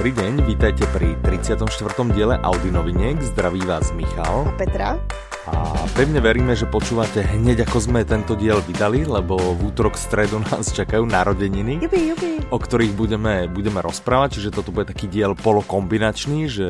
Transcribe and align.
Dobrý 0.00 0.16
deň, 0.16 0.48
vítajte 0.48 0.88
pri 0.96 1.12
34. 1.28 1.68
diele 2.16 2.40
Audi 2.40 2.72
noviniek. 2.72 3.20
Zdraví 3.20 3.60
vás 3.68 3.92
Michal. 3.92 4.48
A 4.48 4.56
Petra. 4.56 4.96
A 5.44 5.76
pevne 5.92 6.24
veríme, 6.24 6.56
že 6.56 6.64
počúvate 6.64 7.20
hneď 7.20 7.68
ako 7.68 7.84
sme 7.84 8.08
tento 8.08 8.32
diel 8.32 8.64
vydali, 8.64 9.04
lebo 9.04 9.36
v 9.36 9.60
útorok 9.68 10.00
stredu 10.00 10.40
nás 10.40 10.72
čakajú 10.72 11.04
narodeniny, 11.04 11.84
jubi, 11.84 12.16
jubi. 12.16 12.32
o 12.48 12.56
ktorých 12.56 12.96
budeme, 12.96 13.44
budeme 13.52 13.84
rozprávať, 13.84 14.40
čiže 14.40 14.56
toto 14.56 14.72
bude 14.72 14.88
taký 14.88 15.04
diel 15.04 15.36
polokombinačný, 15.36 16.48
že 16.48 16.68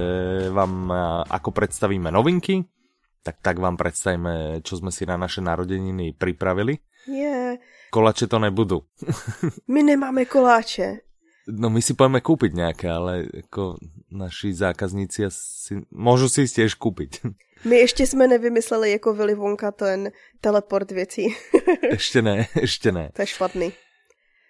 vám 0.50 0.90
ako 1.30 1.54
predstavíme 1.54 2.10
novinky, 2.10 2.66
tak 3.22 3.38
tak 3.38 3.62
vám 3.62 3.78
predstavíme, 3.78 4.58
čo 4.66 4.74
sme 4.82 4.90
si 4.90 5.06
na 5.06 5.14
naše 5.14 5.38
narodeniny 5.38 6.18
pripravili. 6.18 6.82
Yeah. 7.06 7.62
Koláče 7.94 8.26
to 8.26 8.42
nebudú. 8.42 8.90
My 9.70 9.86
nemáme 9.86 10.26
koláče. 10.26 11.06
No 11.50 11.70
my 11.70 11.82
si 11.82 11.94
pojeme 11.94 12.20
kúpiť 12.20 12.54
nejaké, 12.54 12.86
ale 12.86 13.26
jako 13.34 13.76
naši 14.10 14.54
zákazníci 14.54 15.26
asi, 15.26 15.82
môžu 15.90 16.30
si 16.30 16.46
tiež 16.46 16.74
kúpiť. 16.78 17.20
My 17.64 17.76
ještě 17.76 18.06
jsme 18.06 18.26
nevymysleli 18.26 18.90
jako 18.90 19.14
Willy 19.14 19.34
Wonka 19.34 19.70
ten 19.70 20.10
teleport 20.40 20.90
věcí. 20.90 21.34
ještě 21.90 22.22
ne, 22.22 22.46
ještě 22.60 22.92
ne. 22.92 23.10
To 23.12 23.22
je 23.22 23.26
špatný. 23.26 23.72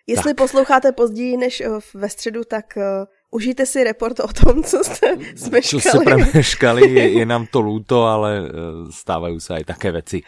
Jestli 0.07 0.31
tak. 0.31 0.37
posloucháte 0.37 0.93
později 0.93 1.37
než 1.37 1.61
eh, 1.61 1.69
ve 1.95 2.09
středu, 2.09 2.45
tak 2.45 2.65
uh, 2.77 2.83
užijte 3.31 3.67
si 3.67 3.85
report 3.85 4.21
o 4.21 4.29
tom, 4.29 4.65
co 4.65 4.85
jste 4.85 5.17
smeškali. 5.37 5.83
Co 5.83 5.89
jste 5.91 5.99
premeškali, 6.05 6.91
je, 6.91 7.11
je 7.11 7.27
nám 7.27 7.47
to 7.47 7.61
lúto, 7.61 8.05
ale 8.05 8.41
uh, 8.41 8.47
stávají 8.91 9.41
se 9.41 9.55
aj 9.55 9.65
také 9.65 9.93
věci. 9.93 10.23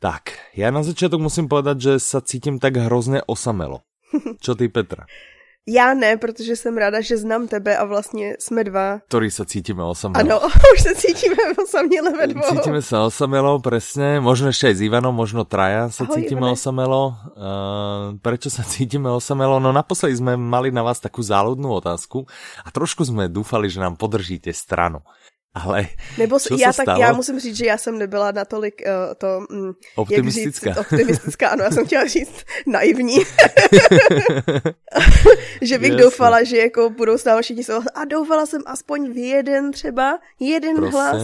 tak, 0.00 0.22
já 0.56 0.70
na 0.70 0.82
začátek 0.82 1.20
musím 1.20 1.48
povedať, 1.48 1.80
že 1.80 1.92
sa 2.00 2.20
cítím 2.20 2.58
tak 2.58 2.76
hrozně 2.76 3.22
osamelo. 3.26 3.80
Čo 4.40 4.54
ty, 4.54 4.68
Petra? 4.68 5.06
Já 5.68 5.94
ne, 5.94 6.16
protože 6.16 6.56
jsem 6.56 6.76
ráda, 6.76 7.00
že 7.00 7.16
znám 7.16 7.48
tebe 7.48 7.76
a 7.76 7.84
vlastně 7.84 8.36
jsme 8.38 8.64
dva. 8.64 8.98
Který 9.08 9.30
se 9.30 9.46
cítíme 9.46 9.82
osamelo. 9.84 10.20
Ano, 10.20 10.48
už 10.74 10.82
se 10.82 10.94
cítíme 10.94 11.36
osaměle 11.64 12.10
ve 12.16 12.26
dvou. 12.26 12.42
Cítíme 12.50 12.82
se 12.82 12.98
osamelo, 12.98 13.58
presne. 13.58 14.20
Možno 14.20 14.46
ještě 14.46 14.66
aj 14.66 14.74
s 14.74 14.80
Ivanom, 14.82 15.14
možno 15.14 15.44
traja 15.44 15.90
se 15.90 16.04
Ahoj, 16.04 16.14
cítíme 16.14 16.38
Ivane. 16.40 16.52
osamelo. 16.52 17.14
Uh, 17.36 18.18
prečo 18.22 18.50
se 18.50 18.64
cítíme 18.64 19.10
osamelo? 19.10 19.60
No 19.60 19.72
naposledy 19.72 20.16
jsme 20.16 20.36
mali 20.36 20.70
na 20.70 20.82
vás 20.82 21.00
takú 21.00 21.22
záľudnú 21.22 21.68
otázku 21.82 22.26
a 22.64 22.70
trošku 22.70 23.04
jsme 23.04 23.28
doufali, 23.28 23.70
že 23.70 23.80
nám 23.80 23.96
podržíte 23.96 24.52
stranu. 24.52 24.98
Ale 25.64 25.86
Nebo 26.18 26.40
co 26.40 26.54
já, 26.54 26.72
tak, 26.72 26.84
stalo? 26.84 27.00
já 27.00 27.12
musím 27.12 27.40
říct, 27.40 27.56
že 27.56 27.66
já 27.66 27.78
jsem 27.78 27.98
nebyla 27.98 28.32
natolik 28.32 28.82
uh, 28.86 28.92
to... 29.18 29.40
Mm, 29.50 29.72
optimistická. 29.96 30.68
Jak 30.68 30.78
říct, 30.78 30.86
optimistická, 30.86 31.48
ano, 31.48 31.64
já 31.64 31.70
jsem 31.70 31.86
chtěla 31.86 32.06
říct 32.06 32.44
naivní. 32.66 33.16
že 35.62 35.78
bych 35.78 35.90
Jasne. 35.90 36.04
doufala, 36.04 36.42
že 36.42 36.58
jako 36.58 36.90
budou 36.90 37.18
stále 37.18 37.42
všichni 37.42 37.64
A 37.94 38.04
doufala 38.04 38.46
jsem 38.46 38.62
aspoň 38.66 39.12
v 39.12 39.16
jeden 39.16 39.72
třeba, 39.72 40.18
jeden 40.40 40.76
Proste. 40.76 40.96
hlas 40.96 41.22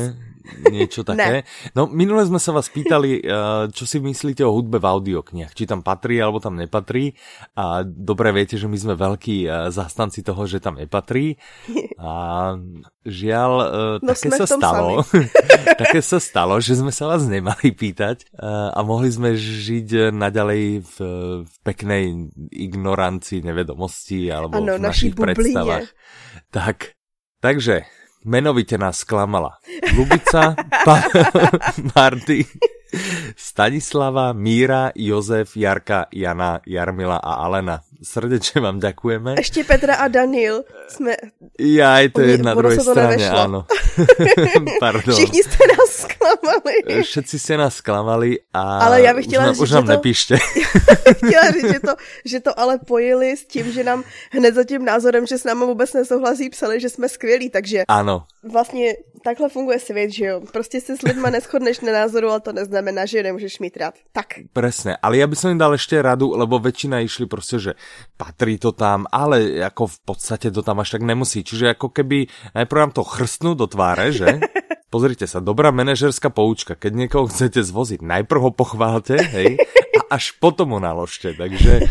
niečo 0.71 1.07
také. 1.07 1.47
No, 1.73 1.87
minule 1.87 2.27
sme 2.27 2.43
sa 2.43 2.51
vás 2.51 2.67
pýtali, 2.69 3.23
eh, 3.23 3.65
čo 3.71 3.85
si 3.87 4.03
myslíte 4.03 4.43
o 4.43 4.53
hudbe 4.53 4.83
v 4.83 4.87
audioknihách. 4.87 5.55
Či 5.55 5.71
tam 5.71 5.81
patrí, 5.87 6.19
alebo 6.19 6.43
tam 6.43 6.59
nepatrí. 6.59 7.15
A 7.55 7.87
dobre 7.87 8.35
viete, 8.35 8.59
že 8.59 8.67
my 8.67 8.79
sme 8.79 8.95
veľkí 8.98 9.47
eh, 9.47 9.70
zastanci 9.70 10.27
toho, 10.27 10.43
že 10.47 10.59
tam 10.59 10.79
nepatrí. 10.79 11.39
A 12.03 12.13
žiaľ, 13.07 13.53
eh, 13.63 13.95
no, 14.03 14.11
také 14.13 14.29
sa 14.35 14.47
stalo. 14.47 15.07
také 15.83 16.01
sa 16.03 16.19
stalo, 16.19 16.59
že 16.59 16.79
sme 16.79 16.91
sa 16.91 17.07
vás 17.07 17.25
nemali 17.27 17.70
pýtať 17.73 18.29
a 18.73 18.81
mohli 18.85 19.09
sme 19.09 19.35
žiť 19.37 20.13
naďalej 20.13 20.63
v, 20.83 20.97
v 21.47 21.55
peknej 21.63 22.31
ignoranci, 22.51 23.41
nevedomosti 23.41 24.29
alebo 24.29 24.59
ano, 24.59 24.79
v 24.79 24.83
našich 24.83 25.15
predstavách. 25.15 25.89
Tak, 26.51 26.98
takže 27.41 27.86
Menovite 28.24 28.78
nás 28.78 28.98
sklamala. 28.98 29.50
Lubica, 29.96 30.55
pa- 30.84 31.02
Marty, 31.96 32.46
Stanislava, 33.36 34.33
Míra, 34.33 34.92
Jozef, 34.94 35.56
Jarka, 35.56 36.06
Jana, 36.14 36.60
Jarmila 36.66 37.16
a 37.16 37.33
Alena. 37.33 37.80
Srdečně 38.02 38.60
vám 38.60 38.78
děkujeme. 38.78 39.34
Ještě 39.38 39.64
Petra 39.64 39.94
a 39.94 40.08
Daniel 40.08 40.62
jsme... 40.88 41.12
Já, 41.58 41.98
je 41.98 42.08
to 42.08 42.20
je 42.20 42.38
na 42.38 42.55
druhé 42.55 42.80
straně, 42.80 43.30
ano. 43.30 43.66
Pardon. 44.80 45.14
Všichni 45.14 45.42
jste 45.42 45.56
nás 45.78 45.92
zklamali. 46.02 47.02
Všetci 47.02 47.39
jste 47.39 47.57
nás 47.57 47.74
zklamali 47.74 48.39
a 48.52 48.79
ale 48.79 49.02
já 49.02 49.14
bych 49.14 49.27
chtěla 49.27 49.45
už, 49.45 49.51
říct, 49.51 49.63
už 49.63 49.70
nám 49.70 49.83
že 49.83 49.86
to, 49.86 49.92
nepíšte. 49.92 50.36
chtěla 51.27 51.51
říct, 51.52 51.73
že 51.73 51.80
to, 51.80 51.95
že 52.24 52.40
to 52.40 52.61
ale 52.61 52.79
pojili 52.79 53.36
s 53.36 53.45
tím, 53.46 53.73
že 53.73 53.85
nám 53.85 54.05
hned 54.30 54.55
za 54.55 54.64
tím 54.64 54.85
názorem, 54.85 55.27
že 55.27 55.39
s 55.39 55.45
námi 55.45 55.64
vůbec 55.64 55.92
nesouhlasí, 55.92 56.51
psali, 56.51 56.80
že 56.80 56.89
jsme 56.89 57.08
skvělí, 57.08 57.51
takže 57.51 57.85
ano. 57.89 58.24
vlastně 58.52 58.95
takhle 59.24 59.48
funguje 59.48 59.79
svět, 59.79 60.11
že 60.11 60.24
jo. 60.24 60.40
Prostě 60.52 60.80
se 60.80 60.96
s 60.96 61.02
lidma 61.02 61.30
neschodneš 61.30 61.80
na 61.80 61.92
názoru, 61.92 62.29
ale 62.29 62.40
to 62.40 62.52
neznamená, 62.52 63.07
že 63.07 63.19
je 63.19 63.23
nemůžeš 63.23 63.58
mít 63.58 63.77
rád. 63.77 63.95
Tak. 64.13 64.27
Presne, 64.52 64.96
ale 65.02 65.17
já 65.17 65.27
bych 65.27 65.45
jim 65.45 65.58
dal 65.58 65.73
ještě 65.73 66.02
radu, 66.02 66.36
lebo 66.36 66.58
většina 66.58 67.01
išli 67.01 67.27
prostě, 67.27 67.58
že 67.58 67.73
patrí 68.17 68.58
to 68.58 68.73
tam, 68.73 69.07
ale 69.13 69.42
jako 69.42 69.86
v 69.86 69.98
podstatě 70.05 70.51
to 70.51 70.63
tam 70.63 70.80
až 70.80 70.90
tak 70.90 71.02
nemusí. 71.02 71.45
Čiže 71.45 71.67
jako 71.67 71.89
keby 71.89 72.27
najprv 72.55 72.79
nám 72.79 72.90
to 72.90 73.05
chrstnú 73.05 73.55
do 73.55 73.67
tváře, 73.67 74.13
že? 74.13 74.27
Pozrite 74.92 75.25
sa, 75.25 75.41
dobrá 75.41 75.73
manažerská 75.73 76.29
poučka. 76.29 76.77
Keď 76.77 76.92
niekoho 76.92 77.25
chcete 77.25 77.64
zvoziť, 77.64 78.05
najprv 78.05 78.41
ho 78.45 78.51
pochválte, 78.53 79.17
hej, 79.17 79.57
a 79.97 80.20
až 80.20 80.36
potom 80.36 80.77
ho 80.77 80.80
naložte. 80.85 81.33
Takže 81.33 81.73
e, 81.80 81.83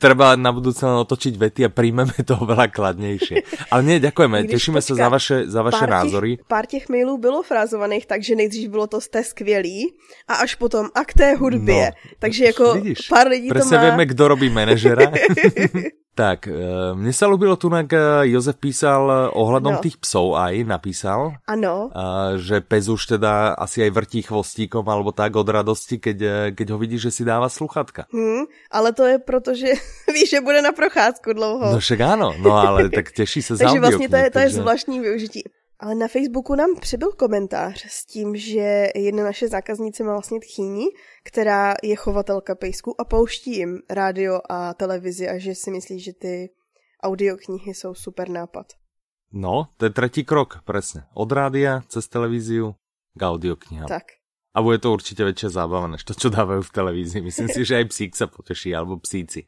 treba 0.00 0.32
na 0.32 0.48
budúce 0.48 0.80
otočiť 0.80 1.36
vety 1.36 1.60
a 1.68 1.70
príjmeme 1.70 2.16
to 2.24 2.40
veľa 2.40 2.72
kladnejšie. 2.72 3.68
Ale 3.68 3.84
nie, 3.84 4.00
ďakujeme, 4.00 4.48
tešíme 4.48 4.80
sa 4.80 4.96
za 4.96 5.12
vaše, 5.12 5.44
za 5.44 5.60
vaše 5.60 5.84
pár 5.84 5.92
názory. 5.92 6.40
Těch, 6.40 6.48
pár 6.48 6.64
těch 6.64 6.88
mailů 6.88 7.20
bylo 7.20 7.44
frázovaných, 7.44 8.08
takže 8.08 8.32
nejdřív 8.34 8.70
bylo 8.70 8.86
to 8.86 9.00
jste 9.00 9.20
skvělý 9.24 9.92
a 10.28 10.34
až 10.40 10.56
potom 10.56 10.88
a 10.96 11.04
k 11.04 11.12
té 11.12 11.34
hudbě. 11.36 11.84
No, 11.84 12.10
takže 12.18 12.44
jako 12.44 12.74
vidíš, 12.74 13.08
pár 13.12 13.28
lidí 13.28 13.48
to 13.52 13.64
má... 13.68 13.80
vieme, 13.80 14.06
kdo 14.06 14.28
robí 14.28 14.48
manažera. 14.48 15.12
Tak, 16.18 16.50
eh, 16.50 16.98
mne 16.98 17.14
sa 17.14 17.30
ľúbilo 17.30 17.54
tu, 17.54 17.70
jak 17.70 17.94
eh, 17.94 18.34
Jozef 18.34 18.58
písal 18.58 19.06
eh, 19.06 19.18
ohľadom 19.38 19.78
no. 19.78 19.82
tých 19.82 20.02
psov 20.02 20.34
aj, 20.34 20.66
napísal. 20.66 21.38
Ano. 21.46 21.94
Že 22.34 22.66
pes 22.66 22.90
už 22.90 23.14
teda 23.14 23.54
asi 23.54 23.86
aj 23.86 23.94
vrtí 23.94 24.26
chvostíkom 24.26 24.82
alebo 24.82 25.14
tak 25.14 25.38
od 25.38 25.46
radosti, 25.46 26.02
keď, 26.02 26.50
keď 26.58 26.66
ho 26.74 26.78
vidí, 26.82 26.98
že 26.98 27.14
si 27.14 27.22
dáva 27.22 27.46
sluchatka. 27.46 28.10
Hmm, 28.10 28.50
ale 28.66 28.90
to 28.90 29.06
je 29.06 29.22
proto, 29.22 29.54
že 29.54 29.78
ví, 30.14 30.26
že 30.26 30.42
bude 30.42 30.58
na 30.58 30.74
procházku 30.74 31.30
dlouho. 31.38 31.70
No 31.70 31.78
však 31.78 32.00
áno, 32.02 32.34
no 32.42 32.50
ale 32.58 32.90
tak 32.90 33.14
teší 33.14 33.38
se 33.38 33.54
za 33.54 33.70
Takže 33.70 33.80
vlastně 33.80 34.08
to 34.08 34.16
je, 34.16 34.30
to 34.30 34.38
je 34.38 34.50
zvláštní 34.50 35.00
využití. 35.00 35.42
Ale 35.80 35.94
na 35.94 36.08
Facebooku 36.08 36.54
nám 36.54 36.76
přibyl 36.80 37.12
komentář 37.12 37.84
s 37.88 38.06
tím, 38.06 38.36
že 38.36 38.88
jedna 38.94 39.24
naše 39.24 39.48
zákaznice 39.48 40.04
má 40.04 40.12
vlastně 40.12 40.40
tchýni, 40.40 40.86
která 41.24 41.74
je 41.82 41.96
chovatelka 41.96 42.54
pejsků 42.54 43.00
a 43.00 43.04
pouští 43.04 43.56
jim 43.56 43.78
rádio 43.90 44.40
a 44.50 44.74
televizi 44.74 45.28
a 45.28 45.38
že 45.38 45.54
si 45.54 45.70
myslí, 45.70 46.00
že 46.00 46.12
ty 46.12 46.50
audioknihy 47.02 47.74
jsou 47.74 47.94
super 47.94 48.28
nápad. 48.28 48.66
No, 49.32 49.68
to 49.76 49.84
je 49.84 49.90
třetí 49.90 50.24
krok, 50.24 50.58
přesně. 50.72 51.02
Od 51.14 51.32
rádia 51.32 51.80
cez 51.88 52.08
televíziu 52.08 52.74
k 53.18 53.22
audioknihám. 53.22 53.88
Tak. 53.88 54.02
A 54.54 54.62
bude 54.62 54.78
to 54.78 54.92
určitě 54.92 55.24
větší 55.24 55.46
zábava, 55.48 55.86
než 55.86 56.04
to, 56.04 56.14
co 56.14 56.28
dávají 56.28 56.62
v 56.62 56.70
televizi. 56.70 57.20
Myslím 57.20 57.48
si, 57.48 57.64
že 57.64 57.76
aj 57.76 57.84
psík 57.84 58.16
se 58.16 58.26
poteší, 58.26 58.74
alebo 58.74 58.98
psíci. 58.98 59.46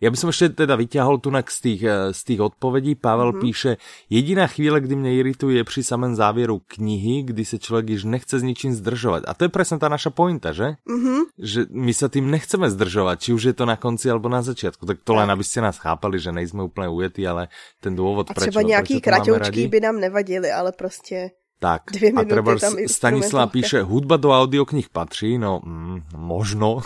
Ja 0.00 0.08
by 0.08 0.16
som 0.16 0.32
ešte 0.32 0.64
teda 0.64 0.80
vyťahol 0.80 1.20
tu 1.20 1.28
z 1.28 1.58
tých, 1.60 1.82
eh, 1.84 2.10
z 2.10 2.20
tých 2.24 2.40
odpovedí. 2.40 2.96
Pavel 2.96 3.32
mm-hmm. 3.32 3.40
píše, 3.40 3.76
jediná 4.10 4.46
chvíle, 4.46 4.80
kdy 4.80 4.96
mě 4.96 5.14
irituje 5.14 5.60
je 5.60 5.64
při 5.64 5.84
samém 5.84 6.14
závěru 6.14 6.62
knihy, 6.66 7.22
kdy 7.22 7.44
se 7.44 7.58
člověk 7.58 7.88
již 7.88 8.04
nechce 8.04 8.38
s 8.38 8.42
ničím 8.42 8.72
zdržovat. 8.72 9.24
A 9.26 9.34
to 9.34 9.44
je 9.44 9.48
přesně 9.48 9.78
ta 9.78 9.88
naša 9.88 10.10
pointa, 10.10 10.52
že? 10.52 10.64
Mm-hmm. 10.88 11.20
Že 11.38 11.60
my 11.70 11.94
se 11.94 12.08
tým 12.08 12.30
nechceme 12.30 12.70
zdržovat, 12.70 13.20
či 13.20 13.32
už 13.32 13.42
je 13.42 13.52
to 13.52 13.66
na 13.66 13.76
konci 13.76 14.10
alebo 14.10 14.28
na 14.28 14.42
začátku. 14.42 14.86
Tak 14.86 14.98
to 15.04 15.14
len, 15.14 15.30
abyste 15.30 15.60
nás 15.60 15.78
chápali, 15.78 16.18
že 16.18 16.32
nejsme 16.32 16.62
úplně 16.62 16.88
ujetí, 16.88 17.26
ale 17.26 17.48
ten 17.80 17.96
důvod, 17.96 18.26
proč. 18.26 18.48
A 18.48 18.50
třeba 18.50 18.62
nějaký 18.62 19.00
kratoučky 19.00 19.68
by 19.68 19.80
nám 19.80 20.00
nevadily, 20.00 20.52
ale 20.52 20.72
prostě 20.72 21.30
tak, 21.60 21.82
Dvě 21.92 22.12
a 22.16 22.24
treba 22.24 22.56
Stanislav 22.86 23.52
píše, 23.52 23.82
hudba 23.84 24.16
do 24.16 24.32
audioknih 24.32 24.88
patří, 24.88 25.38
no 25.38 25.60
mm, 25.64 26.02
možno. 26.16 26.80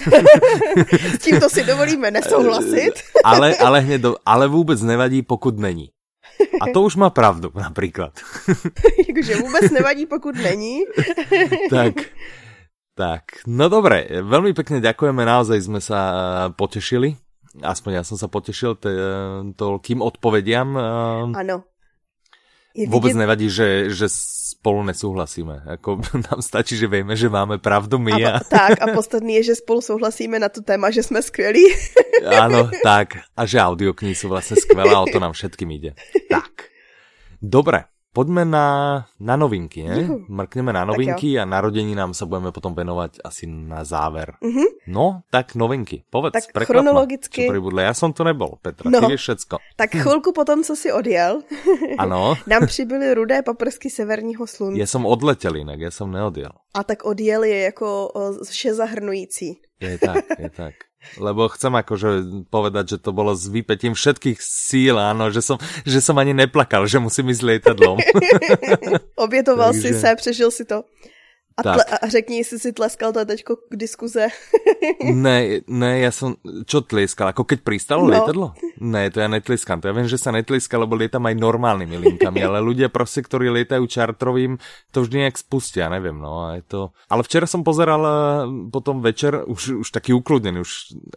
S 1.14 1.18
tímto 1.22 1.46
si 1.46 1.62
dovolíme 1.62 2.10
nesouhlasit. 2.10 2.98
ale, 3.24 3.54
ale, 3.56 3.80
hned 3.80 4.02
do, 4.02 4.16
ale 4.26 4.48
vůbec 4.50 4.82
nevadí, 4.82 5.22
pokud 5.22 5.58
není. 5.58 5.90
A 6.60 6.66
to 6.74 6.82
už 6.82 6.96
má 6.96 7.10
pravdu, 7.10 7.50
například. 7.54 8.12
Jakože 9.08 9.36
vůbec 9.36 9.70
nevadí, 9.70 10.06
pokud 10.06 10.34
není. 10.34 10.82
tak, 11.70 11.94
tak, 12.94 13.22
no 13.46 13.68
dobré, 13.68 14.06
velmi 14.22 14.54
pekne 14.54 14.82
ďakujeme, 14.82 15.22
naozaj 15.22 15.60
jsme 15.62 15.80
sa 15.80 16.00
eh, 16.10 16.50
potešili. 16.58 17.14
Aspoň 17.62 17.92
já 17.92 18.02
jsem 18.02 18.18
sa 18.18 18.26
potešil 18.26 18.74
toľkým 19.54 20.02
odpovediam. 20.02 20.74
Eh. 20.74 21.38
Ano. 21.38 21.62
Je 22.74 22.88
Vůbec 22.88 23.14
nevadí, 23.14 23.50
že, 23.50 23.90
že 23.90 24.04
spolu 24.08 24.82
nesouhlasíme. 24.82 25.62
Jako 25.66 26.00
nám 26.14 26.42
stačí, 26.42 26.76
že 26.76 26.86
víme, 26.86 27.16
že 27.16 27.28
máme 27.28 27.58
pravdu 27.58 27.98
my. 27.98 28.12
A, 28.24 28.36
a... 28.36 28.40
Tak 28.40 28.82
a 28.82 28.86
podstatný 28.94 29.34
je, 29.34 29.42
že 29.42 29.54
spolu 29.54 29.80
souhlasíme 29.80 30.38
na 30.38 30.48
to 30.48 30.62
téma, 30.62 30.90
že 30.90 31.02
jsme 31.02 31.22
skvělí. 31.22 31.64
Ano, 32.40 32.70
tak. 32.82 33.08
A 33.36 33.46
že 33.46 33.60
audioknihy 33.60 34.14
jsou 34.14 34.28
vlastně 34.28 34.56
skvělé 34.56 34.94
a 34.94 35.00
o 35.00 35.06
to 35.12 35.20
nám 35.20 35.32
všetkým 35.32 35.70
jde. 35.70 35.94
Tak. 36.30 36.50
Dobre, 37.42 37.84
Poďme 38.14 38.46
na, 38.46 38.66
na 39.18 39.34
novinky, 39.34 39.82
ne? 39.82 40.06
Juhu. 40.06 40.22
Mrkneme 40.30 40.70
na 40.70 40.86
novinky 40.86 41.34
a 41.34 41.42
narodení 41.42 41.98
nám 41.98 42.14
sa 42.14 42.30
budeme 42.30 42.54
potom 42.54 42.70
venovať 42.70 43.18
asi 43.26 43.50
na 43.50 43.82
záver. 43.82 44.38
Uh-huh. 44.38 44.70
No, 44.86 45.26
tak 45.34 45.58
novinky. 45.58 46.06
Povedz, 46.06 46.38
tak 46.46 46.62
chronologicky. 46.62 47.50
Ma, 47.50 47.90
Ja 47.90 47.90
som 47.90 48.14
tu 48.14 48.22
nebol, 48.22 48.54
Petra, 48.62 48.86
no. 48.86 49.02
ty 49.02 49.18
vieš 49.18 49.22
všetko. 49.34 49.58
Tak 49.74 49.90
chvilku 49.98 50.30
potom, 50.30 50.62
co 50.62 50.78
si 50.78 50.94
odjel, 50.94 51.42
ano. 51.98 52.38
nám 52.46 52.66
přibyly 52.66 53.14
rudé 53.14 53.42
paprsky 53.42 53.90
severního 53.90 54.46
slunce. 54.46 54.78
Ja 54.78 54.86
som 54.86 55.02
odletel 55.10 55.58
inak, 55.58 55.82
ja 55.82 55.90
som 55.90 56.14
neodjel. 56.14 56.54
A 56.74 56.86
tak 56.86 57.02
odjel 57.02 57.42
je 57.44 57.58
jako 57.74 58.12
vše 58.46 58.74
zahrnující. 58.74 59.58
Je 59.80 59.98
tak, 59.98 60.24
je 60.38 60.50
tak. 60.50 60.74
Lebo 61.18 61.48
chcem 61.52 61.72
akože 61.74 62.08
povedať, 62.50 62.96
že 62.96 62.98
to 62.98 63.10
bolo 63.14 63.36
s 63.36 63.46
vypetím 63.46 63.94
všetkých 63.94 64.38
síl, 64.40 64.98
áno, 64.98 65.30
že 65.30 65.44
som, 65.44 65.56
že 65.84 66.00
som 66.00 66.16
ani 66.18 66.34
neplakal, 66.34 66.86
že 66.88 66.98
musím 66.98 67.30
ísť 67.30 67.42
lietadlom. 67.42 67.98
Obětoval 69.24 69.72
Takže... 69.74 69.88
si 69.88 70.00
se, 70.00 70.10
přežil 70.16 70.50
si 70.50 70.64
to. 70.64 70.84
A, 71.54 71.62
tle, 71.62 71.84
a 72.02 72.06
řekni, 72.10 72.42
jestli 72.42 72.58
si 72.58 72.70
tleskal 72.74 73.14
to 73.14 73.22
teďko 73.22 73.70
k 73.70 73.78
diskuze. 73.78 74.26
ne, 75.06 75.62
ne, 75.70 75.92
ja 76.02 76.10
som, 76.10 76.34
čo 76.66 76.82
tlieskal? 76.82 77.30
Ako 77.30 77.46
keď 77.46 77.62
pristalo 77.62 78.02
no. 78.02 78.10
lietadlo? 78.10 78.58
Ne, 78.82 79.06
to 79.14 79.22
ja 79.22 79.30
netliskám. 79.30 79.78
To 79.78 79.86
ja 79.86 79.94
viem, 79.94 80.10
že 80.10 80.18
sa 80.18 80.34
netliska, 80.34 80.74
lebo 80.74 80.98
lietam 80.98 81.22
aj 81.22 81.38
normálnymi 81.38 81.94
linkami, 81.94 82.42
ale 82.42 82.58
ľudia 82.58 82.90
proste, 82.90 83.22
ktorí 83.22 83.54
lietajú 83.54 83.86
čartrovým, 83.86 84.58
to 84.90 85.06
vždy 85.06 85.22
nejak 85.22 85.38
spustia, 85.38 85.86
neviem, 85.86 86.18
no. 86.18 86.50
A 86.50 86.58
je 86.58 86.66
to... 86.66 86.80
Ale 87.06 87.22
včera 87.22 87.46
som 87.46 87.62
pozeral 87.62 88.02
eh, 88.02 88.12
potom 88.74 88.98
večer, 88.98 89.46
už, 89.46 89.86
už 89.86 89.88
taký 89.94 90.10
ukludnený, 90.10 90.58
už 90.58 90.72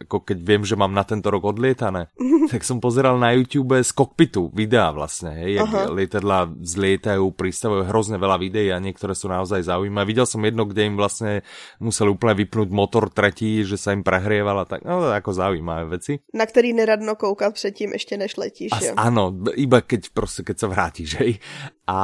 ako 0.05 0.21
keď 0.21 0.37
viem, 0.37 0.61
že 0.61 0.77
mám 0.77 0.93
na 0.93 1.01
tento 1.01 1.33
rok 1.33 1.49
odlietané, 1.49 2.13
tak 2.53 2.61
som 2.61 2.77
pozeral 2.77 3.17
na 3.17 3.33
YouTube 3.33 3.73
z 3.81 3.89
kokpitu 3.89 4.53
videá 4.53 4.93
vlastne, 4.93 5.33
hej, 5.33 5.65
jak 5.65 5.89
lietadla 5.97 6.53
zlietajú, 6.61 7.25
pristavujú 7.33 7.89
hrozne 7.89 8.21
veľa 8.21 8.37
videí 8.37 8.69
a 8.69 8.77
niektoré 8.77 9.17
sú 9.17 9.33
naozaj 9.33 9.65
zaujímavé. 9.65 10.13
Videl 10.13 10.26
som 10.27 10.44
jedno, 10.44 10.68
kde 10.68 10.91
im 10.91 11.00
vlastne 11.00 11.47
museli 11.79 12.12
úplne 12.12 12.35
vypnúť 12.35 12.69
motor 12.69 13.07
tretí, 13.07 13.63
že 13.63 13.79
sa 13.79 13.95
im 13.95 14.03
prehrievala, 14.03 14.68
tak 14.68 14.83
no 14.83 15.07
ako 15.07 15.31
zaujímavé 15.31 15.97
veci. 15.97 16.19
Na 16.35 16.44
ktorý 16.44 16.75
neradno 16.75 17.15
koukat 17.15 17.56
předtím, 17.56 17.95
ešte 17.95 18.19
než 18.19 18.35
letíš. 18.35 18.75
A, 18.75 19.07
Áno, 19.07 19.31
iba 19.56 19.79
keď 19.79 20.12
proste, 20.12 20.44
keď 20.44 20.56
sa 20.59 20.68
vrátiš, 20.68 21.15
hej. 21.24 21.39
A 21.88 22.00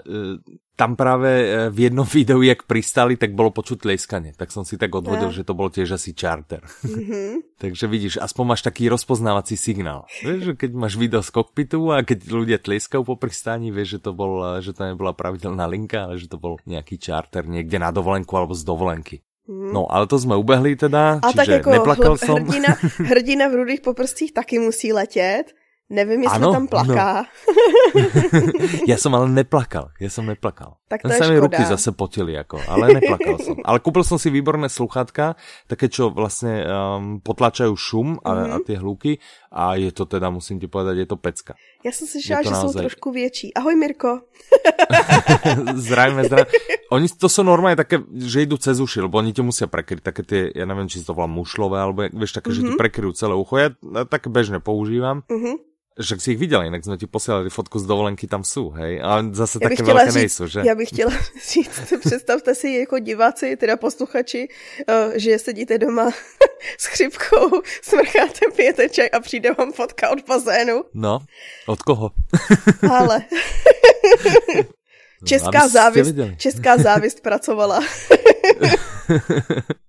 e, 0.00 0.40
tam 0.80 0.96
práve 0.96 1.28
e, 1.28 1.46
v 1.68 1.92
jednom 1.92 2.08
videu, 2.16 2.40
jak 2.40 2.64
pristali, 2.64 3.20
tak 3.20 3.36
bolo 3.36 3.52
počuť 3.52 3.84
tlieskanie. 3.84 4.32
Tak 4.32 4.48
som 4.48 4.64
si 4.64 4.80
tak 4.80 4.88
odvodil, 4.96 5.28
ja. 5.28 5.36
že 5.36 5.44
to 5.44 5.52
bol 5.52 5.68
tiež 5.68 6.00
asi 6.00 6.16
charter. 6.16 6.64
Mm-hmm. 6.80 7.28
Takže 7.62 7.84
vidíš, 7.84 8.24
aspoň 8.24 8.44
máš 8.56 8.64
taký 8.64 8.88
rozpoznávací 8.88 9.60
signál. 9.60 10.08
Vieš, 10.24 10.40
že 10.40 10.52
keď 10.56 10.70
máš 10.72 10.96
video 10.96 11.20
z 11.20 11.28
kokpitu 11.28 11.92
a 11.92 12.00
keď 12.00 12.18
ľudia 12.32 12.56
tlieskajú 12.56 13.04
po 13.04 13.20
pristáni, 13.20 13.68
vieš, 13.68 14.00
že 14.00 14.08
to, 14.08 14.16
bol, 14.16 14.64
že 14.64 14.72
to 14.72 14.88
nebola 14.88 15.12
pravidelná 15.12 15.68
linka, 15.68 16.08
ale 16.08 16.16
že 16.16 16.32
to 16.32 16.40
bol 16.40 16.56
nejaký 16.64 16.96
charter 16.96 17.44
niekde 17.44 17.76
na 17.76 17.92
dovolenku 17.92 18.32
alebo 18.32 18.56
z 18.56 18.64
dovolenky. 18.64 19.20
Mhm. 19.50 19.76
No, 19.76 19.84
ale 19.92 20.06
to 20.06 20.18
jsme 20.18 20.36
ubehli 20.36 20.76
teda, 20.76 21.18
a 21.22 21.28
čiže 21.28 21.36
tak 21.36 21.48
jako 21.48 21.70
neplakal 21.70 22.14
som. 22.16 22.38
Hrdina, 22.38 22.70
hrdina 23.10 23.44
v 23.48 23.54
rudých 23.54 23.80
poprstích 23.80 24.32
taky 24.32 24.58
musí 24.58 24.92
letět 24.92 25.52
Nevím, 25.90 26.22
jestli 26.22 26.36
ano, 26.36 26.52
tam 26.52 26.66
plaká. 26.66 27.26
No. 27.94 28.02
já 28.88 28.96
jsem 28.96 29.14
ale 29.14 29.28
neplakal, 29.28 29.90
já 30.00 30.10
jsem 30.10 30.26
neplakal. 30.26 30.74
Tak 30.88 31.02
to 31.02 31.12
je 31.12 31.30
mi 31.30 31.38
ruky 31.38 31.64
zase 31.64 31.92
potili, 31.92 32.32
jako, 32.32 32.60
ale 32.68 32.94
neplakal 32.94 33.38
jsem. 33.38 33.54
Ale 33.64 33.78
koupil 33.78 34.04
jsem 34.04 34.18
si 34.18 34.30
výborné 34.30 34.68
sluchátka, 34.68 35.36
také, 35.66 35.88
čo 35.88 36.10
vlastně 36.10 36.64
um, 36.98 37.20
potlačají 37.20 37.74
šum 37.76 38.18
a, 38.24 38.34
mm-hmm. 38.34 38.54
a 38.54 38.58
ty 38.66 38.74
hluky 38.74 39.18
a 39.52 39.74
je 39.74 39.92
to 39.92 40.06
teda, 40.06 40.30
musím 40.30 40.60
ti 40.60 40.66
povedať, 40.66 40.96
je 40.98 41.06
to 41.06 41.16
pecka. 41.16 41.54
Já 41.84 41.92
jsem 41.92 42.06
si 42.06 42.22
že 42.22 42.34
naozaj... 42.34 42.60
jsou 42.60 42.78
trošku 42.78 43.10
větší. 43.10 43.54
Ahoj 43.54 43.76
Mirko. 43.76 44.20
zdravíme, 45.74 46.24
zdravíme. 46.24 46.50
Oni 46.90 47.08
to 47.08 47.28
jsou 47.28 47.42
normálně 47.42 47.76
také, 47.76 47.98
že 48.14 48.42
jdou 48.42 48.56
cez 48.56 48.80
uši, 48.80 49.00
lebo 49.00 49.18
oni 49.18 49.32
tě 49.32 49.42
musí 49.42 49.66
prekryť, 49.66 50.00
také 50.02 50.22
ty, 50.22 50.52
já 50.56 50.66
nevím, 50.66 50.88
či 50.88 51.04
to 51.04 51.14
volá 51.14 51.26
mušlové, 51.26 51.80
alebo 51.80 52.02
vieš, 52.12 52.32
také, 52.32 52.50
mm-hmm. 52.50 52.54
že 52.54 52.60
ti 52.62 52.74
mhm. 52.74 52.76
prekryjú 52.78 53.12
celé 53.12 53.34
ucho. 53.34 53.58
Ja 53.58 53.68
tak 54.06 54.30
bežne 54.30 54.62
používám. 54.62 55.22
Mm-hmm 55.26 55.70
však 56.02 56.20
si 56.20 56.32
ich 56.32 56.38
viděl, 56.38 56.62
jinak 56.62 56.84
jsme 56.84 56.96
ti 56.96 57.06
posílali 57.06 57.50
fotku 57.50 57.78
z 57.78 57.86
dovolenky, 57.86 58.26
tam 58.26 58.44
jsou, 58.44 58.70
hej? 58.70 59.00
A 59.04 59.24
zase 59.32 59.58
já 59.62 59.68
také 59.68 59.82
velké 59.82 60.04
říct, 60.04 60.14
nejsou, 60.14 60.46
že? 60.46 60.62
Já 60.64 60.74
bych 60.74 60.88
chtěla 60.88 61.12
říct, 61.52 61.92
představte 62.00 62.54
si 62.54 62.68
jako 62.68 62.98
diváci, 62.98 63.56
teda 63.56 63.76
posluchači, 63.76 64.48
eh, 64.88 65.18
že 65.18 65.38
sedíte 65.38 65.78
doma 65.78 66.10
s 66.78 66.86
chřipkou, 66.86 67.62
smrcháte, 67.82 68.88
čaj 68.90 69.08
a 69.12 69.20
přijde 69.20 69.52
vám 69.52 69.72
fotka 69.72 70.10
od 70.10 70.26
bazénu. 70.28 70.84
No, 70.94 71.18
od 71.66 71.82
koho? 71.82 72.10
Ale. 72.90 73.22
Česká, 75.24 75.68
závist, 75.68 76.14
česká 76.36 76.78
závist 76.78 77.20
pracovala. 77.20 77.80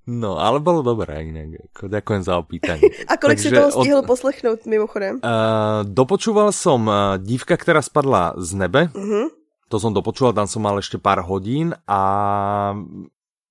no, 0.08 0.40
ale 0.40 0.60
bylo 0.60 0.82
dobré 0.82 1.24
jinak. 1.24 1.48
Jako, 1.52 1.88
ďakujem 1.88 2.24
za 2.24 2.38
opýtanie. 2.38 2.82
A 3.08 3.18
kolik 3.18 3.38
Takže 3.38 3.50
si 3.50 3.56
toho 3.56 3.72
stihl 3.72 3.98
od... 3.98 4.06
poslechnout 4.06 4.66
mimochodem? 4.66 5.20
Uh, 5.24 5.88
dopočúval 5.88 6.52
som 6.52 6.88
uh, 6.88 7.18
Dívka, 7.18 7.58
která 7.58 7.82
spadla 7.82 8.34
z 8.38 8.54
nebe. 8.54 8.92
Uh-huh. 8.92 9.32
To 9.72 9.80
som 9.80 9.96
dopočúval, 9.96 10.36
tam 10.36 10.52
som 10.52 10.68
mal 10.68 10.76
ešte 10.84 11.00
pár 11.00 11.24
hodín 11.24 11.72
a 11.88 12.02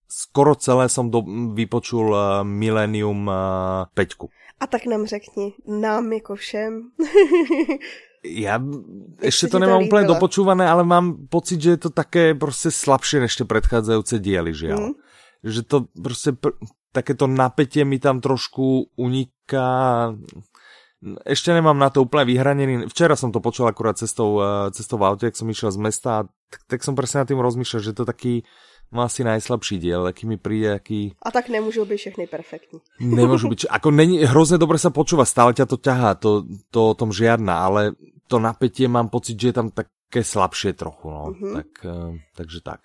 skoro 0.05 0.53
celé 0.53 0.93
som 0.93 1.09
do, 1.09 1.25
vypočul 1.57 2.13
uh, 2.13 2.45
Millennium 2.45 3.25
uh, 3.25 3.89
5. 3.97 4.29
A 4.61 4.67
tak 4.67 4.87
nám 4.87 5.07
řekni, 5.07 5.57
nám 5.65 6.13
jako 6.13 6.37
všem. 6.37 6.93
Ja 8.21 8.61
ešte 9.25 9.49
to 9.49 9.57
nemám 9.57 9.81
to 9.81 9.87
úplne 9.89 10.05
dopočúvané, 10.05 10.69
ale 10.69 10.85
mám 10.85 11.25
pocit, 11.33 11.57
že 11.57 11.71
je 11.71 11.81
to 11.89 11.91
také 11.91 12.35
prostě 12.37 12.69
slabšie 12.69 13.21
než 13.21 13.37
tie 13.37 13.49
predchádzajúce 13.49 14.19
diely, 14.21 14.53
žiaľ. 14.53 14.81
Mm. 14.81 14.95
Že 15.45 15.63
to 15.63 15.77
prostě 15.97 16.31
pr- 16.37 16.57
takéto 16.93 17.27
napätie 17.27 17.85
mi 17.85 17.99
tam 17.99 18.21
trošku 18.21 18.93
uniká. 18.97 20.13
Ešte 21.25 21.57
nemám 21.57 21.79
na 21.81 21.89
to 21.89 22.05
úplne 22.05 22.29
vyhranený. 22.29 22.85
Včera 22.93 23.17
som 23.17 23.33
to 23.33 23.41
počul 23.41 23.65
akurát 23.73 23.97
cestou, 23.97 24.37
eh, 24.37 24.71
cestou 24.77 25.01
v 25.01 25.09
aute, 25.09 25.25
jak 25.27 25.37
som 25.37 25.49
išiel 25.49 25.73
z 25.73 25.81
mesta, 25.81 26.29
tak, 26.53 26.61
tak 26.69 26.81
som 26.85 26.93
presne 26.93 27.25
nad 27.25 27.29
tým 27.31 27.41
rozmýšľal, 27.41 27.81
že 27.81 27.97
to 27.97 28.05
taký 28.05 28.45
má 28.91 29.07
asi 29.07 29.23
najslabší 29.23 29.79
diel, 29.79 30.03
aký 30.07 30.27
mi 30.27 30.37
príde, 30.37 30.75
aký... 30.75 31.15
A 31.23 31.31
tak 31.31 31.47
nemôžu 31.47 31.87
byť 31.87 31.99
všechny 31.99 32.25
perfektní. 32.27 32.83
Nemôžu 33.01 33.47
byť, 33.51 33.71
ako 33.71 33.89
není, 33.95 34.23
hrozne 34.27 34.59
dobre 34.59 34.77
sa 34.83 34.91
počúva, 34.91 35.23
stále 35.23 35.55
ťa 35.55 35.67
to 35.67 35.77
ťahá, 35.79 36.19
to, 36.19 36.45
to 36.75 36.81
o 36.93 36.95
tom 36.99 37.15
žiadna, 37.15 37.63
ale 37.63 37.95
to 38.27 38.43
napätie 38.43 38.91
mám 38.91 39.11
pocit, 39.11 39.39
že 39.39 39.55
je 39.55 39.57
tam 39.57 39.69
také 39.71 40.23
slabšie 40.27 40.75
trochu, 40.75 41.07
no. 41.11 41.35
Mm-hmm. 41.35 41.55
Tak, 41.55 41.71
uh, 41.87 42.15
takže 42.35 42.61
tak. 42.67 42.83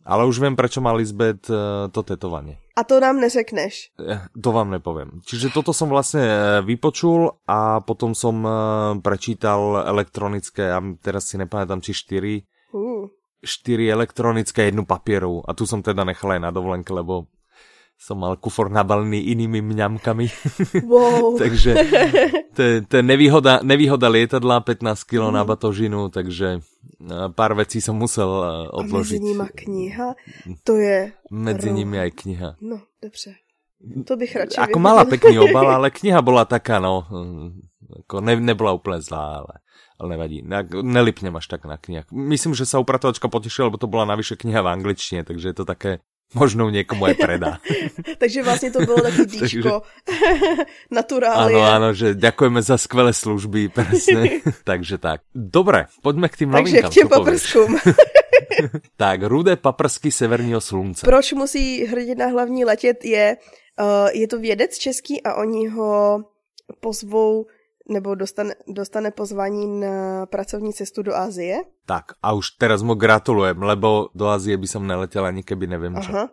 Ale 0.00 0.24
už 0.24 0.40
viem, 0.40 0.56
prečo 0.56 0.80
má 0.80 0.96
Lisbeth 0.96 1.50
uh, 1.52 1.90
to 1.92 2.00
tetovanie. 2.00 2.56
A 2.72 2.86
to 2.86 2.96
nám 2.96 3.20
neřekneš. 3.20 3.92
To 4.40 4.48
vám 4.56 4.72
nepoviem. 4.72 5.20
Čiže 5.28 5.52
toto 5.52 5.76
som 5.76 5.92
vlastne 5.92 6.24
vypočul 6.64 7.28
a 7.44 7.84
potom 7.84 8.16
som 8.16 8.40
prečítal 9.04 9.84
elektronické, 9.84 10.72
a 10.72 10.80
teraz 10.96 11.28
si 11.28 11.36
nepamätám, 11.36 11.84
či 11.84 11.92
štyri, 11.92 12.40
uh 12.72 13.19
štyri 13.40 13.88
elektronické, 13.88 14.68
jednu 14.68 14.84
papierovú. 14.84 15.44
A 15.44 15.56
tu 15.56 15.64
som 15.64 15.80
teda 15.80 16.04
nechal 16.04 16.36
aj 16.36 16.40
na 16.40 16.50
dovolenke, 16.52 16.92
lebo 16.92 17.28
som 18.00 18.16
mal 18.16 18.40
kufor 18.40 18.72
nabalený 18.72 19.28
inými 19.36 19.60
mňamkami. 19.60 20.26
Wow. 20.88 21.36
takže 21.42 21.76
to, 22.56 22.80
to 22.88 22.92
je 22.96 23.04
nevýhoda, 23.04 23.60
nevýhoda 23.60 24.08
lietadla, 24.08 24.64
15 24.64 25.04
kg 25.04 25.28
mm. 25.28 25.34
na 25.36 25.42
batožinu, 25.44 26.08
takže 26.08 26.64
pár 27.36 27.52
vecí 27.60 27.84
som 27.84 28.00
musel 28.00 28.28
odložiť. 28.72 29.20
A 29.20 29.20
mezi 29.20 29.28
nimi 29.36 29.48
kniha, 29.52 30.08
to 30.64 30.80
je... 30.80 31.12
Medzi 31.28 31.68
ro... 31.68 31.76
nimi 31.76 31.96
aj 32.00 32.10
kniha. 32.24 32.50
No, 32.64 32.80
dobře. 33.04 33.36
To 33.80 34.16
bych 34.16 34.36
radši 34.36 34.60
Ako 34.60 34.76
mala 34.76 35.08
pekný 35.08 35.40
obal, 35.40 35.68
ale 35.76 35.88
kniha 35.88 36.20
bola 36.20 36.44
taká, 36.44 36.80
no, 36.80 37.04
ako 38.04 38.20
ne, 38.20 38.36
nebola 38.36 38.76
úplne 38.76 39.00
zlá, 39.00 39.44
ale 39.44 39.64
ale 40.00 40.16
nevadí. 40.16 40.40
Nelipnem 40.82 41.36
až 41.36 41.46
tak 41.46 41.68
na 41.68 41.76
knihách. 41.76 42.08
Myslím, 42.08 42.56
že 42.56 42.64
sa 42.64 42.80
upratovačka 42.80 43.28
potešila, 43.28 43.68
lebo 43.68 43.76
to 43.76 43.84
bola 43.84 44.08
navyše 44.08 44.40
kniha 44.40 44.64
v 44.64 44.72
angličtine, 44.72 45.28
takže 45.28 45.52
je 45.52 45.56
to 45.60 45.68
také 45.68 46.00
možno 46.34 46.70
někomu 46.70 47.06
je 47.06 47.14
predá. 47.14 47.58
takže 48.18 48.42
vlastně 48.42 48.70
to 48.70 48.80
bylo 48.80 49.00
taky 49.00 49.26
dýško 49.26 49.82
naturálie. 50.90 51.58
Áno, 51.58 51.60
áno, 51.66 51.88
že 51.94 52.14
ďakujeme 52.14 52.62
za 52.62 52.78
skvelé 52.78 53.12
služby, 53.12 53.68
presne. 53.68 54.40
takže 54.64 54.98
tak. 54.98 55.26
Dobre, 55.34 55.90
poďme 56.02 56.28
k 56.30 56.36
tým 56.44 56.50
novinkám. 56.50 56.90
Takže 56.90 56.90
k 56.90 56.94
těm 56.94 57.08
paprskům. 57.08 57.70
tak, 58.96 59.22
rudé 59.22 59.56
paprsky 59.56 60.10
severního 60.12 60.60
slunce. 60.60 61.06
Proč 61.06 61.32
musí 61.32 61.84
hrdina 61.84 62.26
hlavní 62.26 62.64
letět 62.64 63.04
je, 63.04 63.36
uh, 63.80 64.08
je 64.12 64.28
to 64.28 64.38
vědec 64.38 64.78
český 64.78 65.22
a 65.22 65.34
oni 65.34 65.68
ho 65.68 66.24
pozvou 66.80 67.46
nebo 67.90 68.14
dostane, 68.14 68.54
dostane 68.68 69.10
pozvání 69.10 69.80
na 69.80 70.26
pracovní 70.26 70.72
cestu 70.72 71.02
do 71.02 71.16
Azie. 71.16 71.58
Tak 71.86 72.04
a 72.22 72.32
už 72.32 72.50
teraz 72.50 72.82
mu 72.82 72.94
gratulujem, 72.94 73.62
lebo 73.62 74.08
do 74.14 74.30
Azie 74.30 74.56
by 74.56 74.66
som 74.70 74.86
neletěl 74.86 75.26
ani 75.26 75.42
keby 75.42 75.66
nevím 75.66 75.98
čo. 75.98 76.14
Aha. 76.14 76.28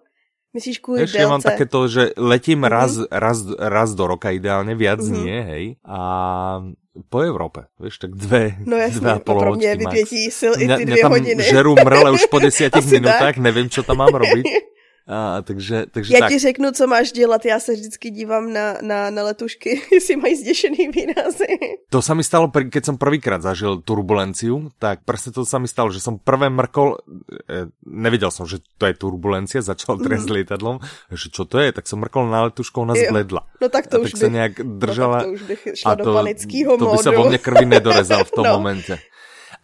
Myslíš 0.54 0.80
kvůli 0.80 1.02
Ještě 1.02 1.18
délce? 1.18 1.30
mám 1.30 1.42
také 1.42 1.66
to, 1.66 1.88
že 1.88 2.12
letím 2.18 2.62
mm-hmm. 2.62 2.68
raz, 2.68 2.92
raz, 3.12 3.38
raz 3.60 3.94
do 3.94 4.08
roka, 4.08 4.32
ideálně 4.32 4.76
viac 4.76 5.00
mm-hmm. 5.00 5.24
nie, 5.24 5.42
hej. 5.42 5.76
A 5.86 6.64
po 7.10 7.20
Evropě, 7.20 7.64
víš, 7.80 7.98
tak 7.98 8.12
dvě, 8.12 8.56
no 8.66 8.78
jasně, 8.78 9.00
dvě 9.00 9.12
a 9.12 9.20
pro 9.20 9.56
mě 9.56 9.76
vypětí 9.76 10.32
sil 10.40 10.54
i 10.58 10.68
ty 10.78 10.86
dvě 10.86 11.06
hodiny. 11.06 11.44
žeru 11.44 11.76
mrle 11.76 12.12
už 12.12 12.26
po 12.26 12.40
desítich 12.46 12.92
minutách, 12.92 13.38
nevím, 13.38 13.70
co 13.70 13.84
tam 13.84 13.98
mám 13.98 14.16
robit. 14.16 14.46
A, 15.08 15.42
takže, 15.42 15.86
takže 15.92 16.14
já 16.14 16.20
tak. 16.20 16.30
ti 16.30 16.40
řeknu, 16.40 16.72
co 16.72 16.88
máš 16.88 17.12
dělat, 17.12 17.46
já 17.46 17.60
se 17.60 17.74
vždycky 17.74 18.10
dívám 18.12 18.54
na, 18.54 18.76
na, 18.82 19.10
na 19.10 19.24
letušky, 19.24 19.82
jestli 19.92 20.16
mají 20.16 20.36
zděšený 20.36 20.88
výrazy. 20.92 21.48
To 21.90 22.04
sa 22.04 22.12
mi 22.12 22.28
stalo, 22.28 22.52
keď 22.52 22.84
som 22.84 23.00
prvýkrát 23.00 23.40
zažil 23.40 23.80
turbulenciu, 23.80 24.68
tak 24.76 25.08
presne 25.08 25.32
to 25.32 25.48
sa 25.48 25.64
mi 25.64 25.72
stalo, 25.72 25.96
že 25.96 26.04
som 26.04 26.20
prvé 26.20 26.52
mrkol, 26.52 27.00
e, 27.48 27.72
nevedel 27.88 28.28
som, 28.36 28.44
že 28.44 28.60
to 28.76 28.84
je 28.84 29.00
turbulencia, 29.00 29.64
začal 29.64 29.96
trest 30.04 30.28
mm. 30.28 30.34
lietadlom, 30.36 30.84
že 31.16 31.32
čo 31.32 31.48
to 31.48 31.64
je, 31.64 31.72
tak 31.72 31.88
som 31.88 32.04
mrkol 32.04 32.28
na 32.28 32.52
letušku, 32.52 32.84
ona 32.84 32.92
zbledla. 32.92 33.48
No 33.64 33.72
tak 33.72 33.88
to 33.88 34.04
a 34.04 34.04
už 34.04 34.12
tak 34.12 34.20
bych, 34.20 34.24
sa 34.28 34.28
nejak 34.28 34.54
držala. 34.60 35.18
No, 35.24 35.24
tak 35.24 35.32
to 35.32 35.36
už 35.40 35.44
bych 35.48 35.62
šla 35.80 35.88
a 35.88 35.96
to, 35.96 36.04
do 36.04 36.12
panického 36.20 36.72
to 36.76 36.86
by 36.92 37.00
sa 37.00 37.12
vo 37.16 37.24
mne 37.32 37.40
krvi 37.40 37.64
nedorezal 37.64 38.28
v 38.28 38.32
tom 38.44 38.44
no. 38.44 38.60
momente. 38.60 39.00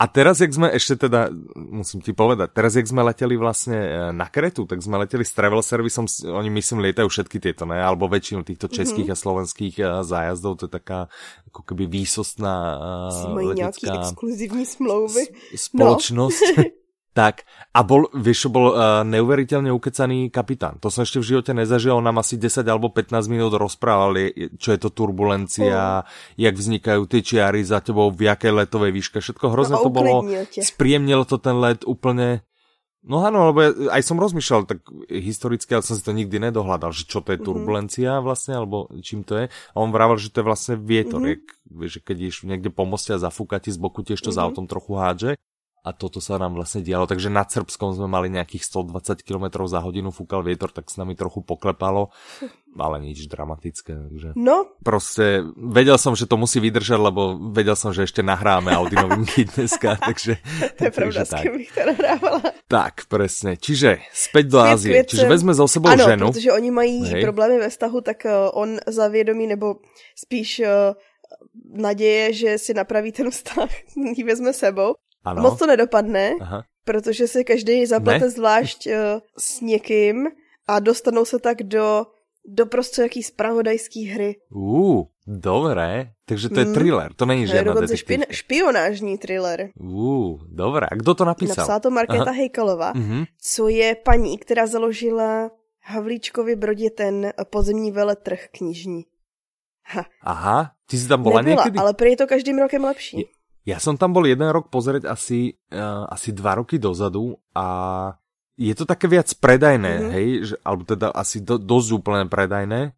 A 0.03 0.05
teraz, 0.12 0.43
jak 0.43 0.51
sme 0.51 0.67
ešte 0.67 1.07
teda, 1.07 1.31
musím 1.55 2.03
ti 2.03 2.12
povedať, 2.12 2.51
teraz, 2.51 2.75
jak 2.75 2.83
sme 2.83 3.07
leteli 3.07 3.39
vlastne 3.39 3.79
e, 3.79 3.89
na 4.12 4.27
Kretu, 4.27 4.67
tak 4.67 4.83
sme 4.83 5.00
leteli 5.00 5.24
s 5.24 5.31
travel 5.31 5.63
servisom, 5.63 6.12
oni 6.27 6.51
myslím 6.60 6.83
lietajú 6.83 7.07
všetky 7.07 7.39
tieto, 7.39 7.63
ne? 7.63 7.79
Alebo 7.79 8.12
väčšinu 8.12 8.43
týchto 8.43 8.67
mhm. 8.67 8.75
českých 8.75 9.07
mm 9.07 9.15
-hmm. 9.15 9.22
a 9.22 9.24
slovenských 9.24 9.75
e, 9.79 9.83
zájazdov, 10.03 10.60
to 10.60 10.67
je 10.67 10.74
taká 10.75 11.07
ako 11.48 11.62
keby 11.63 11.88
výsostná 11.88 12.55
uh, 12.75 13.31
letecká... 13.31 13.55
nějaký 13.55 13.88
exkluzivní 13.95 14.65
smlouvy. 14.65 15.24
Spoločnosť. 15.55 16.48
No. 16.57 16.63
Tak, 17.13 17.46
a 17.77 17.86
bol, 17.86 18.10
vieš, 18.17 18.50
bol 18.50 18.74
uh, 18.74 19.05
neuveriteľne 19.05 19.70
ukecaný 19.70 20.34
kapitán. 20.34 20.82
To 20.82 20.89
som 20.89 21.05
ešte 21.05 21.22
v 21.22 21.29
živote 21.38 21.53
nezažil, 21.53 21.93
on 21.93 22.01
nám 22.01 22.17
asi 22.25 22.41
10 22.41 22.65
alebo 22.65 22.89
15 22.89 23.29
minút 23.29 23.53
rozprával, 23.53 24.34
čo 24.58 24.74
je 24.74 24.79
to 24.82 24.89
turbulencia, 24.89 26.01
oh. 26.01 26.10
jak 26.41 26.58
vznikajú 26.58 27.05
tie 27.05 27.22
čiary 27.22 27.62
za 27.62 27.86
tebou, 27.86 28.10
v 28.10 28.34
jakej 28.34 28.65
letovej 28.65 28.89
výške, 28.89 29.22
všetko 29.22 29.46
hrozne 29.53 29.77
no, 29.77 29.86
to 29.86 29.91
bolo, 29.93 30.25
spríjemnilo 30.50 31.29
to 31.29 31.38
ten 31.38 31.62
let 31.62 31.86
úplne, 31.86 32.41
No 33.03 33.20
áno, 33.20 33.51
lebo 33.51 33.91
aj 33.91 34.00
som 34.00 34.15
rozmýšľal 34.15 34.63
tak 34.63 34.79
historicky, 35.12 35.75
ale 35.75 35.84
som 35.84 36.00
si 36.00 36.08
to 36.08 36.15
nikdy 36.15 36.39
nedohľadal, 36.39 36.96
že 36.96 37.03
čo 37.03 37.20
to 37.20 37.36
je 37.36 37.39
mhm. 37.39 37.43
turbulencia 37.43 38.15
mm-hmm. 38.15 38.24
vlastne, 38.24 38.55
alebo 38.55 38.88
čím 39.03 39.27
to 39.27 39.43
je. 39.43 39.46
A 39.51 39.75
on 39.75 39.91
vravel, 39.91 40.15
že 40.15 40.32
to 40.32 40.39
je 40.39 40.48
vlastne 40.48 40.79
vietor, 40.79 41.20
mm-hmm. 41.20 41.36
jak, 41.36 41.91
že 41.91 42.00
keď 42.00 42.17
ješ 42.32 42.48
niekde 42.48 42.72
po 42.72 42.88
moste 42.88 43.12
a 43.12 43.20
zafúka 43.20 43.60
ti 43.60 43.75
z 43.75 43.77
boku 43.77 44.08
tiež 44.08 44.24
to 44.24 44.32
mm-hmm. 44.32 44.39
za 44.39 44.48
autom 44.48 44.72
trochu 44.72 44.96
hádže 44.96 45.32
a 45.83 45.91
toto 45.91 46.23
sa 46.23 46.39
nám 46.39 46.55
vlastne 46.55 46.79
dialo. 46.79 47.03
Takže 47.03 47.27
nad 47.27 47.51
Srbskom 47.51 47.91
sme 47.91 48.07
mali 48.07 48.31
nejakých 48.31 48.71
120 48.71 49.19
km 49.19 49.67
za 49.67 49.83
hodinu, 49.83 50.15
fúkal 50.15 50.39
vietor, 50.39 50.71
tak 50.71 50.87
s 50.87 50.95
nami 50.95 51.11
trochu 51.11 51.43
poklepalo, 51.43 52.07
ale 52.79 53.03
nič 53.03 53.27
dramatické. 53.27 53.91
Takže... 53.91 54.27
No. 54.39 54.71
Proste 54.79 55.43
vedel 55.59 55.99
som, 55.99 56.15
že 56.15 56.23
to 56.23 56.39
musí 56.39 56.63
vydržať, 56.63 56.99
lebo 57.03 57.35
vedel 57.51 57.75
som, 57.75 57.91
že 57.91 58.07
ešte 58.07 58.23
nahráme 58.23 58.71
Audi 58.71 58.95
novinky 58.95 59.43
dneska, 59.59 59.99
takže... 59.99 60.39
to 60.79 60.87
je 60.87 60.91
pravda, 60.95 61.27
s 61.27 61.35
kým 61.35 61.59
bych 61.59 61.71
to 61.75 61.81
nahrávala. 61.83 62.41
Tak, 62.71 63.11
presne. 63.11 63.59
Čiže 63.59 64.07
späť 64.15 64.45
do 64.47 64.63
Ázie. 64.63 65.03
Čiže 65.03 65.27
vezme 65.27 65.51
za 65.51 65.67
sebou 65.67 65.91
ano, 65.91 66.07
ženu. 66.07 66.25
protože 66.31 66.51
oni 66.55 66.71
mají 66.71 66.97
Hej. 67.11 67.21
problémy 67.27 67.59
ve 67.59 67.69
vztahu, 67.69 68.01
tak 68.01 68.23
uh, 68.25 68.31
on 68.55 68.79
za 68.87 69.07
vědomí, 69.11 69.47
nebo 69.47 69.83
spíš 70.15 70.63
uh, 70.63 70.95
naděje, 71.75 72.33
že 72.33 72.57
si 72.57 72.73
napraví 72.73 73.11
ten 73.11 73.31
vztah, 73.31 73.69
ji 74.15 74.23
vezme 74.23 74.53
sebou. 74.53 74.95
Ano. 75.24 75.42
Moc 75.42 75.60
to 75.60 75.68
nedopadne, 75.68 76.34
Aha. 76.42 76.63
protože 76.86 77.27
se 77.27 77.44
každý 77.44 77.86
zaplete 77.86 78.25
ne? 78.25 78.30
zvlášť 78.30 78.88
uh, 78.88 78.94
s 79.38 79.62
někým 79.62 80.27
a 80.68 80.80
dostanou 80.80 81.25
se 81.25 81.39
tak 81.39 81.63
do, 81.63 82.06
do 82.48 82.65
prostě 82.65 83.01
jaký 83.01 83.24
spravodajský 83.24 84.06
hry. 84.06 84.36
Uh, 84.56 85.03
dobré. 85.27 86.08
Takže 86.25 86.50
to 86.50 86.60
je 86.60 86.65
mm. 86.65 86.74
thriller, 86.74 87.13
to 87.13 87.25
není 87.25 87.48
žádná 87.48 87.74
detektivka. 87.74 88.13
Špi- 88.13 88.25
špionážní 88.32 89.18
thriller. 89.18 89.70
Uh, 89.80 90.39
dobré. 90.48 90.88
A 90.92 90.96
kdo 90.96 91.13
to 91.13 91.25
napísal? 91.25 91.56
Napsala 91.58 91.80
to 91.80 91.89
Markéta 91.89 92.24
Aha. 92.24 92.32
Hejkalová, 92.32 92.94
uh-huh. 92.94 93.25
co 93.42 93.68
je 93.68 93.96
paní, 93.96 94.38
která 94.38 94.68
založila 94.68 95.51
Havlíčkovi 95.86 96.56
Brodě 96.56 96.89
ten 96.89 97.34
pozemní 97.50 97.92
veletrh 97.92 98.39
knižní. 98.51 99.03
Ha. 99.86 100.06
Aha, 100.22 100.72
ty 100.89 100.98
jsi 100.98 101.08
tam 101.08 101.24
byla 101.24 101.42
Nebyla, 101.42 101.63
někdy? 101.63 101.80
ale 101.80 101.94
prý 101.94 102.10
je 102.10 102.18
to 102.18 102.27
každým 102.27 102.60
rokem 102.60 102.84
lepší. 102.84 103.18
Je, 103.18 103.25
ja 103.63 103.79
som 103.79 103.96
tam 103.96 104.12
bol 104.12 104.27
jeden 104.27 104.51
rok 104.51 104.67
pozrieť 104.67 105.08
asi, 105.08 105.55
uh, 105.72 106.03
asi 106.12 106.36
dva 106.36 106.60
roky 106.60 106.75
dozadu 106.75 107.39
a 107.55 107.65
je 108.60 108.74
to 108.77 108.86
také 108.86 109.08
viac 109.10 109.34
predajné, 109.34 109.93
mm 110.00 110.03
-hmm. 110.03 110.12
hej, 110.13 110.27
že, 110.46 110.55
alebo 110.62 110.84
teda 110.84 111.10
asi 111.10 111.41
do, 111.41 111.58
dosť 111.58 111.89
úplne 111.91 112.29
predajné. 112.29 112.93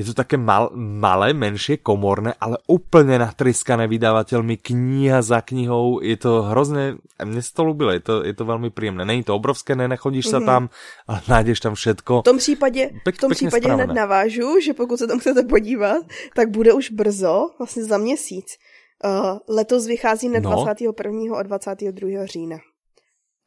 Je 0.00 0.08
to 0.08 0.16
také 0.16 0.40
mal, 0.40 0.72
malé, 0.76 1.36
menšie, 1.36 1.76
komorné, 1.84 2.32
ale 2.40 2.56
úplne 2.72 3.20
natriskané 3.20 3.84
vydavateľmi, 3.84 4.56
kniha 4.56 5.20
za 5.20 5.44
knihou, 5.44 6.00
je 6.00 6.16
to 6.16 6.48
hrozné, 6.48 6.96
mne 7.20 7.42
sa 7.44 7.52
to 7.52 7.62
ľúbilo, 7.68 7.92
je 7.92 8.00
to, 8.00 8.24
je 8.24 8.32
to 8.32 8.44
veľmi 8.48 8.72
príjemné. 8.72 9.04
Není 9.04 9.28
to 9.28 9.36
obrovské, 9.36 9.76
nenachodíš 9.76 10.24
mm 10.24 10.28
-hmm. 10.28 10.36
sa 10.36 10.38
mhm. 10.40 10.46
tam, 10.46 10.62
ale 11.06 11.20
nájdeš 11.28 11.60
tam 11.60 11.74
všetko. 11.74 12.20
V 12.20 12.24
tom 12.24 12.38
případě, 12.38 12.90
Pek, 13.04 13.14
v 13.14 13.20
tom 13.20 13.30
případě 13.30 13.72
hned 13.72 13.92
navážu, 13.92 14.60
že 14.60 14.72
pokud 14.74 14.96
se 14.96 15.06
tam 15.06 15.18
chcete 15.18 15.42
podívat, 15.42 16.00
tak 16.34 16.48
bude 16.50 16.72
už 16.72 16.90
brzo, 16.90 17.50
vlastně 17.58 17.84
za 17.84 17.98
měsíc, 17.98 18.56
Uh, 19.00 19.40
letos 19.48 19.86
vychází 19.86 20.28
na 20.28 20.40
no. 20.40 20.50
21. 20.50 21.36
a 21.36 21.42
22. 21.42 22.26
října. 22.26 22.58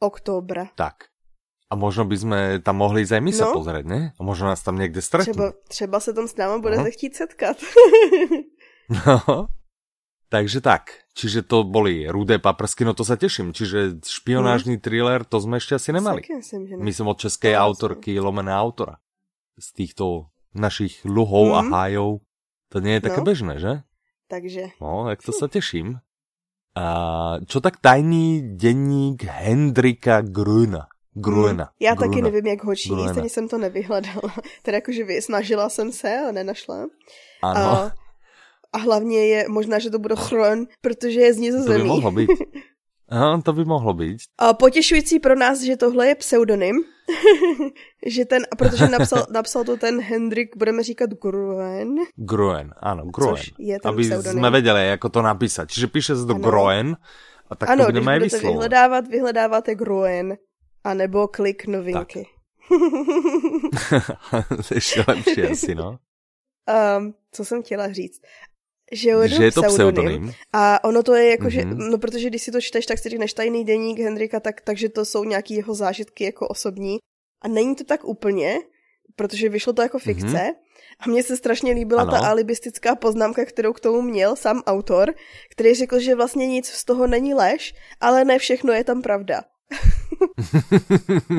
Oktobra. 0.02 0.66
Tak. 0.74 0.94
A 1.70 1.78
možno 1.78 2.04
by 2.04 2.16
sme 2.18 2.40
tam 2.60 2.82
mohli 2.82 3.02
ísť 3.02 3.14
aj 3.18 3.22
my 3.22 3.32
no. 3.32 3.38
sa 3.38 3.46
pozrieť, 3.50 3.84
ne? 3.86 4.00
A 4.14 4.20
možno 4.22 4.50
nás 4.50 4.62
tam 4.62 4.76
niekde 4.78 5.02
stretnú. 5.02 5.32
Třeba, 5.32 5.52
třeba 5.68 6.00
se 6.00 6.12
tam 6.12 6.28
s 6.28 6.36
náma 6.36 6.58
budete 6.58 6.82
uh-huh. 6.82 6.92
chtít 6.92 7.16
setkat. 7.16 7.56
no. 9.06 9.48
Takže 10.28 10.60
tak. 10.60 11.06
Čiže 11.14 11.46
to 11.46 11.62
boli 11.62 12.10
rudé 12.10 12.42
paprsky, 12.42 12.82
no 12.82 12.90
to 12.90 13.06
sa 13.06 13.14
teším. 13.14 13.54
Čiže 13.54 14.02
špionážny 14.02 14.76
hmm. 14.76 14.82
thriller, 14.82 15.22
to 15.22 15.38
sme 15.38 15.62
ešte 15.62 15.78
asi 15.78 15.94
nemali. 15.94 16.26
Myslím, 16.26 16.66
že 16.66 16.74
ne. 16.74 16.82
Myslím 16.82 17.06
od 17.14 17.22
českej 17.22 17.54
to 17.54 17.62
autorky, 17.62 18.18
lomené 18.18 18.50
autora. 18.50 18.98
Z 19.54 19.70
týchto 19.78 20.34
našich 20.50 21.06
luhov 21.06 21.54
hmm. 21.54 21.58
a 21.58 21.60
mhm. 21.62 21.70
hájov. 21.70 22.10
To 22.74 22.76
nie 22.82 22.98
je 22.98 23.02
také 23.06 23.20
no. 23.22 23.26
bežné, 23.30 23.54
že? 23.62 23.72
Takže... 24.28 24.66
No, 24.80 25.04
tak 25.04 25.22
to 25.22 25.32
se 25.32 25.48
těším. 25.48 25.98
A 26.76 27.36
čo 27.46 27.60
tak 27.60 27.80
tajný 27.80 28.56
denník 28.56 29.22
Hendrika 29.22 30.20
Gruna? 30.20 30.86
Gruena. 31.14 31.64
Hmm, 31.64 31.76
já 31.80 31.94
Gruna. 31.94 32.08
taky 32.08 32.22
nevím, 32.22 32.46
jak 32.46 32.64
ho 32.64 32.76
číst, 32.76 33.18
ani 33.18 33.30
jsem 33.30 33.48
to 33.48 33.58
nevyhledala. 33.58 34.34
Teda 34.62 34.76
jakože 34.76 35.04
snažila 35.20 35.68
jsem 35.68 35.92
se, 35.92 36.18
ale 36.18 36.32
nenašla. 36.32 36.86
Ano. 37.42 37.60
A, 37.60 37.92
a 38.72 38.78
hlavně 38.78 39.26
je 39.26 39.48
možná, 39.48 39.78
že 39.78 39.90
to 39.90 39.98
bude 39.98 40.16
Chron, 40.16 40.66
protože 40.80 41.20
je 41.20 41.34
z 41.34 41.38
Nizozemí. 41.38 41.78
To 41.78 41.82
by 41.82 41.88
mohlo 41.88 42.10
být. 42.10 42.30
Aha, 43.08 43.42
to 43.42 43.52
by 43.52 43.64
mohlo 43.64 43.94
být. 43.94 44.18
A 44.38 44.54
potěšující 44.54 45.20
pro 45.20 45.34
nás, 45.34 45.60
že 45.60 45.76
tohle 45.76 46.06
je 46.06 46.14
pseudonym, 46.14 46.76
že 48.06 48.24
ten, 48.24 48.42
protože 48.58 48.88
napsal, 48.88 49.26
napsal 49.32 49.64
to 49.64 49.76
ten 49.76 50.00
Hendrik, 50.00 50.56
budeme 50.56 50.82
říkat 50.82 51.10
Gruen. 51.10 51.94
Gruen, 52.16 52.74
ano, 52.76 53.04
Gruen. 53.04 53.36
Což 53.36 53.52
je 53.58 53.80
ten 53.80 53.88
Aby 53.88 54.02
pseudonym. 54.02 54.38
jsme 54.38 54.50
věděli, 54.50 54.86
jak 54.86 55.00
to 55.12 55.22
napísat. 55.22 55.70
Čiže 55.70 55.86
píše 55.86 56.16
se 56.16 56.26
to 56.26 56.34
ano. 56.34 56.50
Gruen, 56.50 56.96
a 57.50 57.54
tak 57.54 57.70
ano, 57.70 57.84
to 57.84 57.92
budeme 57.92 58.18
když 58.18 58.32
budete 58.32 58.48
vyhledávat, 58.48 59.08
vyhledáváte 59.08 59.74
Gruen, 59.74 60.36
anebo 60.84 61.28
klik 61.28 61.66
novinky. 61.66 62.26
Ještě 64.74 65.04
lepší 65.08 65.42
asi, 65.42 65.74
no. 65.74 65.98
Um, 66.98 67.14
co 67.32 67.44
jsem 67.44 67.62
chtěla 67.62 67.92
říct 67.92 68.20
že, 68.92 69.28
že 69.28 69.44
je 69.44 69.52
to 69.52 69.62
pseudonym. 69.62 70.04
pseudonym. 70.04 70.32
A 70.52 70.84
ono 70.84 71.02
to 71.02 71.14
je 71.14 71.30
jako, 71.30 71.44
mm-hmm. 71.44 71.48
že, 71.48 71.64
mhm. 71.64 71.90
no 71.90 71.98
protože 71.98 72.28
když 72.28 72.42
si 72.42 72.52
to 72.52 72.60
čteš, 72.60 72.86
tak 72.86 72.98
si 72.98 73.08
řekneš 73.08 73.32
tajný 73.32 73.64
deník 73.64 73.98
Henrika, 73.98 74.40
tak, 74.40 74.60
takže 74.60 74.88
to 74.88 75.04
jsou 75.04 75.24
nějaký 75.24 75.54
jeho 75.54 75.74
zážitky 75.74 76.24
jako 76.24 76.48
osobní. 76.48 76.98
A 77.42 77.48
není 77.48 77.76
to 77.76 77.84
tak 77.84 78.04
úplně, 78.04 78.58
protože 79.16 79.48
vyšlo 79.48 79.72
to 79.72 79.82
jako 79.82 79.98
fikce. 79.98 80.26
Mm-hmm. 80.26 80.54
A 81.00 81.08
mně 81.08 81.22
se 81.22 81.36
strašně 81.36 81.72
líbila 81.72 82.02
ano. 82.02 82.10
ta 82.10 82.18
alibistická 82.18 82.94
poznámka, 82.94 83.44
kterou 83.44 83.72
k 83.72 83.80
tomu 83.80 84.02
měl 84.02 84.36
sám 84.36 84.62
autor, 84.66 85.14
který 85.50 85.74
řekl, 85.74 86.00
že 86.00 86.14
vlastně 86.14 86.46
nic 86.46 86.66
z 86.66 86.84
toho 86.84 87.06
není 87.06 87.34
lež, 87.34 87.74
ale 88.00 88.24
ne 88.24 88.38
všechno 88.38 88.72
je 88.72 88.84
tam 88.84 89.02
pravda. 89.02 89.42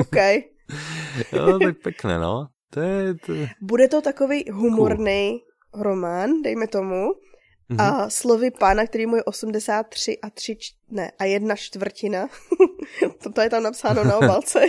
OK. 0.00 0.16
jo, 1.32 1.58
tak 1.58 1.76
pěkné, 1.82 2.18
no. 2.18 2.46
To 2.70 2.80
je, 2.80 3.14
to... 3.14 3.32
Bude 3.60 3.88
to 3.88 4.00
takový 4.02 4.44
humorný 4.52 5.40
cool. 5.70 5.82
román, 5.82 6.42
dejme 6.42 6.66
tomu, 6.66 7.12
Mm-hmm. 7.70 7.80
A 7.80 8.10
slovy 8.10 8.50
pána, 8.50 8.86
který 8.86 9.06
mu 9.06 9.16
je 9.16 9.24
83 9.24 10.18
a 10.22 10.30
3, 10.30 10.56
ne, 10.90 11.10
a 11.18 11.24
jedna 11.24 11.56
čtvrtina, 11.56 12.28
to 13.34 13.40
je 13.40 13.50
tam 13.50 13.62
napsáno 13.62 14.04
na 14.04 14.16
obalce, 14.16 14.60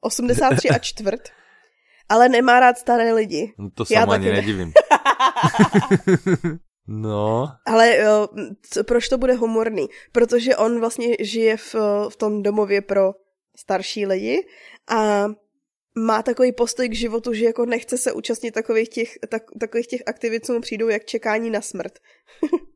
83 0.00 0.68
a 0.74 0.78
čtvrt, 0.78 1.28
ale 2.08 2.28
nemá 2.28 2.60
rád 2.60 2.78
staré 2.78 3.12
lidi. 3.12 3.54
No 3.58 3.70
to 3.70 3.84
se 3.84 3.94
ani 3.94 4.26
ne. 4.26 4.32
nedivím. 4.32 4.72
no. 6.86 7.48
Ale 7.66 7.96
jo, 7.96 8.28
proč 8.86 9.08
to 9.08 9.18
bude 9.18 9.34
humorný? 9.34 9.86
Protože 10.12 10.56
on 10.56 10.80
vlastně 10.80 11.16
žije 11.20 11.56
v, 11.56 11.74
v 12.08 12.16
tom 12.16 12.42
domově 12.42 12.82
pro 12.82 13.12
starší 13.56 14.06
lidi 14.06 14.46
a 14.90 15.28
má 15.94 16.22
takový 16.22 16.52
postoj 16.52 16.88
k 16.88 16.94
životu, 16.94 17.32
že 17.32 17.44
jako 17.44 17.66
nechce 17.66 17.98
se 17.98 18.12
účastnit 18.12 18.52
takových 18.52 18.88
těch, 18.88 19.10
tak, 19.28 19.42
takových 19.60 19.86
těch 19.86 20.02
aktivit, 20.06 20.46
co 20.46 20.52
mu 20.52 20.60
přijdou 20.60 20.88
jak 20.88 21.04
čekání 21.04 21.50
na 21.50 21.60
smrt. 21.60 21.98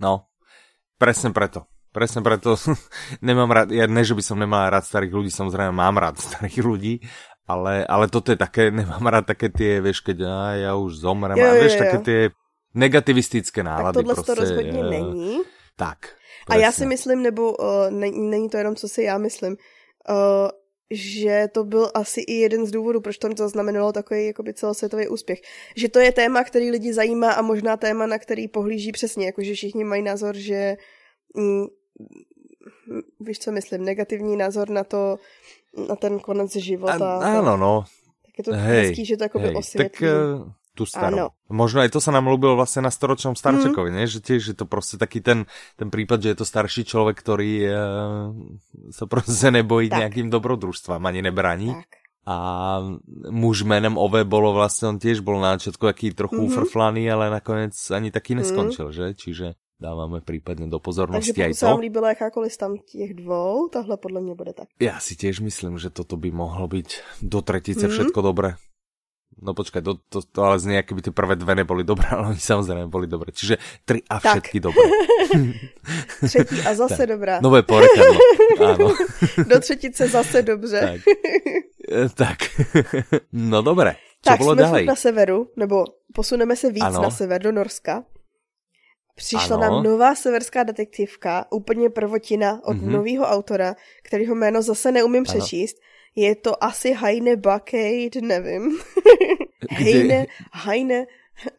No, 0.00 0.26
presne 0.98 1.30
preto. 1.30 1.70
Presne 1.94 2.18
preto 2.18 2.58
nemám 3.22 3.50
rád, 3.50 3.70
ja 3.70 3.86
ne, 3.86 4.02
že 4.02 4.18
by 4.18 4.22
som 4.26 4.34
nemal 4.34 4.66
rád 4.66 4.82
starých 4.82 5.14
ľudí, 5.14 5.30
samozrejme 5.30 5.70
mám 5.70 5.94
rád 5.94 6.18
starých 6.18 6.58
ľudí, 6.66 6.94
ale, 7.46 7.86
ale 7.86 8.10
toto 8.10 8.34
je 8.34 8.38
také, 8.38 8.70
nemám 8.82 9.06
rád 9.06 9.30
také 9.30 9.54
tie, 9.54 9.78
vieš, 9.78 10.02
keď 10.02 10.26
a 10.26 10.38
ja 10.58 10.70
už 10.74 10.98
zomrem, 10.98 11.38
jo, 11.38 11.46
a 11.46 11.54
vieš, 11.54 11.74
jo, 11.74 11.78
jo. 11.78 11.82
také 11.86 11.98
tie 12.02 12.20
negativistické 12.74 13.62
nálady. 13.62 14.02
Tak 14.02 14.02
tohle 14.02 14.14
prostě, 14.14 14.34
to 14.34 14.40
rozhodně 14.40 14.82
uh, 14.82 14.90
není. 14.90 15.40
Tak. 15.76 15.98
Presne. 16.46 16.62
A 16.62 16.66
já 16.66 16.72
si 16.72 16.86
myslím, 16.86 17.22
nebo 17.22 17.54
uh, 17.54 17.90
ne, 17.90 18.10
není 18.10 18.48
to 18.50 18.56
jenom, 18.56 18.76
co 18.76 18.88
si 18.88 19.02
já 19.02 19.18
myslím, 19.18 19.56
uh, 20.10 20.50
že 20.90 21.48
to 21.52 21.64
byl 21.64 21.90
asi 21.94 22.20
i 22.20 22.32
jeden 22.34 22.66
z 22.66 22.70
důvodů, 22.70 23.00
proč 23.00 23.18
to 23.18 23.28
zaznamenalo 23.36 23.92
takový 23.92 24.26
jakoby 24.26 24.54
celosvětový 24.54 25.08
úspěch. 25.08 25.40
Že 25.76 25.88
to 25.88 25.98
je 25.98 26.12
téma, 26.12 26.44
který 26.44 26.70
lidi 26.70 26.92
zajímá 26.92 27.32
a 27.32 27.42
možná 27.42 27.76
téma, 27.76 28.06
na 28.06 28.18
který 28.18 28.48
pohlíží 28.48 28.92
přesně, 28.92 29.26
jakože 29.26 29.54
všichni 29.54 29.84
mají 29.84 30.02
názor, 30.02 30.36
že 30.36 30.76
mm, 31.36 31.66
víš, 33.20 33.38
co 33.38 33.52
myslím, 33.52 33.84
negativní 33.84 34.36
názor 34.36 34.70
na 34.70 34.84
to, 34.84 35.18
na 35.88 35.96
ten 35.96 36.18
konec 36.18 36.56
života. 36.56 37.18
A, 37.18 37.38
áno, 37.38 37.56
no. 37.56 37.84
Tak 38.26 38.34
je 38.38 38.44
to 38.44 38.52
hezký, 38.52 39.04
že 39.04 39.16
to 39.16 39.24
jakoby 39.24 39.44
hej, 39.44 39.56
osvětlí. 39.56 39.90
Tak 39.90 40.02
uh, 40.02 40.52
tu 40.74 40.86
starou. 40.86 41.16
Ano. 41.16 41.28
Možno 41.48 41.80
aj 41.86 41.94
to 41.94 42.02
sa 42.02 42.10
nám 42.10 42.26
ľúbilo 42.26 42.58
vlastne 42.58 42.82
na 42.82 42.90
storočnom 42.90 43.38
Starčekovi, 43.38 43.94
mm. 43.94 43.96
ne? 43.96 44.04
že 44.10 44.18
tiež 44.18 44.42
je 44.52 44.56
to 44.58 44.66
prostě 44.66 44.96
taký 44.96 45.20
ten, 45.20 45.46
ten 45.76 45.90
prípad, 45.90 46.22
že 46.22 46.28
je 46.28 46.38
to 46.42 46.44
starší 46.44 46.84
človek, 46.84 47.14
ktorý 47.14 47.52
uh, 47.62 47.74
sa 48.90 49.06
prostě 49.06 49.50
nebojí 49.50 49.88
tak. 49.88 49.98
nejakým 49.98 50.30
dobrodružstvám, 50.30 51.06
ani 51.06 51.22
nebraní. 51.22 51.74
Tak. 51.74 51.86
A 52.26 52.36
muž 53.30 53.62
jménem 53.62 53.98
Ove 53.98 54.24
bolo 54.24 54.52
vlastně, 54.52 54.88
on 54.88 54.98
tiež 54.98 55.20
bol 55.20 55.40
na 55.40 55.52
začiatku 55.52 55.86
taký 55.86 56.10
trochu 56.10 56.34
mm 56.34 56.40
-hmm. 56.40 56.46
ufrflaný, 56.46 57.10
ale 57.10 57.30
nakonec 57.30 57.90
ani 57.90 58.10
taky 58.10 58.34
neskončil, 58.34 58.86
mm. 58.86 58.92
že? 58.92 59.14
Čiže 59.14 59.54
dáváme 59.80 60.20
případně 60.20 60.66
do 60.66 60.78
pozornosti 60.78 61.32
Takže 61.32 61.44
pokud 61.44 61.58
se 61.58 61.66
vám 61.66 61.78
líbila 61.78 62.08
jakákoliv 62.08 62.56
tam 62.56 62.76
těch 62.92 63.14
dvou, 63.14 63.68
tahle 63.68 63.96
podle 63.96 64.20
mě 64.20 64.34
bude 64.34 64.52
tak. 64.52 64.68
Já 64.80 65.00
si 65.00 65.16
těž 65.16 65.40
myslím, 65.40 65.78
že 65.78 65.90
toto 65.90 66.16
by 66.16 66.30
mohlo 66.30 66.68
být 66.68 66.88
do 67.22 67.42
tretice 67.42 67.86
mm. 67.86 67.92
všetko 67.92 68.22
dobré. 68.22 68.54
No 69.42 69.54
počkaj, 69.54 69.82
to, 69.82 69.98
to, 70.08 70.22
to 70.22 70.40
ale 70.42 70.58
znie, 70.58 70.82
by 70.82 71.02
ty 71.02 71.10
prvé 71.10 71.34
dve 71.36 71.54
neboli 71.54 71.84
dobré, 71.84 72.06
ale 72.10 72.32
oni 72.34 72.40
samozrejme 72.40 72.86
boli 72.86 73.10
dobré. 73.10 73.34
Čiže 73.34 73.58
tri 73.82 73.98
a 74.06 74.22
všetky 74.22 74.62
tak. 74.62 74.64
dobré. 74.70 74.86
Třetí 76.26 76.56
a 76.62 76.74
zase 76.74 76.96
tak. 76.96 77.08
dobrá. 77.08 77.40
Nové 77.42 77.62
porekadlo, 77.62 78.20
áno. 78.70 78.94
Do 79.46 79.60
třetice 79.60 80.08
zase 80.08 80.42
dobře. 80.42 80.80
Tak. 80.80 81.00
E, 81.92 82.08
tak. 82.08 82.38
No 83.32 83.62
dobré. 83.62 83.96
Co 84.22 84.30
tak, 84.30 84.38
bylo 84.38 84.54
jsme 84.54 84.82
na 84.82 84.94
severu, 84.94 85.50
nebo 85.56 85.84
posuneme 86.14 86.56
se 86.56 86.70
víc 86.70 86.84
ano. 86.84 87.02
na 87.02 87.10
sever 87.10 87.42
do 87.42 87.52
Norska. 87.52 88.04
Přišla 89.14 89.56
ano. 89.56 89.62
nám 89.62 89.82
nová 89.82 90.14
severská 90.14 90.62
detektivka, 90.62 91.46
úplně 91.50 91.90
prvotina 91.90 92.60
od 92.64 92.76
mm-hmm. 92.76 92.90
nového 92.90 93.24
autora, 93.24 93.74
kterýho 94.02 94.34
jméno 94.34 94.62
zase 94.62 94.92
neumím 94.92 95.24
ano. 95.28 95.38
přečíst. 95.38 95.76
Je 96.16 96.34
to 96.34 96.64
asi 96.64 96.92
Heine 96.92 97.36
Buckade, 97.36 98.20
nevím. 98.22 98.78
Heine, 99.70 100.26
Heine, 100.52 101.06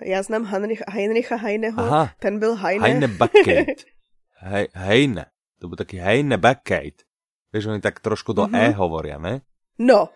já 0.02 0.24
znám 0.24 0.46
Heinrich, 0.46 0.82
Heinricha 0.88 1.36
Heineho, 1.36 1.84
Aha. 1.84 2.10
ten 2.20 2.40
byl 2.40 2.56
Heine. 2.56 2.88
Heine 2.88 3.08
Buckade. 3.08 3.66
He, 4.38 4.68
Heine, 4.74 5.26
to 5.60 5.68
byl 5.68 5.76
taky 5.76 5.98
Heine 5.98 6.38
Buckade. 6.38 7.06
Víš, 7.54 7.66
oni 7.66 7.82
tak 7.82 8.00
trošku 8.00 8.34
do 8.34 8.44
mm-hmm. 8.44 8.70
E 8.70 8.70
hovoria, 8.70 9.18
ne? 9.18 9.42
No. 9.80 10.10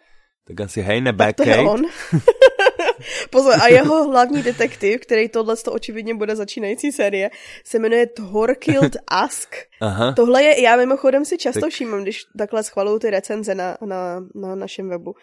Tak 0.48 0.62
asi 0.62 0.82
Heine 0.82 1.14
Buckade. 1.14 1.34
To 1.34 1.44
je 1.44 1.60
on. 1.60 1.82
Pozor, 3.30 3.54
a 3.62 3.68
jeho 3.68 4.04
hlavní 4.04 4.44
detektiv, 4.44 5.02
který 5.02 5.30
tohle 5.30 5.56
to 5.56 5.72
očividně 5.72 6.16
bude 6.16 6.36
začínající 6.36 6.92
série, 6.92 7.30
se 7.64 7.80
jmenuje 7.80 8.08
Thorkild 8.08 8.98
Ask. 9.08 9.56
Aha. 9.82 10.12
Tohle 10.12 10.44
je, 10.44 10.62
já 10.62 10.76
mimochodem 10.76 11.26
si 11.26 11.38
často 11.38 11.60
tak... 11.60 11.70
všímám, 11.70 12.02
když 12.02 12.26
takhle 12.38 12.64
schvaluju 12.64 13.00
ty 13.00 13.10
recenze 13.10 13.56
na, 13.56 13.78
na, 13.86 14.20
na 14.36 14.56
našem 14.56 14.90
webu, 14.90 15.16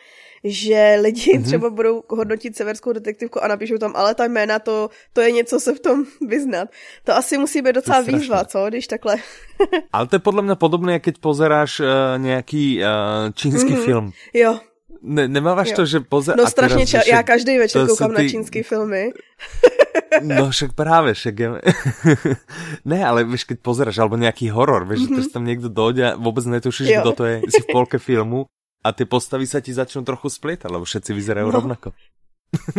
že 0.44 0.98
lidi 1.00 1.32
mm-hmm. 1.32 1.44
třeba 1.44 1.70
budou 1.70 2.02
hodnotit 2.08 2.56
severskou 2.56 2.92
detektivku 2.92 3.44
a 3.44 3.48
napíšou 3.48 3.78
tam, 3.78 3.92
ale 3.96 4.14
ta 4.14 4.24
jména, 4.24 4.58
to, 4.58 4.90
to 5.12 5.20
je 5.20 5.30
něco 5.30 5.60
se 5.60 5.74
v 5.74 5.80
tom 5.80 6.04
vyznat. 6.26 6.68
To 7.04 7.16
asi 7.16 7.38
musí 7.38 7.62
být 7.62 7.74
docela 7.74 8.00
výzva, 8.00 8.44
co, 8.44 8.66
když 8.68 8.86
takhle... 8.86 9.16
ale 9.92 10.06
to 10.06 10.16
je 10.16 10.20
podle 10.20 10.42
mě 10.42 10.54
podobné, 10.54 10.92
jak 10.92 11.02
keď 11.02 11.18
pozeráš 11.18 11.80
uh, 11.80 11.86
nějaký 12.16 12.80
uh, 12.80 12.86
čínský 13.34 13.74
mm-hmm. 13.74 13.84
film. 13.84 14.12
Jo, 14.34 14.58
ne, 15.06 15.28
nemáváš 15.28 15.70
jo. 15.70 15.76
to, 15.76 15.86
že 15.86 16.00
pozor... 16.00 16.34
No 16.36 16.46
strašně 16.46 16.84
ča- 16.84 17.06
já 17.06 17.22
každý 17.22 17.58
večer 17.58 17.86
koukám 17.86 18.14
ty... 18.14 18.22
na 18.22 18.28
čínský 18.28 18.62
filmy. 18.62 19.10
no 20.22 20.50
však 20.50 20.72
právě, 20.72 21.14
však 21.14 21.38
je... 21.38 21.50
ne, 22.84 23.06
ale 23.06 23.24
víš, 23.24 23.44
keď 23.44 23.58
pozeráš, 23.62 23.98
alebo 23.98 24.16
nějaký 24.16 24.50
horor, 24.50 24.88
víš, 24.88 25.06
mm-hmm. 25.06 25.22
že 25.22 25.28
tam 25.28 25.44
někdo 25.46 25.68
dojde 25.68 26.12
a 26.12 26.16
vůbec 26.16 26.46
netušíš, 26.46 26.88
kdo 27.00 27.12
to 27.12 27.24
je, 27.24 27.40
si 27.48 27.62
v 27.62 27.66
polke 27.72 27.98
filmu 27.98 28.46
a 28.84 28.92
ty 28.92 29.04
postavy 29.04 29.46
sa 29.46 29.58
ti 29.58 29.74
začnou 29.74 30.02
trochu 30.06 30.30
splietat, 30.30 30.70
lebo 30.70 30.86
všetci 30.86 31.10
vyzerají 31.10 31.46
no. 31.46 31.50
rovnako. 31.50 31.90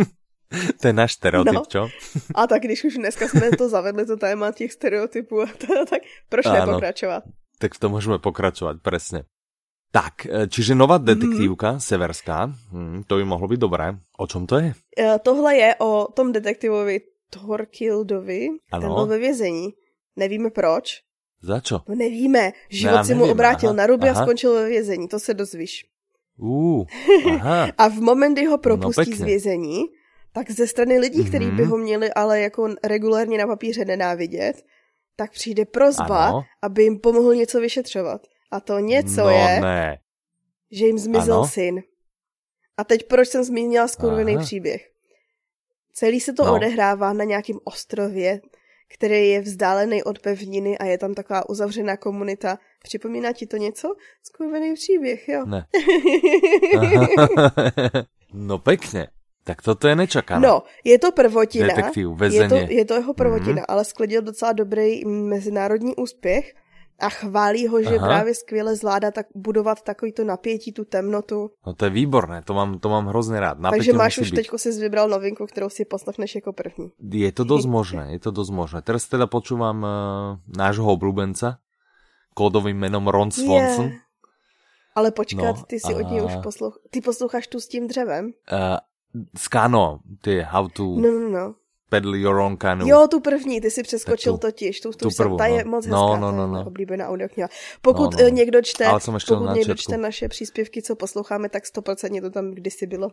to 0.80 0.84
je 0.88 0.94
náš 0.96 1.20
stereotyp, 1.20 1.54
no. 1.54 1.64
čo? 1.68 1.92
A 2.34 2.46
tak 2.46 2.62
když 2.62 2.84
už 2.84 2.94
dneska 2.96 3.28
jsme 3.28 3.50
to 3.50 3.68
zavedli, 3.68 4.06
to 4.06 4.16
téma 4.16 4.52
těch 4.52 4.72
stereotypů, 4.72 5.44
tak 5.90 6.00
proč 6.28 6.46
nepokračovat? 6.46 7.22
Tak 7.58 7.78
to 7.78 7.88
můžeme 7.88 8.18
pokračovat, 8.18 8.76
přesně. 8.82 9.22
Tak, 9.88 10.28
e, 10.28 10.48
čiže 10.52 10.76
nová 10.76 11.00
detektívka, 11.00 11.72
mm. 11.72 11.80
severská, 11.80 12.52
hm, 12.72 13.08
to 13.08 13.16
by 13.16 13.24
mohlo 13.24 13.48
být 13.48 13.60
dobré. 13.60 13.96
O 14.18 14.26
čom 14.26 14.46
to 14.46 14.60
je? 14.60 14.74
Uh, 15.00 15.16
tohle 15.22 15.56
je 15.56 15.74
o 15.80 16.12
tom 16.12 16.32
detektivovi 16.32 17.00
Thorkildovi, 17.30 18.48
ano. 18.72 18.82
ten 18.82 18.94
byl 18.94 19.06
ve 19.06 19.18
vězení. 19.18 19.68
Nevíme 20.16 20.50
proč. 20.50 21.00
Za 21.42 21.60
čo? 21.60 21.80
No 21.88 21.94
nevíme. 21.94 22.52
Život 22.68 23.06
si 23.06 23.14
mu 23.14 23.30
obrátil 23.30 23.70
aha, 23.70 23.76
na 23.76 23.86
ruby 23.86 24.08
aha. 24.10 24.20
a 24.20 24.24
skončil 24.24 24.54
ve 24.54 24.68
vězení, 24.68 25.08
to 25.08 25.18
se 25.18 25.34
dozvíš. 25.34 25.86
Uh, 26.36 26.84
aha. 27.30 27.68
a 27.78 27.88
v 27.88 28.00
moment, 28.00 28.34
kdy 28.34 28.44
ho 28.46 28.58
propustí 28.58 29.10
no, 29.10 29.16
z 29.16 29.22
vězení, 29.22 29.82
tak 30.32 30.50
ze 30.50 30.66
strany 30.66 30.98
lidí, 30.98 31.20
mm-hmm. 31.20 31.28
kteří 31.28 31.50
by 31.50 31.64
ho 31.64 31.76
měli 31.78 32.12
ale 32.12 32.40
jako 32.40 32.68
regulárně 32.84 33.38
na 33.38 33.46
papíře 33.46 33.84
nenávidět, 33.84 34.62
tak 35.16 35.32
přijde 35.32 35.64
prozba, 35.64 36.26
ano. 36.26 36.42
aby 36.62 36.82
jim 36.82 36.98
pomohl 36.98 37.34
něco 37.34 37.60
vyšetřovat. 37.60 38.20
A 38.50 38.60
to 38.60 38.78
něco 38.78 39.20
no, 39.20 39.30
je, 39.30 39.60
ne. 39.60 39.98
že 40.70 40.86
jim 40.86 40.98
zmizel 40.98 41.34
ano? 41.34 41.48
syn. 41.48 41.82
A 42.76 42.84
teď 42.84 43.08
proč 43.08 43.28
jsem 43.28 43.44
zmínila 43.44 43.88
skurvený 43.88 44.38
příběh? 44.38 44.90
Celý 45.92 46.20
se 46.20 46.32
to 46.32 46.44
no. 46.44 46.54
odehrává 46.54 47.12
na 47.12 47.24
nějakém 47.24 47.58
ostrově, 47.64 48.40
který 48.94 49.28
je 49.28 49.40
vzdálený 49.40 50.02
od 50.02 50.18
pevniny 50.18 50.78
a 50.78 50.84
je 50.84 50.98
tam 50.98 51.14
taková 51.14 51.48
uzavřená 51.48 51.96
komunita. 51.96 52.58
Připomíná 52.82 53.32
ti 53.32 53.46
to 53.46 53.56
něco? 53.56 53.94
Skurvený 54.22 54.74
příběh, 54.74 55.28
jo? 55.28 55.46
Ne. 55.46 55.66
no 58.32 58.58
pekně. 58.58 59.06
Tak 59.44 59.62
toto 59.62 59.88
je 59.88 59.96
nečakané. 59.96 60.48
No, 60.48 60.62
je 60.84 60.98
to 60.98 61.12
prvotina. 61.12 61.66
Detektiv, 61.66 62.08
je 62.30 62.48
to, 62.48 62.56
je 62.56 62.84
to 62.84 62.94
jeho 62.94 63.14
prvotina, 63.14 63.62
mm-hmm. 63.62 63.68
ale 63.68 63.84
sklidil 63.84 64.22
docela 64.22 64.52
dobrý 64.52 65.04
mezinárodní 65.04 65.96
úspěch 65.96 66.54
a 66.98 67.08
chválí 67.08 67.66
ho, 67.66 67.82
že 67.82 67.96
Aha. 67.96 68.08
právě 68.08 68.34
skvěle 68.34 68.76
zvládá 68.76 69.10
tak 69.10 69.26
budovat 69.34 69.82
takovýto 69.82 70.24
napětí, 70.24 70.72
tu 70.72 70.84
temnotu. 70.84 71.50
No 71.66 71.74
to 71.74 71.84
je 71.84 71.90
výborné, 71.90 72.42
to 72.42 72.54
mám, 72.54 72.78
to 72.78 72.88
mám 72.88 73.06
hrozně 73.06 73.40
rád. 73.40 73.58
Napětí 73.58 73.86
Takže 73.86 73.98
máš 73.98 74.18
už 74.18 74.30
teďko 74.30 74.58
si 74.58 74.72
vybral 74.72 75.08
novinku, 75.08 75.46
kterou 75.46 75.68
si 75.68 75.84
poslechneš 75.84 76.34
jako 76.34 76.52
první. 76.52 76.90
Je 77.12 77.32
to 77.32 77.44
dost 77.44 77.66
možné, 77.78 78.12
je 78.12 78.18
to 78.18 78.30
dost 78.30 78.50
možné. 78.50 78.82
Teraz 78.82 79.06
teda 79.06 79.26
počúvam 79.26 79.78
uh, 79.82 79.90
nášho 80.50 80.86
oblubenca, 80.90 81.58
kódovým 82.34 82.76
jménem 82.76 83.08
Ron 83.08 83.30
Swanson. 83.30 83.86
Yeah. 83.86 84.02
Ale 84.94 85.10
počkat, 85.10 85.56
no, 85.56 85.62
ty 85.66 85.80
si 85.80 85.94
a... 85.94 85.96
od 85.96 86.10
něj 86.10 86.22
už 86.22 86.32
poslouch... 86.42 86.78
Ty 86.90 87.00
posloucháš 87.00 87.46
tu 87.46 87.60
s 87.60 87.68
tím 87.68 87.86
dřevem? 87.86 88.26
Uh, 88.26 88.82
Skano, 89.38 90.00
ty 90.22 90.42
How 90.42 90.68
to... 90.68 90.82
No, 90.82 91.10
no, 91.10 91.28
no. 91.28 91.54
Pedal 91.88 92.16
Your 92.16 92.36
Own 92.36 92.56
Canoe. 92.56 92.88
Jo, 92.88 93.08
tu 93.10 93.20
první, 93.20 93.60
ty 93.60 93.70
si 93.70 93.82
přeskočil 93.82 94.32
tu, 94.32 94.38
totiž. 94.38 94.80
Tu, 94.80 94.90
tu, 94.90 95.08
tu 95.08 95.16
prvou, 95.16 95.36
ta 95.36 95.46
je 95.46 95.64
no. 95.64 95.70
moc 95.70 95.86
no, 95.86 96.06
hezká, 96.08 96.20
no, 96.20 96.32
no, 96.32 96.46
no, 96.46 96.52
no. 96.52 96.66
oblíbená 96.66 97.08
audiokniha. 97.08 97.48
Pokud 97.82 98.12
no, 98.12 98.22
no. 98.22 98.28
někdo 98.28 98.62
čte, 98.62 98.90
pokud 99.04 99.54
někdo 99.54 99.74
čte 99.74 99.96
naše 99.96 100.28
příspěvky, 100.28 100.82
co 100.82 100.96
posloucháme, 100.96 101.48
tak 101.48 101.62
100% 101.76 102.20
to 102.20 102.30
tam 102.30 102.50
kdysi 102.50 102.86
bylo. 102.86 103.08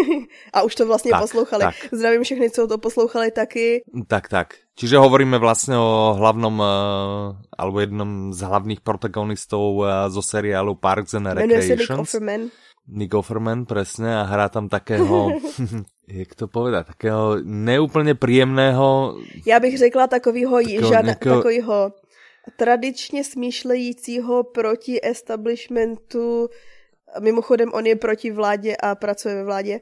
A 0.52 0.62
už 0.62 0.74
to 0.74 0.86
vlastně 0.86 1.10
tak, 1.10 1.20
poslouchali. 1.20 1.60
Tak. 1.60 1.74
Zdravím 1.92 2.22
všechny, 2.22 2.50
co 2.50 2.66
to 2.66 2.78
poslouchali 2.78 3.30
taky. 3.30 3.82
Tak, 4.06 4.28
tak. 4.28 4.54
Čiže 4.74 4.98
hovoríme 4.98 5.38
vlastně 5.38 5.78
o 5.78 6.14
hlavnom, 6.18 6.60
uh, 6.60 6.66
alebo 7.58 7.80
jednom 7.80 8.32
z 8.32 8.40
hlavných 8.40 8.80
protagonistov 8.80 9.76
uh, 9.76 9.86
zo 10.08 10.22
seriálu 10.22 10.74
Parks 10.74 11.14
and 11.14 11.26
Recreations. 11.26 12.14
Nick 12.88 13.14
Offerman, 13.14 13.62
presne, 13.62 14.10
a 14.10 14.26
hrá 14.26 14.48
tam 14.48 14.66
takého, 14.66 15.30
jak 16.12 16.34
to 16.34 16.48
povedať, 16.48 16.86
takého 16.86 17.40
neúplně 17.44 18.14
príjemného... 18.14 19.16
Já 19.46 19.60
bych 19.60 19.78
řekla 19.78 20.06
takovýho, 20.06 20.58
žad, 20.88 21.04
nějakého... 21.04 21.36
takovýho 21.36 21.92
tradičně 22.56 23.24
smýšlejícího 23.24 24.44
proti 24.44 25.00
establishmentu, 25.02 26.48
mimochodem 27.20 27.70
on 27.72 27.86
je 27.86 27.96
proti 27.96 28.30
vládě 28.30 28.76
a 28.76 28.94
pracuje 28.94 29.34
ve 29.34 29.44
vládě, 29.44 29.80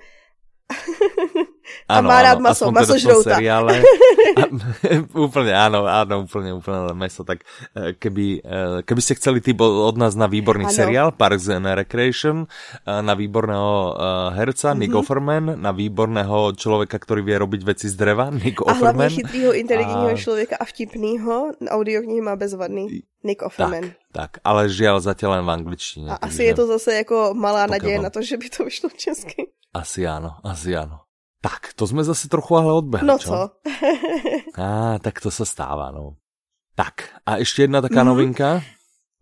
a 1.89 2.01
má 2.03 2.23
rád 2.23 2.39
maso, 2.39 2.71
maso 2.71 2.95
teda 2.95 3.03
žrouta. 3.03 3.37
Seriále. 3.37 3.83
A, 4.31 4.47
úplne, 5.27 5.53
áno, 5.55 5.87
áno, 5.87 6.25
úplne, 6.27 6.55
úplne 6.55 6.95
meso. 6.95 7.27
Tak 7.27 7.43
e, 7.75 7.97
keby, 7.99 8.27
e, 8.43 8.61
keby 8.87 9.01
ste 9.03 9.19
chceli 9.19 9.43
typ 9.43 9.59
od 9.63 9.97
nás 9.99 10.15
na 10.15 10.31
výborný 10.31 10.71
ano. 10.71 10.77
seriál, 10.77 11.09
Parks 11.11 11.51
and 11.51 11.67
Recreation, 11.67 12.47
e, 12.47 12.47
na 12.87 13.15
výborného 13.19 13.97
herca, 14.35 14.71
mm-hmm. 14.71 14.81
Nick 14.81 14.95
Offerman, 14.95 15.47
na 15.59 15.73
výborného 15.75 16.55
človeka, 16.55 16.97
ktorý 17.01 17.27
vie 17.27 17.37
robiť 17.43 17.61
veci 17.67 17.87
z 17.91 17.95
dreva, 17.99 18.31
Nick 18.43 18.63
a 18.63 18.71
Offerman. 18.71 19.09
A 19.09 19.11
hlavne 19.11 19.17
chytrýho, 19.19 19.51
inteligentního 19.55 20.15
a... 20.15 20.21
človeka 20.21 20.55
a 20.61 20.65
vtipnýho, 20.65 21.59
audioknihy 21.59 22.21
má 22.23 22.37
bezvadný. 22.37 23.03
Nick 23.21 23.45
Offerman. 23.45 23.93
Tak, 24.17 24.41
tak, 24.41 24.45
ale 24.49 24.73
žiaľ 24.73 25.05
zatiaľ 25.05 25.41
len 25.41 25.45
v 25.45 25.51
angličtine. 25.53 26.09
A 26.09 26.17
asi 26.25 26.49
je 26.49 26.55
to 26.57 26.65
zase 26.67 27.05
jako 27.05 27.37
malá 27.37 27.69
naděje 27.69 28.01
na 28.01 28.11
to, 28.11 28.23
že 28.25 28.41
by 28.41 28.49
to 28.49 28.65
vyšlo 28.65 28.89
česky. 28.97 29.53
Asi 29.71 30.03
áno, 30.07 30.43
asi 30.43 30.75
áno. 30.75 31.07
Tak, 31.41 31.73
to 31.73 31.87
jsme 31.87 32.05
zase 32.05 32.29
trochu 32.29 32.57
ale 32.57 32.73
odbehli, 32.73 33.07
No 33.07 33.19
čo? 33.19 33.29
co? 33.29 33.39
Á, 34.61 34.99
tak 34.99 35.21
to 35.21 35.31
se 35.31 35.47
stává, 35.47 35.91
no. 35.91 36.17
Tak, 36.75 37.09
a 37.27 37.37
ještě 37.37 37.63
jedna 37.63 37.81
taká 37.81 37.95
mm-hmm. 37.95 38.07
novinka. 38.07 38.63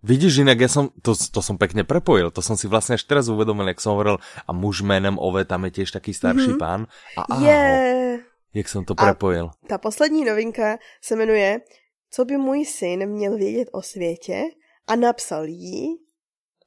Vidíš, 0.02 0.46
inak 0.46 0.62
ja 0.62 0.70
som, 0.70 0.94
to, 1.02 1.10
to 1.10 1.42
som 1.42 1.58
pekne 1.58 1.82
prepojil, 1.82 2.30
to 2.30 2.38
som 2.38 2.54
si 2.54 2.70
vlastne 2.70 2.94
až 2.94 3.02
teraz 3.02 3.26
uvedomil, 3.26 3.66
jak 3.66 3.82
som 3.82 3.98
hovoril, 3.98 4.22
a 4.46 4.50
muž 4.54 4.86
jménem 4.86 5.18
Ove, 5.18 5.42
tam 5.42 5.66
je 5.66 5.82
tiež 5.82 5.90
taký 5.90 6.14
starší 6.14 6.54
mm-hmm. 6.54 6.62
pán. 6.62 6.86
A 7.18 7.22
áho, 7.26 7.42
yeah. 7.42 8.22
jak 8.54 8.70
som 8.70 8.86
to 8.86 8.94
prepojil. 8.94 9.50
A 9.50 9.66
ta 9.66 9.78
poslední 9.78 10.22
novinka 10.22 10.78
se 11.02 11.18
jmenuje 11.18 11.66
Co 12.10 12.24
by 12.24 12.36
můj 12.36 12.64
syn 12.64 13.06
měl 13.06 13.36
vědět 13.36 13.68
o 13.72 13.82
světě 13.82 14.42
a 14.86 14.96
napsal 14.96 15.44
jí 15.44 15.98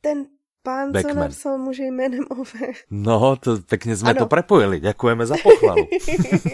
ten 0.02 0.26
Pán, 0.64 0.92
Beckman. 0.92 1.16
co 1.16 1.20
napsal 1.20 1.58
muže 1.58 1.84
jménem 1.84 2.26
Ove. 2.30 2.74
No, 2.92 3.36
to 3.36 3.58
pěkně 3.58 3.98
jsme 3.98 4.10
ano. 4.10 4.20
to 4.20 4.26
prepojili. 4.26 4.80
Děkujeme 4.80 5.26
za 5.26 5.36
pochvalu. 5.44 5.88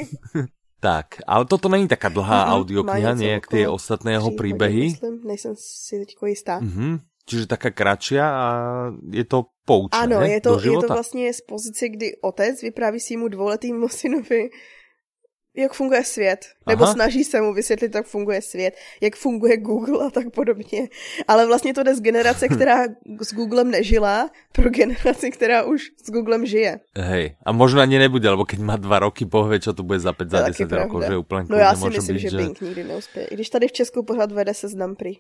tak, 0.80 1.06
ale 1.28 1.46
toto 1.46 1.70
není 1.70 1.88
taká 1.88 2.10
dlhá 2.10 2.48
uh-huh, 2.48 2.56
audiokniha, 2.56 3.14
nie 3.14 3.32
jak 3.32 3.48
ty 3.48 3.68
ostatné 3.68 4.12
jeho 4.12 4.32
příběhy. 4.32 4.82
Myslím, 4.82 5.22
nejsem 5.24 5.54
si 5.58 6.00
teďko 6.00 6.26
jistá. 6.26 6.62
Uh-huh. 6.62 7.00
Čiže 7.28 7.52
taká 7.52 7.76
kratšia 7.76 8.24
a 8.24 8.48
je 9.12 9.28
to 9.28 9.52
poučné, 9.68 10.00
Ano, 10.00 10.24
je 10.24 10.40
to, 10.42 10.60
je 10.64 10.80
to 10.80 10.88
vlastně 10.88 11.34
z 11.34 11.42
pozice, 11.42 11.90
kdy 11.90 12.24
otec 12.24 12.62
vypráví 12.62 13.00
svýmu 13.00 13.28
dvouletýmu 13.28 13.90
synovi 13.90 14.50
jak 15.58 15.74
funguje 15.74 16.04
svět, 16.04 16.46
nebo 16.68 16.84
Aha. 16.84 16.94
snaží 16.94 17.24
se 17.24 17.42
mu 17.42 17.54
vysvětlit, 17.54 17.96
jak 17.96 18.06
funguje 18.06 18.42
svět, 18.42 18.76
jak 19.02 19.16
funguje 19.16 19.58
Google 19.58 20.08
a 20.08 20.10
tak 20.10 20.30
podobně. 20.30 20.88
Ale 21.28 21.46
vlastně 21.48 21.74
to 21.74 21.84
jde 21.84 21.96
z 21.96 22.02
generace, 22.02 22.48
která 22.48 22.84
s 23.22 23.34
Googlem 23.34 23.72
nežila, 23.72 24.30
pro 24.52 24.70
generaci, 24.70 25.32
která 25.32 25.64
už 25.64 25.82
s 26.04 26.12
Googlem 26.12 26.46
žije. 26.46 26.80
Hej, 26.98 27.36
a 27.46 27.52
možná 27.52 27.82
ani 27.82 28.00
nebude, 28.00 28.30
lebo 28.30 28.46
keď 28.46 28.60
má 28.60 28.76
dva 28.78 29.00
roky, 29.00 29.26
povie, 29.26 29.60
čo 29.60 29.74
to 29.74 29.84
bude 29.84 30.00
za 30.00 30.14
5, 30.14 30.30
za 30.30 30.42
10 30.50 30.72
rokov, 30.72 31.04
že 31.06 31.18
úplně 31.18 31.46
No 31.50 31.58
já 31.58 31.76
si 31.76 31.90
myslím, 31.90 32.16
být, 32.16 32.22
že 32.22 32.38
Bing 32.38 32.62
nikdy 32.62 32.84
neuspěje. 32.84 33.28
I 33.28 33.34
když 33.36 33.50
tady 33.50 33.68
v 33.68 33.72
Česku 33.72 34.04
pořád 34.04 34.32
vede 34.32 34.54
se 34.54 34.68
znam 34.68 34.96
prý. 34.96 35.18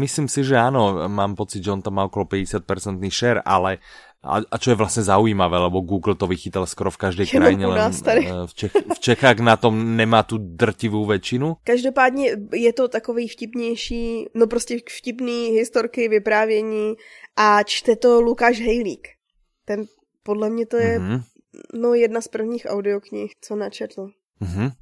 Myslím 0.00 0.28
si, 0.28 0.44
že 0.44 0.56
ano, 0.56 1.08
mám 1.08 1.34
pocit, 1.34 1.64
že 1.64 1.70
on 1.70 1.82
tam 1.82 1.94
má 1.94 2.04
okolo 2.04 2.24
50% 2.24 3.10
share, 3.10 3.42
ale 3.44 3.78
a, 4.22 4.40
a 4.50 4.58
čo 4.58 4.70
je 4.70 4.74
vlastně 4.74 5.02
zaujímavé, 5.02 5.58
lebo 5.58 5.80
Google 5.80 6.14
to 6.14 6.26
vychytal 6.26 6.66
skoro 6.66 6.90
v 6.90 6.96
každé 6.96 7.26
krajině, 7.26 7.66
len 7.66 7.92
eh, 8.06 8.46
v, 8.46 8.54
Čech, 8.54 8.72
v 8.94 8.98
Čechách 8.98 9.38
na 9.38 9.56
tom 9.56 9.96
nemá 9.96 10.22
tu 10.22 10.38
drtivou 10.38 11.06
většinu. 11.06 11.56
Každopádně 11.64 12.36
je 12.52 12.72
to 12.72 12.88
takový 12.88 13.28
vtipnější, 13.28 14.26
no 14.34 14.46
prostě 14.46 14.78
vtipný 14.98 15.48
historky, 15.48 16.08
vyprávění 16.08 16.94
a 17.36 17.62
čte 17.62 17.96
to 17.96 18.20
Lukáš 18.20 18.60
Hejlík. 18.60 19.08
Ten 19.64 19.84
podle 20.22 20.50
mě 20.50 20.66
to 20.66 20.76
je 20.76 20.98
mm-hmm. 20.98 21.22
no 21.74 21.94
jedna 21.94 22.20
z 22.20 22.28
prvních 22.28 22.66
audioknih, 22.68 23.32
co 23.40 23.56
načetl. 23.56 24.08
Mm-hmm. 24.42 24.72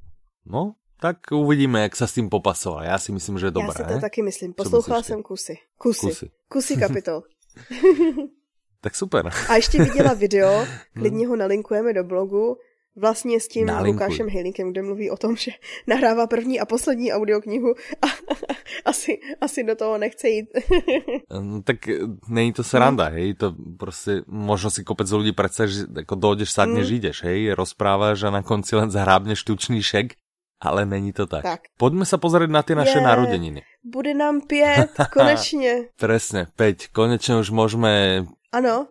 No, 0.47 0.75
tak 1.01 1.17
uvidíme, 1.33 1.83
jak 1.83 1.97
se 1.97 2.07
s 2.07 2.13
tím 2.13 2.29
popasoval. 2.29 2.85
Já 2.85 2.99
si 2.99 3.13
myslím, 3.13 3.39
že 3.39 3.47
je 3.47 3.51
dobré. 3.51 3.69
Já 3.79 3.89
si 3.89 3.95
to 3.95 4.01
taky 4.01 4.23
myslím. 4.23 4.55
Poslouchala 4.55 5.03
jsem 5.03 5.23
kusy. 5.23 5.55
Kusy. 5.79 6.07
Kusy, 6.07 6.31
kusy 6.49 6.77
kapitol. 6.77 7.23
Tak 8.81 8.95
super. 8.95 9.31
A 9.49 9.55
ještě 9.57 9.85
viděla 9.85 10.15
video, 10.15 10.67
klidně 10.95 11.27
ho 11.27 11.37
nalinkujeme 11.37 11.93
do 11.93 12.05
blogu, 12.05 12.57
vlastně 12.99 13.41
s 13.41 13.49
tím 13.49 13.67
Nalinkuj. 13.67 13.93
Lukášem 13.93 14.29
Hejlíkem, 14.29 14.71
kde 14.71 14.83
mluví 14.83 15.11
o 15.11 15.17
tom, 15.17 15.37
že 15.37 15.51
nahrává 15.87 16.27
první 16.27 16.61
a 16.61 16.67
poslední 16.67 17.13
audioknihu 17.13 17.75
a 18.03 18.07
asi, 18.85 19.19
asi 19.41 19.65
do 19.65 19.77
toho 19.77 19.99
nechce 19.99 20.29
jít. 20.29 20.47
no, 21.41 21.63
tak 21.63 21.89
eh, 21.89 21.99
není 22.29 22.53
to 22.53 22.65
sranda, 22.65 23.09
no. 23.09 23.15
hej, 23.15 23.35
to 23.35 23.55
prostě 23.79 24.23
možno 24.27 24.71
si 24.71 24.85
kopec 24.85 25.11
lidí 25.11 25.33
predstav, 25.33 25.69
že 25.69 25.83
jako 25.97 26.15
dojdeš, 26.15 26.51
sadneš, 26.51 26.91
mm. 26.91 26.97
jdeš, 26.97 27.23
hej, 27.23 27.53
rozpráváš 27.53 28.23
a 28.23 28.31
na 28.31 28.43
konci 28.43 28.77
len 28.77 28.91
zahrábneš 28.91 29.45
tučný 29.45 29.83
šek, 29.83 30.13
ale 30.61 30.87
není 30.87 31.13
to 31.13 31.27
tak. 31.27 31.43
tak. 31.43 31.61
Pojďme 31.79 32.07
se 32.07 32.19
pozrieť 32.19 32.51
na 32.51 32.63
ty 32.63 32.75
naše 32.75 32.99
yeah. 32.99 33.05
narozeniny. 33.05 33.63
Bude 33.85 34.15
nám 34.15 34.41
pět, 34.41 34.91
konečně. 35.13 35.95
Presne, 35.97 36.47
päť. 36.57 36.89
Konečně 36.93 37.37
už 37.37 37.51
můžeme 37.51 38.27
ano. 38.53 38.87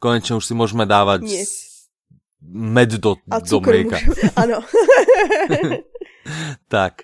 Konečně 0.00 0.36
už 0.36 0.46
si 0.46 0.54
můžeme 0.54 0.86
dávat 0.86 1.20
Nic. 1.20 1.72
med 2.40 2.88
do, 2.88 3.14
A 3.30 3.38
do 3.38 3.60
mlieka. 3.60 3.98
Ano. 4.36 4.60
tak, 6.68 6.94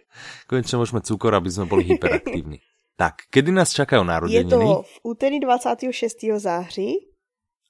konečně 0.47 0.79
můžeme 0.79 1.01
cukor, 1.01 1.35
aby 1.35 1.51
jsme 1.51 1.65
byli 1.65 1.85
hyperaktivní. 1.85 2.59
Tak, 2.97 3.15
kedy 3.31 3.53
nás 3.53 3.71
čakají 3.73 4.07
narozeniny? 4.07 4.45
Je 4.45 4.51
to 4.51 4.83
v 4.83 5.01
úterý 5.03 5.41
26. 5.41 6.17
září 6.37 7.09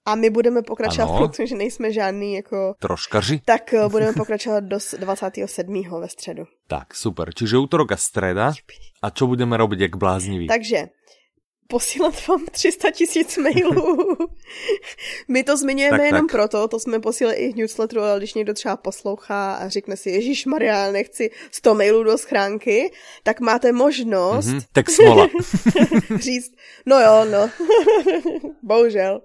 a 0.08 0.14
my 0.14 0.30
budeme 0.30 0.62
pokračovat, 0.62 1.08
ano. 1.08 1.28
protože 1.28 1.54
nejsme 1.54 1.92
žádný 1.92 2.34
jako... 2.34 2.74
Troškaři? 2.78 3.40
Tak 3.44 3.74
eh, 3.74 3.88
budeme 3.90 4.12
pokračovat 4.12 4.64
do 4.64 4.78
27. 4.98 6.00
ve 6.00 6.08
středu. 6.08 6.44
Tak, 6.68 6.94
super. 6.94 7.34
Čiže 7.34 7.58
útorok 7.58 7.92
a 7.92 7.96
streda. 7.96 8.52
A 9.02 9.10
co 9.10 9.26
budeme 9.26 9.56
robit 9.56 9.80
jak 9.80 9.96
blázniví? 9.96 10.46
Takže 10.46 10.88
posílat 11.68 12.26
vám 12.28 12.46
300 12.50 12.90
tisíc 12.90 13.36
mailů. 13.36 14.16
My 15.28 15.44
to 15.44 15.56
zmiňujeme 15.56 15.98
tak, 15.98 16.06
jenom 16.06 16.26
tak. 16.26 16.32
proto, 16.32 16.68
to 16.68 16.80
jsme 16.80 17.00
posílali 17.00 17.36
i 17.36 17.52
v 17.52 17.56
newsletteru, 17.56 18.02
ale 18.02 18.18
když 18.18 18.34
někdo 18.34 18.54
třeba 18.54 18.76
poslouchá 18.76 19.54
a 19.54 19.68
řekne 19.68 19.96
si, 19.96 20.10
Ježíš 20.10 20.46
Maria, 20.46 20.92
nechci 20.92 21.30
100 21.50 21.74
mailů 21.74 22.02
do 22.02 22.18
schránky, 22.18 22.92
tak 23.22 23.40
máte 23.40 23.72
možnost 23.72 24.46
mm-hmm, 24.46 24.62
tak 24.72 24.90
smola. 24.90 25.28
říct, 26.20 26.52
no 26.86 27.00
jo, 27.00 27.24
no, 27.24 27.50
bohužel. 28.62 29.20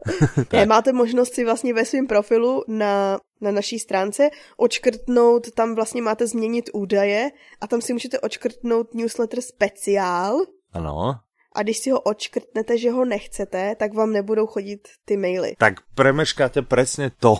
ne, 0.54 0.66
máte 0.66 0.94
možnost 0.94 1.34
si 1.34 1.46
vlastně 1.46 1.74
ve 1.74 1.86
svém 1.86 2.08
profilu 2.08 2.64
na 2.68 3.20
na 3.42 3.52
naší 3.52 3.80
stránce, 3.80 4.30
očkrtnout, 4.58 5.52
tam 5.52 5.76
vlastně 5.76 6.02
máte 6.02 6.28
změnit 6.28 6.70
údaje 6.74 7.32
a 7.62 7.68
tam 7.68 7.82
si 7.82 7.94
můžete 7.94 8.20
očkrtnout 8.20 8.94
newsletter 8.94 9.42
speciál. 9.42 10.40
Ano 10.74 11.20
a 11.56 11.64
když 11.64 11.78
si 11.78 11.90
ho 11.90 12.00
odškrtnete, 12.00 12.78
že 12.78 12.92
ho 12.92 13.06
nechcete, 13.06 13.76
tak 13.76 13.94
vám 13.94 14.12
nebudou 14.12 14.48
chodit 14.48 14.88
ty 15.06 15.18
maily. 15.18 15.56
Tak 15.58 15.74
premeškáte 15.96 16.62
přesně 16.62 17.12
to, 17.20 17.36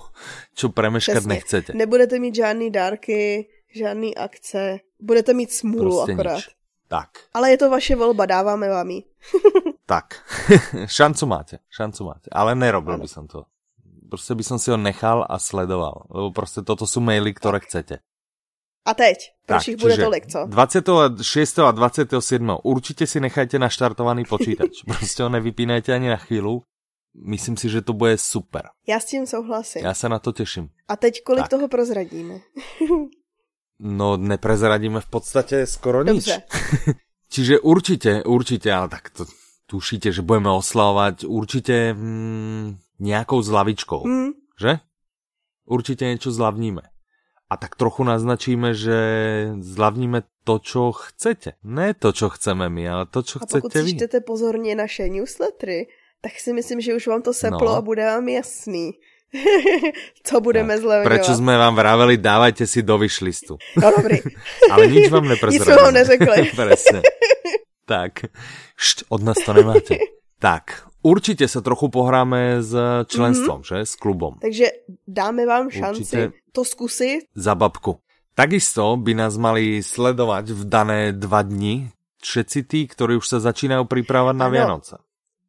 co 0.56 0.70
premeškat 0.70 1.14
přesně. 1.14 1.30
nechcete. 1.30 1.74
Nebudete 1.74 2.20
mít 2.20 2.36
žádný 2.36 2.72
dárky, 2.72 3.48
žádný 3.76 4.18
akce, 4.18 4.80
budete 5.00 5.34
mít 5.34 5.52
smůlu 5.52 5.98
prostě 5.98 6.12
akorát. 6.12 6.36
Nič. 6.36 6.50
Tak. 6.88 7.10
Ale 7.34 7.52
je 7.52 7.58
to 7.58 7.70
vaše 7.70 7.96
volba, 7.96 8.26
dáváme 8.26 8.70
vám 8.70 8.90
ji. 8.90 9.04
tak, 9.86 10.06
šancu 10.86 11.26
máte, 11.26 11.60
šancu 11.70 12.04
máte, 12.06 12.30
ale 12.32 12.56
nerobil 12.56 12.98
by 12.98 13.08
som 13.08 13.28
to. 13.28 13.46
Prostě 14.10 14.36
by 14.36 14.44
som 14.44 14.60
si 14.60 14.72
ho 14.72 14.78
nechal 14.78 15.26
a 15.30 15.40
sledoval, 15.40 16.06
lebo 16.10 16.32
prostě 16.32 16.62
toto 16.62 16.88
jsou 16.88 17.00
maily, 17.00 17.34
které 17.34 17.60
chcete. 17.60 18.00
A 18.86 18.94
teď, 18.94 19.18
proč 19.46 19.68
jich 19.68 19.78
bude 19.78 19.98
tolik, 19.98 20.28
co? 20.28 20.46
26. 20.46 21.60
a 21.60 21.72
27. 21.72 22.58
Určitě 22.64 23.08
si 23.08 23.20
nechajte 23.20 23.60
naštartovaný 23.60 24.26
počítač. 24.26 24.70
prostě 24.86 25.24
ho 25.24 25.30
nevypínajte 25.30 25.94
ani 25.94 26.10
na 26.10 26.18
chvíli. 26.18 26.60
Myslím 27.26 27.58
si, 27.58 27.70
že 27.70 27.82
to 27.82 27.94
bude 27.94 28.18
super. 28.18 28.70
Já 28.88 29.00
s 29.00 29.06
tím 29.06 29.28
souhlasím. 29.28 29.86
Já 29.86 29.94
se 29.94 30.10
na 30.10 30.20
to 30.20 30.32
těším. 30.32 30.70
A 30.88 30.96
teď 30.96 31.24
kolik 31.24 31.44
tak. 31.44 31.50
toho 31.50 31.68
prozradíme? 31.68 32.34
no, 33.80 34.18
neprezradíme 34.18 35.02
v 35.02 35.06
podstatě 35.06 35.68
skoro 35.68 36.04
Dobře. 36.04 36.42
nič. 36.88 36.96
Čiže 37.30 37.60
určitě, 37.60 38.24
určitě, 38.24 38.74
ale 38.74 38.90
tak 38.90 39.10
to 39.10 39.26
tušíte, 39.66 40.12
že 40.12 40.22
budeme 40.22 40.50
oslavovat 40.50 41.24
určitě 41.24 41.94
mm, 41.94 42.78
nějakou 43.00 43.42
zlavičkou, 43.42 44.08
mm. 44.08 44.30
že? 44.62 44.80
Určitě 45.66 46.06
něco 46.06 46.32
zlavníme 46.32 46.82
a 47.54 47.58
tak 47.58 47.78
trochu 47.78 48.02
naznačíme, 48.02 48.74
že 48.74 48.98
zlavníme 49.62 50.26
to, 50.42 50.58
čo 50.58 50.90
chcete. 50.90 51.62
Ne 51.62 51.94
to, 51.94 52.10
čo 52.10 52.34
chceme 52.34 52.66
my, 52.66 52.84
ale 52.90 53.04
to, 53.06 53.22
čo 53.22 53.38
a 53.38 53.46
chcete 53.46 53.78
vy. 53.78 53.90
A 53.90 53.94
pokud 53.94 53.98
čtete 54.02 54.18
pozorně 54.26 54.76
naše 54.76 55.06
newslettery, 55.10 55.88
tak 56.22 56.34
si 56.42 56.54
myslím, 56.54 56.82
že 56.82 56.96
už 56.98 57.08
vám 57.08 57.22
to 57.22 57.34
seplo 57.34 57.70
no. 57.70 57.78
a 57.78 57.82
bude 57.82 58.06
vám 58.06 58.28
jasný. 58.28 58.92
co 60.24 60.42
budeme 60.42 60.78
zlevňovat. 60.78 61.10
Prečo 61.10 61.36
jsme 61.36 61.58
vám 61.58 61.76
vraveli, 61.76 62.18
dávajte 62.18 62.68
si 62.68 62.84
do 62.84 62.98
vyšlistu. 62.98 63.58
No 63.82 63.92
dobrý. 63.98 64.18
Ale 64.72 64.88
nič 64.88 65.10
vám 65.10 65.28
neprezradíme. 65.28 65.74
Nic 65.74 65.82
vám 65.82 65.94
neřekli. 65.94 66.52
Presne. 66.56 67.02
Tak, 67.86 68.12
Št, 68.78 69.04
od 69.10 69.22
nás 69.24 69.38
to 69.46 69.54
nemáte. 69.54 69.98
Tak, 70.40 70.88
určitě 71.04 71.48
se 71.48 71.62
trochu 71.62 71.90
pohráme 71.90 72.64
s 72.64 72.76
členstvom, 73.08 73.62
mm-hmm. 73.62 73.78
že? 73.78 73.86
S 73.86 73.96
klubom. 73.96 74.34
Takže 74.42 74.66
dáme 75.08 75.46
vám 75.46 75.70
šanci 75.70 76.00
určitě 76.00 76.32
to 76.52 76.66
zkusit. 76.66 77.20
Za 77.36 77.56
babku. 77.56 78.00
Takisto 78.34 78.98
by 78.98 79.14
nás 79.14 79.38
mali 79.38 79.86
sledovať 79.86 80.58
v 80.58 80.62
dané 80.66 81.14
dva 81.14 81.46
dni 81.46 81.94
všetci 82.18 82.60
tí, 82.66 82.90
ktorí 82.90 83.22
už 83.22 83.28
sa 83.30 83.38
začínajú 83.38 83.86
pripravať 83.86 84.34
na 84.34 84.48
ano, 84.50 84.54
Vianoce. 84.54 84.96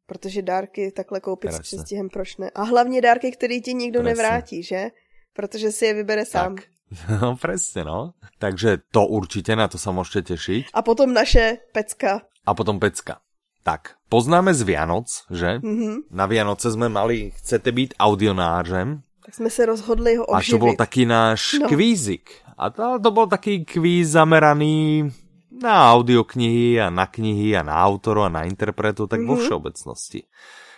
Protože 0.05 0.41
dárky 0.41 0.91
takhle 0.91 1.19
koupit 1.19 1.49
Presne. 1.49 1.63
s 1.63 1.67
přestihem 1.67 2.09
proč 2.09 2.37
ne? 2.37 2.49
A 2.53 2.63
hlavně 2.63 3.01
dárky, 3.01 3.31
který 3.31 3.61
ti 3.61 3.73
nikdo 3.73 3.99
Presne. 3.99 4.09
nevrátí, 4.09 4.63
že? 4.63 4.91
Protože 5.33 5.71
si 5.71 5.85
je 5.85 5.93
vybere 5.93 6.25
sám. 6.25 6.55
Tak. 6.55 6.65
No 7.21 7.33
presne, 7.33 7.81
no. 7.81 8.13
Takže 8.37 8.77
to 8.93 9.09
určite, 9.09 9.57
na 9.57 9.65
to 9.65 9.81
sa 9.81 9.89
môžete 9.89 10.37
tešiť. 10.37 10.63
A 10.69 10.85
potom 10.85 11.09
naše 11.09 11.65
pecka. 11.73 12.29
A 12.45 12.53
potom 12.53 12.77
pecka. 12.77 13.24
Tak, 13.65 13.97
poznáme 14.13 14.53
z 14.53 14.61
Vianoc, 14.61 15.09
že? 15.33 15.57
Mm-hmm. 15.57 16.13
Na 16.13 16.29
Vianoce 16.29 16.69
sme 16.69 16.85
mali, 16.85 17.33
chcete 17.33 17.73
byť 17.73 17.89
audionářem. 17.97 19.01
Tak 19.25 19.33
jsme 19.33 19.49
se 19.49 19.65
rozhodli 19.65 20.15
ho 20.15 20.25
oživit. 20.25 20.37
A 20.37 20.51
to 20.53 20.61
bol 20.61 20.73
taký 20.77 21.09
náš 21.09 21.57
no. 21.57 21.65
kvízik. 21.65 22.29
A 22.61 22.69
to, 22.69 23.01
to 23.01 23.09
bol 23.09 23.25
taký 23.25 23.65
kvíz 23.65 24.13
zameraný 24.13 25.09
na 25.49 25.89
audioknihy 25.97 26.77
a 26.77 26.93
na 26.93 27.09
knihy 27.09 27.57
a 27.57 27.65
na 27.65 27.73
autoru 27.73 28.21
a 28.21 28.29
na 28.29 28.45
interpretu, 28.45 29.09
tak 29.09 29.25
mm-hmm. 29.25 29.33
vo 29.33 29.35
mhm. 29.35 29.43
všeobecnosti. 29.49 30.21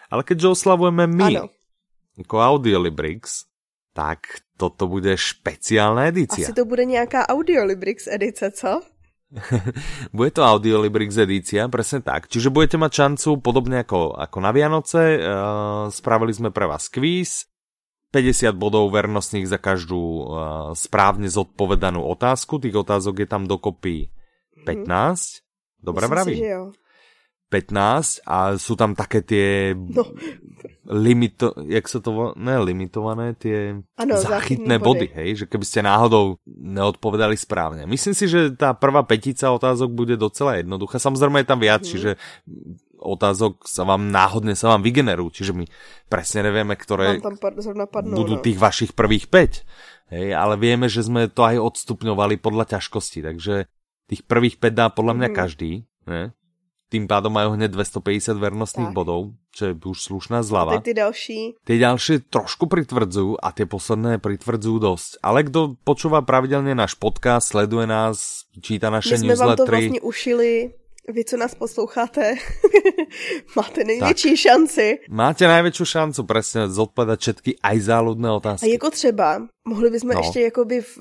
Ale 0.07 0.23
keďže 0.23 0.47
oslavujeme 0.47 1.11
my, 1.11 1.27
ano. 1.43 1.51
ako 2.15 2.35
Audiolibrix, 2.39 3.51
tak 3.91 4.47
toto 4.55 4.87
bude 4.87 5.11
špeciálna 5.19 6.07
edícia. 6.07 6.47
Asi 6.47 6.55
to 6.55 6.63
bude 6.63 6.87
nejaká 6.87 7.27
Audiolibrix 7.27 8.07
edice, 8.07 8.47
co? 8.55 8.79
bude 10.15 10.31
to 10.31 10.41
Audiolibrix 10.43 11.19
edícia, 11.19 11.67
presne 11.67 11.99
tak. 11.99 12.31
Čiže 12.31 12.47
budete 12.47 12.79
mať 12.79 12.91
šancu, 12.95 13.29
podobne 13.43 13.83
ako, 13.83 14.15
ako 14.15 14.37
na 14.39 14.51
Vianoce, 14.55 15.19
uh, 15.19 15.91
spravili 15.91 16.31
sme 16.31 16.49
pre 16.55 16.63
vás 16.63 16.87
kvíz, 16.87 17.51
50 18.15 18.55
bodov 18.55 18.87
vernostných 18.95 19.47
za 19.51 19.59
každú 19.59 19.99
uh, 19.99 20.23
správne 20.71 21.27
zodpovedanú 21.27 21.99
otázku. 22.07 22.55
Tých 22.63 22.79
otázok 22.79 23.23
je 23.23 23.27
tam 23.27 23.43
dokopy 23.43 24.07
15. 24.63 24.87
Mm. 24.87 25.15
Dobre 25.83 26.05
vravím? 26.07 26.39
15 27.47 28.27
a 28.27 28.59
sú 28.59 28.75
tam 28.75 28.91
také 28.91 29.23
tie 29.23 29.71
no. 29.71 30.03
limito, 30.91 31.55
jak 31.63 31.87
sa 31.87 32.03
to 32.03 32.35
ne 32.35 32.59
limitované, 32.59 33.39
tie 33.39 33.79
ano, 33.95 34.13
záchytné 34.19 34.75
body. 34.75 35.07
body, 35.07 35.07
hej, 35.15 35.29
že 35.43 35.45
keby 35.47 35.63
ste 35.63 35.79
náhodou 35.79 36.43
neodpovedali 36.43 37.39
správne. 37.39 37.87
Myslím 37.87 38.11
si, 38.11 38.27
že 38.27 38.51
tá 38.51 38.75
prvá 38.75 39.07
petica 39.07 39.55
otázok 39.55 39.95
bude 39.95 40.19
docela 40.19 40.59
jednoduchá. 40.59 40.99
Samozrejme 40.99 41.39
je 41.39 41.47
tam 41.47 41.59
viac, 41.63 41.87
mm. 41.87 41.89
čiže 41.95 42.11
otázok 42.99 43.63
sa 43.63 43.87
vám 43.87 44.11
náhodne 44.11 44.51
sa 44.51 44.75
vám 44.75 44.83
vygenerujú, 44.83 45.39
čiže 45.39 45.55
my 45.55 45.63
presne 46.11 46.51
nevieme, 46.51 46.75
ktoré 46.75 47.23
tam 47.23 47.39
padnú, 47.87 48.11
budú 48.11 48.35
no. 48.35 48.43
tých 48.43 48.59
vašich 48.59 48.91
prvých 48.91 49.31
5. 49.31 50.11
Hej, 50.11 50.27
ale 50.35 50.55
vieme, 50.59 50.87
že 50.91 51.03
sme 51.03 51.31
to 51.31 51.47
aj 51.47 51.63
odstupňovali 51.63 52.39
podľa 52.39 52.75
ťažkosti, 52.75 53.23
takže 53.23 53.71
tých 54.07 54.23
prvých 54.23 54.59
5 54.59 54.71
dá 54.71 54.87
podľa 54.91 55.13
mňa 55.15 55.29
mm. 55.31 55.35
každý. 55.35 55.71
Ne? 56.07 56.35
Tým 56.87 57.03
pádom 57.03 57.35
majú 57.35 57.59
hneď 57.59 57.75
250 57.75 58.39
vernostných 58.39 58.91
tak. 58.91 58.95
bodov, 58.95 59.35
čo 59.51 59.67
je 59.67 59.73
už 59.75 59.99
slušná 60.07 60.39
zlava. 60.39 60.79
A 60.79 60.83
ty 60.83 60.95
ďalší? 60.95 61.59
Tie 61.67 61.75
ďalšie 61.75 62.31
trošku 62.31 62.71
pritvrdzujú 62.71 63.35
a 63.43 63.51
tie 63.51 63.67
posledné 63.67 64.23
pritvrdzujú 64.23 64.77
dosť. 64.79 65.19
Ale 65.19 65.43
kto 65.43 65.75
počúva 65.83 66.23
pravidelne 66.23 66.71
náš 66.71 66.95
podcast, 66.95 67.51
sleduje 67.51 67.83
nás, 67.91 68.47
číta 68.63 68.87
naše 68.87 69.19
My 69.19 69.35
newslettery... 69.35 69.35
My 69.35 69.35
sme 69.35 69.47
vám 69.51 69.59
to 69.59 69.67
vlastne 69.67 70.01
ušili 70.07 70.49
vy, 71.07 71.23
co 71.25 71.37
nás 71.37 71.55
posloucháte, 71.55 72.35
máte 73.55 73.83
největší 73.83 74.29
tak. 74.29 74.37
šanci. 74.37 74.99
Máte 75.09 75.47
největší 75.47 75.85
šancu 75.85 76.23
presne 76.23 76.67
zodpovedať 76.67 77.19
všetky 77.19 77.51
aj 77.63 77.77
záludné 77.79 78.31
otázky. 78.31 78.67
A 78.67 78.71
jako 78.71 78.89
třeba, 78.91 79.47
mohli 79.67 79.89
bychom 79.89 80.09
no. 80.09 80.19
ještě 80.19 80.41
jakoby 80.41 80.81
v 80.81 80.97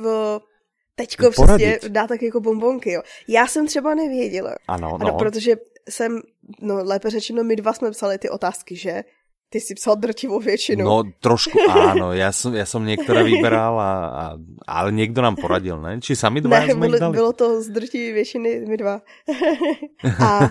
teďko 0.94 1.30
přesně 1.30 1.78
dát 1.88 2.06
tak 2.06 2.22
jako 2.22 2.40
bombonky, 2.40 2.92
jo. 2.92 3.02
Já 3.28 3.46
jsem 3.46 3.66
třeba 3.66 3.94
nevěděla. 3.94 4.54
Ano, 4.68 4.98
no. 4.98 5.06
ano 5.06 5.18
protože 5.18 5.56
jsem, 5.88 6.20
no 6.60 6.84
lépe 6.84 7.10
řečeno, 7.10 7.44
my 7.44 7.56
dva 7.56 7.72
jsme 7.72 7.90
psali 7.90 8.18
ty 8.18 8.30
otázky, 8.30 8.76
že? 8.76 9.04
Ty 9.48 9.60
si 9.60 9.74
psal 9.74 9.96
drtivou 9.96 10.40
většinu. 10.40 10.84
No 10.84 11.06
trošku 11.22 11.54
áno, 11.70 12.10
ja 12.10 12.34
som, 12.34 12.50
ja 12.50 12.66
som 12.66 12.82
niektoré 12.82 13.22
vyberal, 13.22 13.78
a, 13.78 13.92
a, 13.94 14.24
ale 14.66 14.90
niekto 14.90 15.22
nám 15.22 15.38
poradil, 15.38 15.78
ne? 15.78 16.02
Či 16.02 16.18
sami 16.18 16.42
dva 16.42 16.66
ne, 16.66 16.74
sme 16.74 16.90
bylo, 16.90 17.10
bylo 17.14 17.32
to 17.32 17.62
z 17.62 17.70
drtivé 17.70 18.12
většiny 18.12 18.66
my 18.66 18.76
dva. 18.76 19.06
a... 20.26 20.50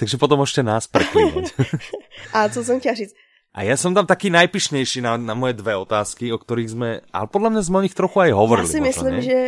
Takže 0.00 0.16
potom 0.16 0.40
môžete 0.40 0.64
nás 0.64 0.88
preklínať. 0.88 1.52
a 2.32 2.48
co 2.48 2.64
jsem 2.64 2.80
chtěla 2.80 2.94
říct? 2.94 3.14
A 3.52 3.68
ja 3.68 3.76
som 3.76 3.92
tam 3.92 4.08
taký 4.08 4.32
najpišnejší 4.32 5.04
na, 5.04 5.20
na 5.20 5.36
moje 5.36 5.60
dve 5.60 5.76
otázky, 5.76 6.32
o 6.32 6.40
ktorých 6.40 6.72
sme, 6.72 7.04
ale 7.12 7.26
podľa 7.28 7.52
mňa 7.52 7.62
sme 7.68 7.76
o 7.76 7.84
nich 7.84 7.92
trochu 7.92 8.16
aj 8.24 8.32
hovorili. 8.32 8.64
Ja 8.64 8.72
si 8.72 8.80
myslím, 8.80 9.14
ne? 9.20 9.22
že 9.22 9.38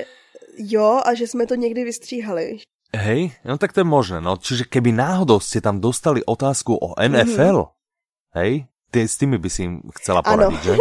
jo 0.61 1.01
a 1.01 1.15
že 1.17 1.25
jsme 1.27 1.49
to 1.49 1.57
někdy 1.57 1.85
vystříhali. 1.85 2.61
Hej, 2.95 3.35
no 3.43 3.59
tak 3.59 3.75
to 3.75 3.83
je 3.83 3.89
možné. 3.89 4.23
No, 4.23 4.39
čiže 4.39 4.71
keby 4.71 4.95
náhodou 4.95 5.43
ste 5.43 5.59
tam 5.59 5.83
dostali 5.83 6.23
otázku 6.23 6.79
o 6.79 6.95
NFL, 6.95 7.59
mm-hmm. 7.67 8.35
hej, 8.39 8.53
ty, 8.95 8.99
s 9.11 9.19
tými 9.19 9.37
by 9.43 9.49
si 9.51 9.67
im 9.67 9.83
chcela 9.99 10.23
poradiť, 10.23 10.61
že? 10.63 10.75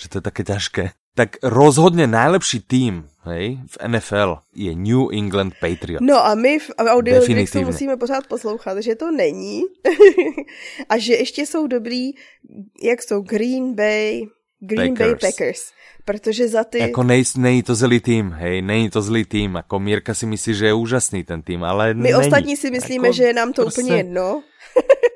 že 0.00 0.06
to 0.10 0.14
je 0.18 0.24
také 0.24 0.42
ťažké. 0.42 0.84
Tak 1.14 1.42
rozhodne 1.42 2.06
najlepší 2.06 2.66
tým 2.66 3.06
hej, 3.26 3.60
v 3.60 3.76
NFL 3.84 4.40
je 4.54 4.72
New 4.74 5.12
England 5.12 5.54
Patriots. 5.60 6.02
No 6.02 6.18
a 6.18 6.34
my 6.34 6.58
v 6.58 6.68
audio 6.78 7.20
to 7.22 7.60
musíme 7.62 7.96
pořád 7.96 8.26
poslouchat, 8.26 8.78
že 8.78 8.94
to 8.94 9.10
není. 9.10 9.62
a 10.88 10.98
že 10.98 11.14
ještě 11.14 11.46
jsou 11.46 11.66
dobrý, 11.66 12.10
jak 12.82 13.02
jsou 13.02 13.22
Green 13.22 13.74
Bay, 13.74 14.26
Green 14.60 14.94
Packers. 14.94 15.20
Bay 15.20 15.32
Packers. 15.32 15.72
Protože 16.04 16.48
za 16.48 16.64
ty... 16.64 16.78
Jako 16.78 17.02
nej, 17.02 17.24
není 17.36 17.62
to 17.62 17.74
zlý 17.74 18.00
tým, 18.00 18.32
hej, 18.32 18.62
není 18.62 18.90
to 18.90 19.02
zlý 19.02 19.24
tým. 19.24 19.54
Jako 19.54 19.78
Mírka 19.78 20.14
si 20.14 20.26
myslí, 20.26 20.54
že 20.54 20.66
je 20.66 20.74
úžasný 20.74 21.24
ten 21.24 21.42
tým, 21.42 21.64
ale 21.64 21.94
My 21.94 22.02
není. 22.02 22.14
ostatní 22.14 22.56
si 22.56 22.70
myslíme, 22.70 23.08
jako, 23.08 23.16
že 23.16 23.24
je 23.24 23.32
nám 23.32 23.52
to 23.52 23.62
prostě... 23.62 23.80
úplně 23.80 23.96
jedno. 23.96 24.42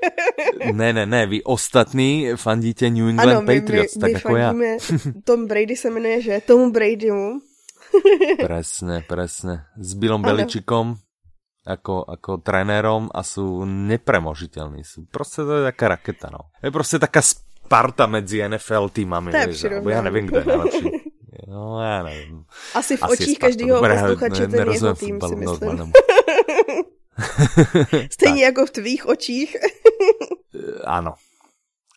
ne, 0.73 0.93
ne, 0.93 1.07
ne, 1.07 1.27
vy 1.27 1.43
ostatní 1.43 2.29
fandíte 2.37 2.91
New 2.91 3.09
England 3.09 3.37
ano, 3.37 3.47
Patriots, 3.47 3.97
my, 3.97 3.99
my, 3.99 4.01
tak 4.01 4.11
my 4.11 4.13
jako 4.13 4.37
já. 4.37 4.55
Tom 5.25 5.47
Brady 5.47 5.77
se 5.77 5.91
jmenuje, 5.91 6.23
že? 6.23 6.41
Tomu 6.47 6.71
Bradymu. 6.71 7.41
presne, 8.47 9.07
presne. 9.07 9.71
S 9.79 9.95
Billom 9.95 10.25
ano. 10.25 10.35
Beličikom 10.35 10.99
ako, 11.65 12.05
ako 12.05 12.31
trenérom 12.45 13.09
a 13.09 13.25
sú 13.25 13.65
nepremožiteľní. 13.65 14.85
Sú 14.85 15.09
proste 15.09 15.47
to 15.47 15.63
je 15.63 15.65
taká 15.73 15.97
raketa, 15.97 16.29
no. 16.29 16.53
Je 16.61 16.69
proste 16.69 17.01
taká 17.01 17.25
Sparta 17.65 18.07
medzi 18.07 18.45
NFL 18.45 18.93
týmami, 18.93 19.33
to 19.33 19.41
vieš, 19.49 19.65
alebo 19.73 19.89
ja 19.89 20.05
neviem, 20.05 20.29
kdo 20.29 20.39
je 20.41 20.47
najlepší. 20.47 20.87
No, 21.49 21.81
já 21.83 22.03
nevím. 22.03 22.45
Asi 22.75 22.97
v 22.97 23.03
Asi 23.03 23.13
očích 23.13 23.39
každého 23.39 23.81
posluchače 23.81 24.47
ten 24.47 24.69
jeho 24.73 24.95
tým, 24.95 25.21
si 25.21 25.37
myslím. 25.37 25.93
Stejně 28.13 28.45
jako 28.45 28.67
v 28.67 28.71
tvých 28.71 29.07
očích. 29.07 29.57
ano. 30.85 31.15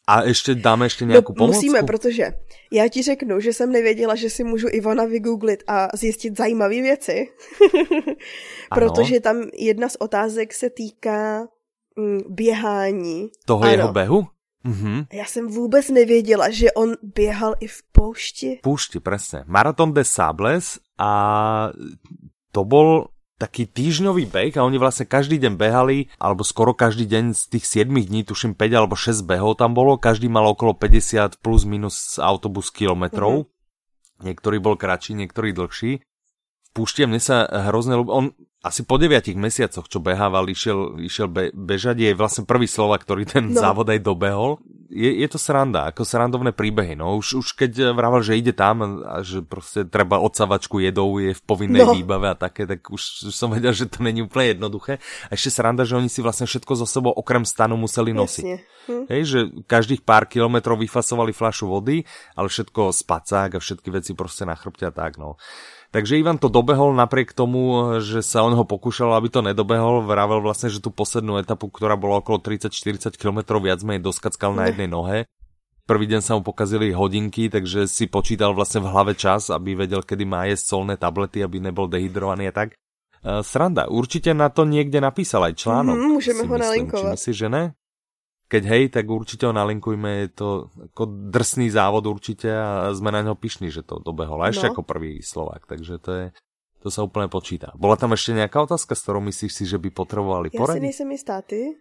A 0.08 0.23
ještě 0.23 0.56
dáme 0.56 0.86
ještě 0.86 1.06
no, 1.06 1.12
nějakou 1.12 1.34
no, 1.34 1.36
pomocku? 1.36 1.56
Musíme, 1.56 1.84
protože 1.84 2.32
já 2.71 2.88
ti 2.88 3.01
řeknu, 3.01 3.39
že 3.39 3.53
jsem 3.53 3.71
nevěděla, 3.71 4.15
že 4.15 4.30
si 4.30 4.43
můžu 4.43 4.67
Ivana 4.71 5.06
vygooglit 5.06 5.63
a 5.67 5.88
zjistit 5.93 6.38
zajímavé 6.38 6.82
věci. 6.82 7.27
protože 8.75 9.19
tam 9.19 9.43
jedna 9.53 9.89
z 9.89 9.95
otázek 9.99 10.53
se 10.53 10.69
týká 10.69 11.47
mm, 11.95 12.19
běhání. 12.30 13.30
Toho 13.45 13.63
ano. 13.63 13.71
jeho 13.71 13.91
behu? 13.91 14.27
Mm-hmm. 14.65 15.08
Já 15.13 15.26
jsem 15.26 15.48
vůbec 15.48 15.89
nevěděla, 15.89 16.50
že 16.50 16.72
on 16.72 16.93
běhal 17.04 17.56
i 17.60 17.67
v 17.67 17.84
poušti. 17.91 18.60
Poušti, 18.63 19.00
presne. 19.00 19.43
Marathon 19.48 19.93
des 19.93 20.10
Sables 20.12 20.80
a 20.98 21.12
to 22.52 22.65
bol 22.65 23.13
taký 23.38 23.70
týždňový 23.70 24.26
beh 24.26 24.58
a 24.58 24.65
oni 24.65 24.82
vlastne 24.82 25.06
každý 25.06 25.38
deň 25.38 25.62
behali, 25.62 26.10
alebo 26.17 26.41
skoro 26.41 26.74
každý 26.74 27.06
deň 27.06 27.38
z 27.38 27.43
tých 27.54 27.65
7 27.86 27.93
dní, 27.93 28.26
tuším 28.26 28.58
5 28.58 28.74
alebo 28.74 28.98
6 28.98 29.22
behov 29.30 29.62
tam 29.62 29.78
bolo, 29.78 30.02
každý 30.02 30.26
mal 30.26 30.50
okolo 30.50 30.74
50 30.74 31.38
plus 31.46 31.62
minus 31.70 32.17
autobus 32.17 32.74
kilometrov. 32.74 33.46
Mm-hmm. 33.46 34.26
Niektorý 34.26 34.58
bol 34.58 34.74
kratší, 34.74 35.13
niektorý 35.13 35.54
dlhší. 35.54 36.02
V 36.02 36.70
púšti 36.74 37.06
mne 37.06 37.22
sa 37.22 37.46
hrozne 37.46 38.02
ľúbi. 38.02 38.10
On 38.10 38.26
asi 38.65 38.82
po 38.84 38.98
deviatich 38.98 39.38
mesiacoch, 39.38 39.86
čo 39.86 40.02
behával, 40.02 40.50
išiel, 40.50 40.98
išiel 40.98 41.30
be, 41.30 41.54
bežať, 41.54 42.02
je 42.02 42.12
vlastne 42.17 42.43
prvý 42.43 42.65
slova, 42.65 42.98
ktorý 42.98 43.30
ten 43.30 43.54
no. 43.54 43.62
závod 43.62 43.86
aj 43.93 44.02
dobehol. 44.02 44.58
Je, 44.88 45.20
je 45.20 45.28
to 45.30 45.36
sranda, 45.36 45.91
ako 45.91 46.08
srandovné 46.08 46.56
príbehy. 46.56 46.96
No 46.96 47.20
už, 47.20 47.43
už 47.43 47.48
keď 47.54 47.91
vravel, 47.91 48.24
že 48.24 48.39
ide 48.39 48.56
tam 48.56 49.04
a 49.04 49.20
že 49.22 49.43
proste 49.43 49.84
treba 49.84 50.17
odsavačku 50.17 50.80
jedou, 50.80 51.22
je 51.22 51.36
v 51.36 51.41
povinnej 51.43 51.86
no. 51.86 51.93
výbave 51.93 52.34
a 52.34 52.39
také, 52.39 52.65
tak 52.65 52.88
už, 52.88 53.30
už 53.30 53.36
som 53.36 53.52
vedel, 53.52 53.76
že 53.76 53.86
to 53.86 54.02
není 54.02 54.24
úplne 54.26 54.58
jednoduché. 54.58 54.98
A 55.28 55.36
ešte 55.36 55.54
sranda, 55.54 55.84
že 55.86 56.00
oni 56.00 56.10
si 56.10 56.24
vlastne 56.24 56.50
všetko 56.50 56.74
zo 56.82 56.88
sebou 56.88 57.13
okrem 57.13 57.43
stanu 57.46 57.78
museli 57.78 58.15
nosiť. 58.15 58.46
Hm. 58.88 59.04
Hej, 59.12 59.22
že 59.28 59.39
každých 59.67 60.08
pár 60.08 60.26
kilometrov 60.26 60.80
vyfasovali 60.80 61.36
flašu 61.36 61.67
vody, 61.67 62.08
ale 62.34 62.48
všetko 62.48 62.96
spacák 62.96 63.60
a 63.60 63.60
všetky 63.60 63.91
veci 63.91 64.15
proste 64.15 64.48
na 64.48 64.56
chrbte 64.56 64.88
a 64.88 64.93
tak, 64.96 65.20
no. 65.20 65.36
Takže 65.88 66.19
Ivan 66.19 66.36
to 66.36 66.52
dobehol 66.52 66.91
napriek 66.91 67.32
tomu, 67.32 67.95
že 68.04 68.19
sa 68.19 68.43
on 68.43 68.52
ho 68.54 68.67
pokúšal, 68.67 69.15
aby 69.15 69.32
to 69.32 69.39
nedobehol. 69.39 70.04
Vravel 70.04 70.43
vlastne, 70.43 70.67
že 70.67 70.84
tú 70.84 70.91
poslednú 70.91 71.39
etapu, 71.39 71.71
ktorá 71.71 71.95
bola 71.95 72.19
okolo 72.19 72.43
30-40 72.43 73.15
km, 73.15 73.56
viac 73.63 73.80
menej 73.88 74.04
doskackal 74.04 74.52
na 74.52 74.67
jednej 74.67 74.91
nohe. 74.91 75.17
Prvý 75.88 76.04
deň 76.12 76.19
sa 76.19 76.36
mu 76.36 76.43
pokazili 76.43 76.91
hodinky, 76.91 77.47
takže 77.47 77.88
si 77.88 78.12
počítal 78.12 78.52
vlastne 78.52 78.84
v 78.84 78.91
hlave 78.91 79.15
čas, 79.15 79.47
aby 79.47 79.88
vedel, 79.88 80.04
kedy 80.04 80.28
má 80.28 80.43
jesť 80.43 80.76
solné 80.76 81.00
tablety, 81.00 81.39
aby 81.39 81.63
nebol 81.63 81.88
dehydrovaný 81.88 82.52
a 82.52 82.54
tak. 82.54 82.76
Uh, 83.23 83.39
sranda, 83.39 83.88
určite 83.88 84.36
na 84.36 84.52
to 84.52 84.67
niekde 84.67 85.00
napísal 85.00 85.47
aj 85.47 85.56
článok. 85.56 85.95
Mm, 85.95 86.12
můžeme 86.19 86.43
ho 86.43 86.58
nalinkovat. 86.58 87.04
Či 87.08 87.12
myslíš, 87.15 87.38
že 87.39 87.50
ne? 87.50 87.63
Keď 88.48 88.64
hej, 88.64 88.84
tak 88.96 89.12
určite 89.12 89.44
ho 89.44 89.52
nalinkujme, 89.52 90.24
je 90.24 90.30
to 90.32 90.50
ako 90.96 91.04
drsný 91.36 91.68
závod 91.68 92.08
určite 92.08 92.48
a 92.48 92.96
sme 92.96 93.12
na 93.12 93.20
ňo 93.20 93.36
pyšní, 93.36 93.68
že 93.68 93.84
to 93.84 94.00
dobehol. 94.00 94.40
A 94.40 94.56
ešte 94.56 94.72
no. 94.72 94.74
ako 94.76 94.88
prvý 94.88 95.20
Slovák, 95.20 95.68
takže 95.68 96.00
to 96.00 96.12
je, 96.16 96.26
to 96.80 96.88
sa 96.88 97.04
úplne 97.04 97.28
počítá. 97.28 97.76
Bola 97.76 98.00
tam 98.00 98.16
ešte 98.16 98.32
nejaká 98.32 98.64
otázka, 98.64 98.96
s 98.96 99.04
ktorou 99.04 99.20
myslíš 99.28 99.52
si, 99.52 99.64
že 99.68 99.76
by 99.76 99.92
potrebovali 99.92 100.48
poradiť? 100.56 100.80
Ja 100.80 100.84
si 100.84 100.88
nejsem 100.88 101.10
istá, 101.12 101.44
ty? 101.44 101.76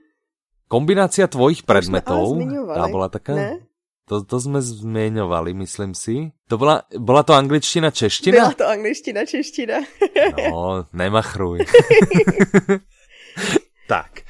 Kombinácia 0.66 1.30
tvojich 1.30 1.62
predmetov, 1.62 2.34
tá 2.74 2.84
bola 2.90 3.06
taká? 3.06 3.34
Ne? 3.38 3.50
To, 4.06 4.22
to 4.22 4.38
sme 4.38 4.62
zmieňovali, 4.62 5.50
myslím 5.66 5.90
si. 5.90 6.30
To 6.46 6.58
bola, 6.58 6.86
bola 6.94 7.26
to 7.26 7.34
angličtina, 7.34 7.90
čeština? 7.90 8.38
Byla 8.38 8.54
to 8.54 8.66
angličtina, 8.66 9.26
čeština. 9.26 9.82
no, 10.50 10.86
nemachruj. 10.94 11.66
tak. 13.90 14.22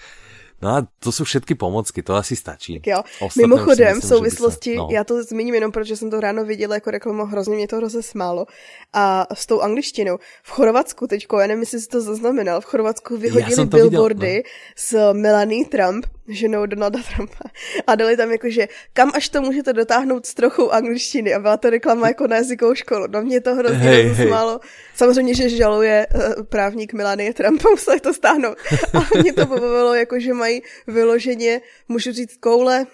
No 0.62 0.68
a 0.68 0.86
to 0.98 1.12
jsou 1.12 1.24
všetky 1.24 1.54
pomocky, 1.54 2.02
to 2.02 2.14
asi 2.14 2.36
stačí. 2.36 2.80
Tak 2.80 2.86
jo. 2.86 3.02
Ostatné 3.20 3.42
Mimochodem, 3.42 4.00
v 4.00 4.04
souvislosti, 4.04 4.72
se, 4.72 4.76
no. 4.76 4.88
já 4.90 5.04
to 5.04 5.22
zmíním 5.22 5.54
jenom, 5.54 5.72
protože 5.72 5.96
jsem 5.96 6.10
to 6.10 6.20
ráno 6.20 6.44
viděla 6.44 6.74
jako 6.74 6.90
reklamu, 6.90 7.24
hrozně 7.24 7.56
mě 7.56 7.68
to 7.68 7.80
rozesmálo. 7.80 8.46
A 8.92 9.26
s 9.34 9.46
tou 9.46 9.60
angličtinou. 9.60 10.18
V 10.42 10.50
Chorvatsku 10.50 11.06
teďko, 11.06 11.40
já 11.40 11.46
nevím, 11.46 11.62
jestli 11.62 11.80
jsi 11.80 11.88
to 11.88 12.00
zaznamenal, 12.00 12.60
v 12.60 12.64
Chorvatsku 12.64 13.16
vyhodili 13.16 13.66
billboardy 13.66 14.26
viděl, 14.26 14.42
no. 14.44 14.50
s 14.76 15.12
Melanie 15.12 15.66
Trump, 15.66 16.06
ženou 16.28 16.66
Donalda 16.66 16.98
Trumpa. 17.14 17.44
A 17.86 17.94
dali 17.94 18.16
tam 18.16 18.30
jako, 18.30 18.50
že 18.50 18.68
kam 18.92 19.10
až 19.14 19.28
to 19.28 19.42
můžete 19.42 19.72
dotáhnout 19.72 20.26
s 20.26 20.34
trochou 20.34 20.70
angličtiny. 20.70 21.34
A 21.34 21.38
byla 21.38 21.56
to 21.56 21.70
reklama 21.70 22.08
jako 22.08 22.26
na 22.26 22.36
jazykovou 22.36 22.74
školu. 22.74 23.06
No 23.08 23.22
mě 23.22 23.40
to 23.40 23.54
hrozně 23.54 23.78
hey, 23.78 24.08
rozesmálo. 24.08 24.50
Hey. 24.50 24.70
Samozřejmě, 24.94 25.34
že 25.34 25.48
žaluje 25.48 26.06
uh, 26.14 26.42
právník 26.42 26.92
Melanie 26.92 27.34
Trumpa, 27.34 27.70
museli 27.70 28.00
to 28.00 28.14
stáhnout. 28.14 28.58
A 28.94 29.18
mě 29.20 29.32
to 29.32 29.46
pobavilo, 29.46 29.94
jako 29.94 30.20
že 30.20 30.32
mají 30.32 30.62
vyloženě, 30.86 31.60
můžu 31.88 32.12
říct, 32.12 32.36
koule. 32.36 32.86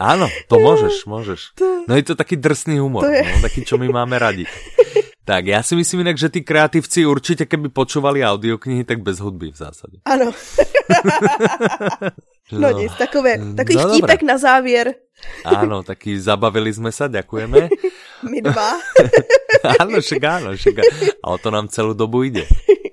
Áno, 0.00 0.28
to 0.48 0.58
můžeš, 0.58 1.04
můžeš. 1.04 1.40
No 1.88 1.96
je 1.96 2.02
to 2.02 2.14
taky 2.14 2.36
drsný 2.36 2.78
humor, 2.78 3.04
to 3.04 3.10
je... 3.10 3.22
no, 3.22 3.40
taký, 3.42 3.64
čo 3.64 3.78
my 3.78 3.88
máme 3.88 4.18
radi. 4.18 4.44
Tak, 5.24 5.46
já 5.46 5.62
si 5.62 5.76
myslím 5.76 6.00
jinak, 6.00 6.18
že 6.18 6.28
ty 6.28 6.40
kreativci 6.40 7.06
určitě, 7.06 7.46
keby 7.46 7.68
počúvali 7.68 8.24
audioknihy, 8.24 8.84
tak 8.84 9.02
bez 9.02 9.18
hudby 9.18 9.52
v 9.52 9.56
zásadě. 9.56 9.98
Ano. 10.04 10.32
no, 12.52 12.58
no 12.72 12.78
nic, 12.78 12.92
takové, 12.98 13.38
takový 13.56 13.76
no, 13.76 13.88
vtípek 13.88 14.20
dobré. 14.20 14.32
na 14.32 14.38
závěr. 14.38 14.94
Áno, 15.44 15.82
taky 15.82 16.20
zabavili 16.20 16.72
jsme 16.72 16.92
se, 16.92 17.08
děkujeme. 17.08 17.68
My 18.30 18.42
dva. 18.42 18.80
áno, 19.80 20.00
však 20.00 20.22
áno, 20.24 20.56
však 20.56 20.76
A 21.24 21.30
o 21.30 21.38
to 21.38 21.50
nám 21.50 21.68
celou 21.68 21.92
dobu 21.92 22.22
jde. 22.22 22.44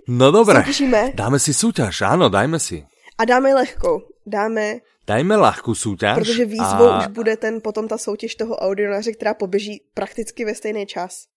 No 0.07 0.31
dobré, 0.31 0.59
Soutěžíme. 0.59 1.11
dáme 1.15 1.39
si 1.39 1.51
súťaž, 1.51 2.01
áno, 2.07 2.31
dajme 2.31 2.59
si. 2.59 2.83
A 3.17 3.25
dáme 3.25 3.53
lehkou. 3.55 4.07
Dáme 4.27 4.79
Dajme 5.07 5.35
lehkou 5.35 5.75
soutěž. 5.75 6.13
Protože 6.15 6.45
výzvou 6.45 6.85
a... 6.91 6.99
už 6.99 7.07
bude 7.07 7.37
ten 7.37 7.61
potom 7.63 7.87
ta 7.87 7.97
soutěž 7.97 8.35
toho 8.35 8.55
audionáře, 8.55 9.11
která 9.11 9.33
poběží 9.33 9.81
prakticky 9.93 10.45
ve 10.45 10.55
stejný 10.55 10.85
čas. 10.85 11.27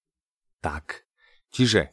Tak, 0.61 1.09
čiže 1.51 1.93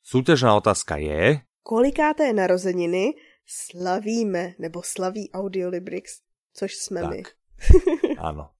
súťažná 0.00 0.56
otázka 0.56 0.96
je... 0.96 1.44
Kolikáté 1.60 2.32
narozeniny 2.32 3.14
slavíme, 3.44 4.56
nebo 4.58 4.82
slaví 4.82 5.30
Audiolibrix, 5.30 6.24
což 6.52 6.74
jsme 6.74 7.00
tak. 7.00 7.10
my. 7.10 7.20
Áno. 8.28 8.50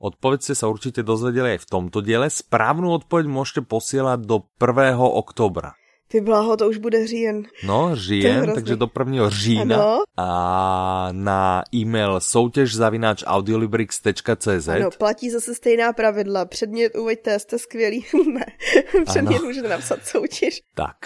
Odpoveď 0.00 0.38
ste 0.40 0.54
sa 0.56 0.72
určite 0.72 1.04
dozvedeli 1.04 1.60
aj 1.60 1.68
v 1.68 1.70
tomto 1.76 2.00
diele. 2.00 2.32
Správnu 2.32 2.88
odpoveď 3.04 3.28
môžete 3.28 3.60
posielať 3.68 4.24
do 4.24 4.48
1. 4.56 4.96
oktobra. 4.96 5.76
Ty 6.12 6.20
blaho, 6.20 6.56
to 6.56 6.68
už 6.68 6.76
bude 6.76 7.06
říjen. 7.06 7.42
No, 7.64 7.96
říjen, 7.96 8.52
takže 8.54 8.76
do 8.76 8.90
1. 8.98 9.30
října. 9.30 9.76
Ano. 9.76 9.98
A 10.16 11.08
na 11.12 11.62
e-mail 11.74 12.20
soutěž 12.20 12.74
zavináč 12.74 13.24
audiolibrix.cz 13.26 14.68
Ano, 14.68 14.90
platí 14.98 15.30
zase 15.30 15.54
stejná 15.54 15.92
pravidla. 15.92 16.44
Předmět 16.44 16.94
uveďte, 16.94 17.38
jste 17.38 17.58
skvělý. 17.58 18.04
ne, 18.32 18.46
předmět 19.06 19.38
ano. 19.38 19.46
můžete 19.46 19.68
napsat 19.68 20.06
soutěž. 20.06 20.60
Tak. 20.74 20.96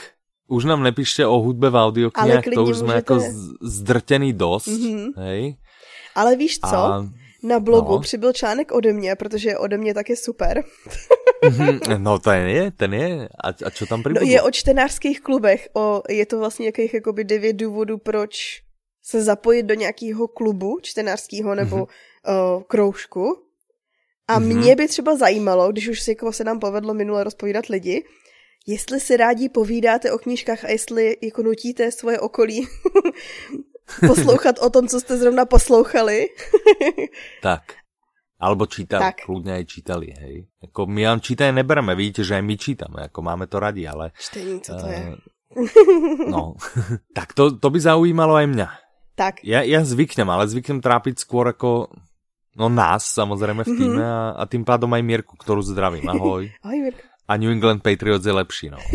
Už 0.48 0.64
nám 0.64 0.82
nepíšte 0.82 1.26
o 1.26 1.38
hudbe 1.38 1.70
v 1.70 1.74
audioknihách, 1.76 2.44
to 2.54 2.64
už 2.64 2.76
jsme 2.76 2.86
můžete... 2.86 2.96
jako 2.96 3.20
zdrtený 3.62 4.32
dost, 4.32 4.66
mm-hmm. 4.66 5.12
hej. 5.16 5.56
Ale 6.14 6.36
víš 6.36 6.58
co? 6.58 6.76
A... 6.76 7.08
Na 7.42 7.60
blogu 7.60 7.92
no. 7.92 8.00
přibyl 8.00 8.32
článek 8.32 8.72
ode 8.72 8.92
mě, 8.92 9.16
protože 9.16 9.58
ode 9.58 9.78
mě 9.78 9.94
tak 9.94 10.10
je 10.10 10.16
super. 10.16 10.62
Mhm, 11.44 11.80
no 11.96 12.18
ten 12.18 12.46
je, 12.46 12.70
ten 12.70 12.94
je. 12.94 13.28
A, 13.44 13.48
a 13.48 13.70
čo 13.70 13.86
tam 13.86 14.02
přibudlo? 14.02 14.26
No, 14.26 14.32
je 14.32 14.42
o 14.42 14.50
čtenářských 14.50 15.20
klubech. 15.20 15.68
O, 15.72 16.02
je 16.08 16.26
to 16.26 16.38
vlastně 16.38 16.62
nějakých 16.62 16.94
jakoby 16.94 17.24
devět 17.24 17.56
důvodů, 17.56 17.98
proč 17.98 18.62
se 19.02 19.22
zapojit 19.22 19.62
do 19.62 19.74
nějakého 19.74 20.28
klubu 20.28 20.78
čtenářského 20.82 21.54
nebo 21.54 21.76
mm-hmm. 21.76 22.56
o, 22.56 22.60
kroužku. 22.60 23.42
A 24.28 24.40
mm-hmm. 24.40 24.56
mě 24.56 24.76
by 24.76 24.88
třeba 24.88 25.16
zajímalo, 25.16 25.72
když 25.72 25.88
už 25.88 26.00
si 26.00 26.10
jako 26.10 26.32
se 26.32 26.44
nám 26.44 26.60
povedlo 26.60 26.94
minule 26.94 27.24
rozpovídat 27.24 27.66
lidi, 27.66 28.04
jestli 28.66 29.00
si 29.00 29.16
rádi 29.16 29.48
povídáte 29.48 30.12
o 30.12 30.18
knížkách 30.18 30.64
a 30.64 30.68
jestli 30.70 31.16
jako 31.22 31.42
nutíte 31.42 31.92
svoje 31.92 32.20
okolí 32.20 32.66
poslouchat 34.06 34.58
o 34.58 34.70
tom, 34.70 34.88
co 34.88 35.00
jste 35.00 35.16
zrovna 35.16 35.44
poslouchali. 35.44 36.28
tak. 37.42 37.62
Alebo 38.34 38.66
čítali, 38.66 39.14
tak. 39.14 39.24
kľudne 39.24 39.62
aj 39.62 39.64
čítali, 39.64 40.10
hej. 40.10 40.34
Jako 40.60 40.90
my 40.90 41.02
vám 41.06 41.20
čítaje 41.22 41.52
nebereme, 41.54 41.94
vidíte, 41.94 42.26
že 42.26 42.36
aj 42.36 42.44
my 42.44 42.54
čítame, 42.58 42.98
jako 43.08 43.20
máme 43.22 43.46
to 43.46 43.56
radi, 43.62 43.86
ale... 43.88 44.10
Čtení, 44.18 44.60
co 44.60 44.72
to 44.74 44.86
uh, 44.86 44.92
je? 44.92 45.00
no, 46.28 46.58
tak 47.18 47.32
to, 47.32 47.54
to 47.56 47.68
by 47.70 47.78
zaujímalo 47.78 48.34
aj 48.34 48.46
mňa. 48.50 48.68
Tak. 49.14 49.46
Ja, 49.46 49.62
ja 49.62 49.86
zvyknem, 49.86 50.26
ale 50.26 50.50
zvyknem 50.50 50.82
trápiť 50.82 51.22
skôr 51.22 51.46
ako 51.54 51.94
no 52.58 52.66
nás 52.70 53.06
samozrejme 53.06 53.62
v 53.62 53.72
týme 53.78 54.02
mm 54.02 54.10
-hmm. 54.10 54.34
a, 54.34 54.42
a 54.42 54.46
tým 54.46 54.64
pádom 54.66 54.90
aj 54.94 55.02
Mirku, 55.02 55.36
ktorú 55.38 55.62
zdravím. 55.62 56.08
Ahoj. 56.10 56.50
Ahoj 56.66 56.80
Mirka. 56.90 57.06
A 57.24 57.36
New 57.36 57.50
England 57.50 57.82
Patriots 57.82 58.26
je 58.26 58.32
lepší, 58.32 58.70
no. 58.70 58.78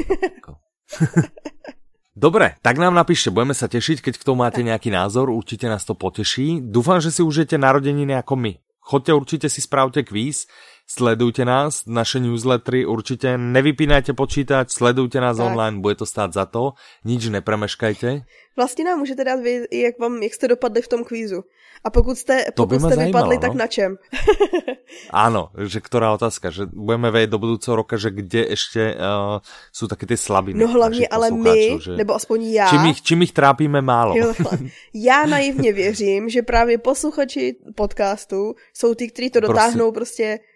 Dobre, 2.19 2.59
tak 2.61 2.77
nám 2.77 2.93
napíšte, 2.93 3.31
budeme 3.31 3.55
sa 3.55 3.71
tešiť, 3.71 4.03
keď 4.03 4.13
k 4.19 4.25
tomu 4.27 4.43
máte 4.43 4.59
nejaký 4.59 4.91
názor, 4.91 5.31
určite 5.31 5.71
nás 5.71 5.87
to 5.87 5.95
poteší. 5.95 6.59
Dúfam, 6.61 6.99
že 6.99 7.15
si 7.15 7.23
užijete 7.23 7.55
narodeniny 7.55 8.11
ako 8.19 8.35
my. 8.35 8.53
Choďte 8.89 9.13
určite 9.13 9.47
si 9.49 9.61
spravte 9.61 10.03
kvíz, 10.03 10.49
sledujte 10.89 11.45
nás, 11.45 11.85
naše 11.85 12.19
newslettery, 12.19 12.85
určite 12.85 13.37
nevypínajte 13.37 14.17
počítač, 14.17 14.73
sledujte 14.73 15.21
nás 15.21 15.37
tak. 15.37 15.45
online, 15.45 15.77
bude 15.77 15.95
to 16.01 16.05
stát 16.05 16.33
za 16.33 16.45
to, 16.45 16.73
nič 17.05 17.29
nepremeškajte. 17.29 18.25
Vlastně 18.57 18.85
nám 18.85 18.99
můžete 18.99 19.23
dát 19.23 19.39
vy, 19.39 19.67
jak, 19.71 19.99
vám, 19.99 20.23
jak 20.23 20.33
jste 20.33 20.47
dopadli 20.47 20.81
v 20.81 20.87
tom 20.87 21.03
kvízu. 21.03 21.43
A 21.83 21.89
pokud 21.89 22.17
jste, 22.17 22.45
to 22.45 22.67
pokud 22.67 22.79
jste 22.79 23.05
vypadli, 23.05 23.35
no? 23.35 23.41
tak 23.41 23.53
na 23.53 23.67
čem? 23.67 23.95
Áno, 25.13 25.53
že 25.55 25.79
ktorá 25.79 26.11
otázka, 26.17 26.49
že 26.49 26.65
budeme 26.65 27.13
vedieť 27.13 27.29
do 27.29 27.39
budúceho 27.39 27.77
roka, 27.77 27.95
že 27.95 28.09
kde 28.09 28.51
ešte 28.57 28.97
uh, 28.97 29.39
sú 29.71 29.85
také 29.87 30.09
ty 30.09 30.17
slabiny. 30.17 30.59
No 30.59 30.67
hlavně 30.67 31.07
ale 31.07 31.31
my, 31.31 31.77
že... 31.79 31.95
nebo 31.95 32.17
aspoň 32.17 32.39
já. 32.41 32.67
Čím 32.69 32.85
ich, 32.85 33.01
čím 33.01 33.21
ich 33.21 33.31
trápíme 33.31 33.81
málo. 33.81 34.17
Jo, 34.17 34.33
já 34.93 35.25
naivně 35.25 35.73
věřím, 35.73 36.29
že 36.29 36.41
právě 36.41 36.77
posluchači 36.77 37.55
podcastu 37.75 38.55
jsou 38.73 38.93
ty, 38.93 39.07
kteří 39.07 39.29
to 39.29 39.39
dotáhnou 39.39 39.91
prostě, 39.91 40.37
prostě 40.39 40.48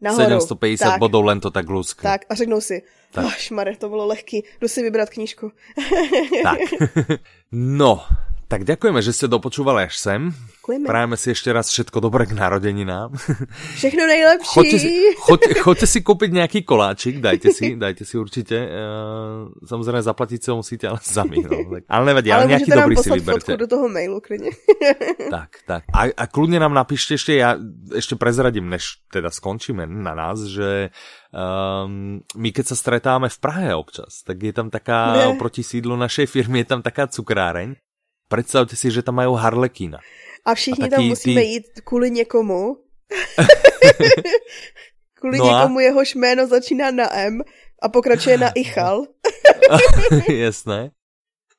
nahoru. 0.00 0.24
750 0.24 0.84
tak, 0.84 0.98
bodů 0.98 1.22
len 1.22 1.40
to 1.40 1.50
tak 1.50 1.68
luskne. 1.68 2.10
Tak 2.10 2.20
a 2.28 2.34
řeknou 2.34 2.60
si, 2.60 2.82
tak. 3.10 3.50
Mare, 3.50 3.76
to 3.76 3.88
bylo 3.88 4.06
lehký, 4.06 4.44
jdu 4.60 4.68
si 4.68 4.82
vybrat 4.82 5.10
knížku. 5.10 5.52
tak, 6.42 6.58
no, 7.52 8.04
tak 8.50 8.66
ďakujeme, 8.66 8.98
že 8.98 9.14
ste 9.14 9.30
dopočúvali 9.30 9.86
až 9.86 9.94
sem. 9.94 10.34
Ďakujeme. 10.34 10.86
Prajeme 10.90 11.14
si 11.14 11.30
ešte 11.30 11.54
raz 11.54 11.70
všetko 11.70 12.02
dobré 12.02 12.26
k 12.26 12.34
narodeninám. 12.34 13.14
Všechno 13.78 14.10
nejlepší. 14.10 14.50
Choďte 14.50 14.78
si, 14.82 14.90
choď, 15.22 15.40
choďte 15.62 15.86
si 15.86 15.98
kúpiť 16.02 16.30
nejaký 16.34 16.60
koláčik, 16.66 17.22
dajte 17.22 17.54
si, 17.54 17.78
dajte 17.78 18.02
si 18.02 18.18
určite. 18.18 18.58
Uh, 18.58 19.54
samozrejme 19.62 20.02
zaplatiť 20.02 20.40
sa 20.42 20.58
musíte, 20.58 20.90
ale 20.90 20.98
sami. 20.98 21.38
No. 21.38 21.46
Tak, 21.46 21.86
ale 21.86 22.02
nevadí, 22.10 22.28
ale, 22.34 22.42
ale 22.42 22.50
nejaký 22.58 22.70
dobrý 22.74 22.94
si 22.98 23.10
vyberte. 23.14 23.54
do 23.54 23.70
toho 23.70 23.86
mailu, 23.86 24.18
klidne. 24.18 24.50
tak, 25.38 25.62
tak. 25.70 25.86
A, 25.94 26.10
a 26.10 26.24
kľudne 26.26 26.58
nám 26.58 26.74
napíšte 26.74 27.14
ešte, 27.14 27.38
ja 27.38 27.54
ešte 27.94 28.18
prezradím, 28.18 28.66
než 28.66 28.98
teda 29.14 29.30
skončíme 29.30 29.86
na 29.86 30.18
nás, 30.18 30.42
že 30.42 30.90
um, 31.30 32.18
my 32.34 32.48
keď 32.50 32.74
sa 32.74 32.76
stretáme 32.76 33.30
v 33.30 33.38
Prahe 33.38 33.70
občas, 33.78 34.26
tak 34.26 34.42
je 34.42 34.50
tam 34.50 34.74
taká, 34.74 35.14
ne. 35.14 35.38
oproti 35.38 35.62
sídlu 35.62 35.94
našej 35.94 36.26
firmy, 36.26 36.66
je 36.66 36.74
tam 36.74 36.82
taká 36.82 37.06
cukráreň 37.06 37.78
Představte 38.30 38.76
si, 38.76 38.90
že 38.90 39.02
tam 39.02 39.14
mají 39.14 39.28
harlekína. 39.34 39.98
A 40.44 40.54
všichni 40.54 40.84
a 40.84 40.88
tam 40.88 41.04
musíme 41.04 41.40
ty... 41.40 41.46
jít 41.46 41.66
kvůli 41.84 42.10
někomu. 42.10 42.76
kvůli 45.14 45.38
no 45.38 45.44
někomu, 45.44 45.78
a... 45.78 45.82
jehož 45.82 46.14
jméno 46.14 46.46
začíná 46.46 46.90
na 46.90 47.16
M 47.16 47.42
A 47.82 47.88
pokračuje 47.88 48.38
na 48.38 48.48
Ichal. 48.54 49.06
Jasné. 50.28 50.90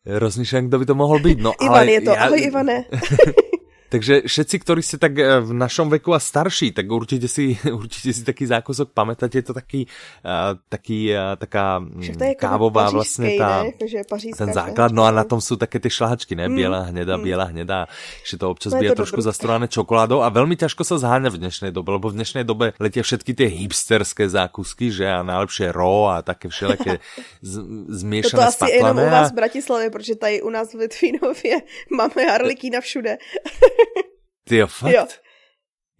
Rozmýšľam, 0.01 0.65
kto 0.69 0.81
by 0.81 0.85
to 0.89 0.95
mohol 0.97 1.21
byť. 1.21 1.37
No, 1.45 1.53
Ivan 1.61 1.85
ale 1.85 1.91
je 1.93 2.01
to. 2.01 2.13
Ja... 2.17 2.25
Ahoj, 2.25 2.41
Ivane. 2.41 2.77
Takže 3.91 4.23
všetci, 4.23 4.55
ktorí 4.63 4.79
ste 4.79 4.95
tak 4.95 5.19
eh, 5.19 5.43
v 5.43 5.51
našom 5.51 5.91
veku 5.91 6.15
a 6.15 6.19
starší, 6.23 6.71
tak 6.71 6.87
určite 6.87 7.27
si, 7.27 7.59
určite 7.83 8.15
si 8.15 8.23
taký 8.23 8.47
zákusok 8.47 8.95
pamätáte, 8.95 9.43
je 9.43 9.51
to 9.51 9.55
taký, 9.55 9.83
uh, 10.23 10.55
taký 10.71 11.11
uh, 11.11 11.35
taká 11.35 11.83
Však 11.83 12.15
to 12.15 12.25
je 12.31 12.35
kávová 12.39 12.87
vlastne 12.87 13.35
tá, 13.35 13.67
ne? 13.67 13.75
Takže 13.75 14.07
ten 14.31 14.49
základ, 14.55 14.95
no 14.95 15.03
a 15.03 15.11
na 15.11 15.27
tom 15.27 15.43
sú 15.43 15.59
také 15.59 15.83
tie 15.83 15.91
šláčky, 15.91 16.39
ne? 16.39 16.47
Biela, 16.47 16.87
hnedá, 16.87 17.19
mm. 17.19 17.23
biela, 17.23 17.45
hnedá. 17.51 17.91
Ešte 18.23 18.39
to 18.39 18.45
občas 18.47 18.71
býva 18.79 18.95
trošku 18.95 19.19
dobrúčka. 19.19 19.35
zastrované 19.35 19.65
čokoládou 19.67 20.23
a 20.23 20.31
veľmi 20.31 20.55
ťažko 20.55 20.87
sa 20.87 20.95
zháňa 20.95 21.27
v 21.35 21.37
dnešnej 21.43 21.71
dobe, 21.75 21.91
lebo 21.91 22.07
v 22.07 22.15
dnešnej 22.15 22.47
dobe 22.47 22.71
letia 22.79 23.03
všetky 23.03 23.35
tie 23.35 23.51
hipsterské 23.51 24.31
zákusky, 24.31 24.87
že 24.87 25.03
a 25.03 25.19
najlepšie 25.19 25.67
ro 25.75 26.07
a 26.07 26.23
také 26.23 26.47
všelijaké 26.47 27.03
zmiešané 27.99 28.39
To 28.39 28.47
asi 28.47 28.67
jenom 28.71 28.95
u 28.95 29.07
vás 29.11 29.31
v 29.31 29.35
Bratislavě, 29.35 29.89
protože 29.89 30.15
tady 30.15 30.41
u 30.41 30.49
nás 30.49 30.71
v 30.71 30.87
Litvínově 30.87 31.55
máme 31.91 32.21
harlikína 32.23 32.79
všude. 32.79 33.17
Ty 34.47 34.67
fakt? 34.67 34.93
Jo. 34.93 35.05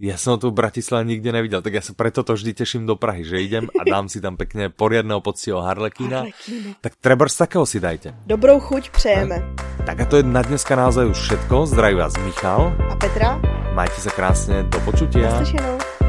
Ja 0.01 0.17
som 0.17 0.41
tu 0.41 0.49
v 0.49 0.57
Bratislave 0.57 1.05
nikde 1.05 1.29
nevidel, 1.29 1.61
tak 1.61 1.77
ja 1.77 1.83
sa 1.85 1.93
preto 1.93 2.25
to 2.25 2.33
vždy 2.33 2.57
teším 2.57 2.89
do 2.89 2.97
Prahy, 2.97 3.21
že 3.21 3.37
idem 3.37 3.69
a 3.69 3.85
dám 3.85 4.09
si 4.09 4.17
tam 4.17 4.33
pekne 4.33 4.73
poriadného 4.73 5.21
poctiho 5.21 5.61
harlekína. 5.61 6.25
Harlekína. 6.25 6.81
Tak 6.81 6.97
treba 6.97 7.29
z 7.29 7.37
takého 7.37 7.69
si 7.69 7.77
dajte. 7.77 8.17
Dobrou 8.25 8.57
chuť 8.57 8.89
přejeme. 8.89 9.45
Tak 9.85 10.01
a 10.01 10.05
to 10.09 10.17
je 10.17 10.25
na 10.25 10.41
dneska 10.41 10.73
naozaj 10.73 11.05
už 11.05 11.17
všetko. 11.21 11.69
Zdraví 11.69 12.01
vás 12.01 12.17
Michal. 12.25 12.73
A 12.89 12.97
Petra. 12.97 13.37
Majte 13.77 14.01
sa 14.01 14.09
krásne, 14.09 14.65
do 14.73 14.81
počutia. 14.81 15.37
Naslyšenou. 15.37 16.00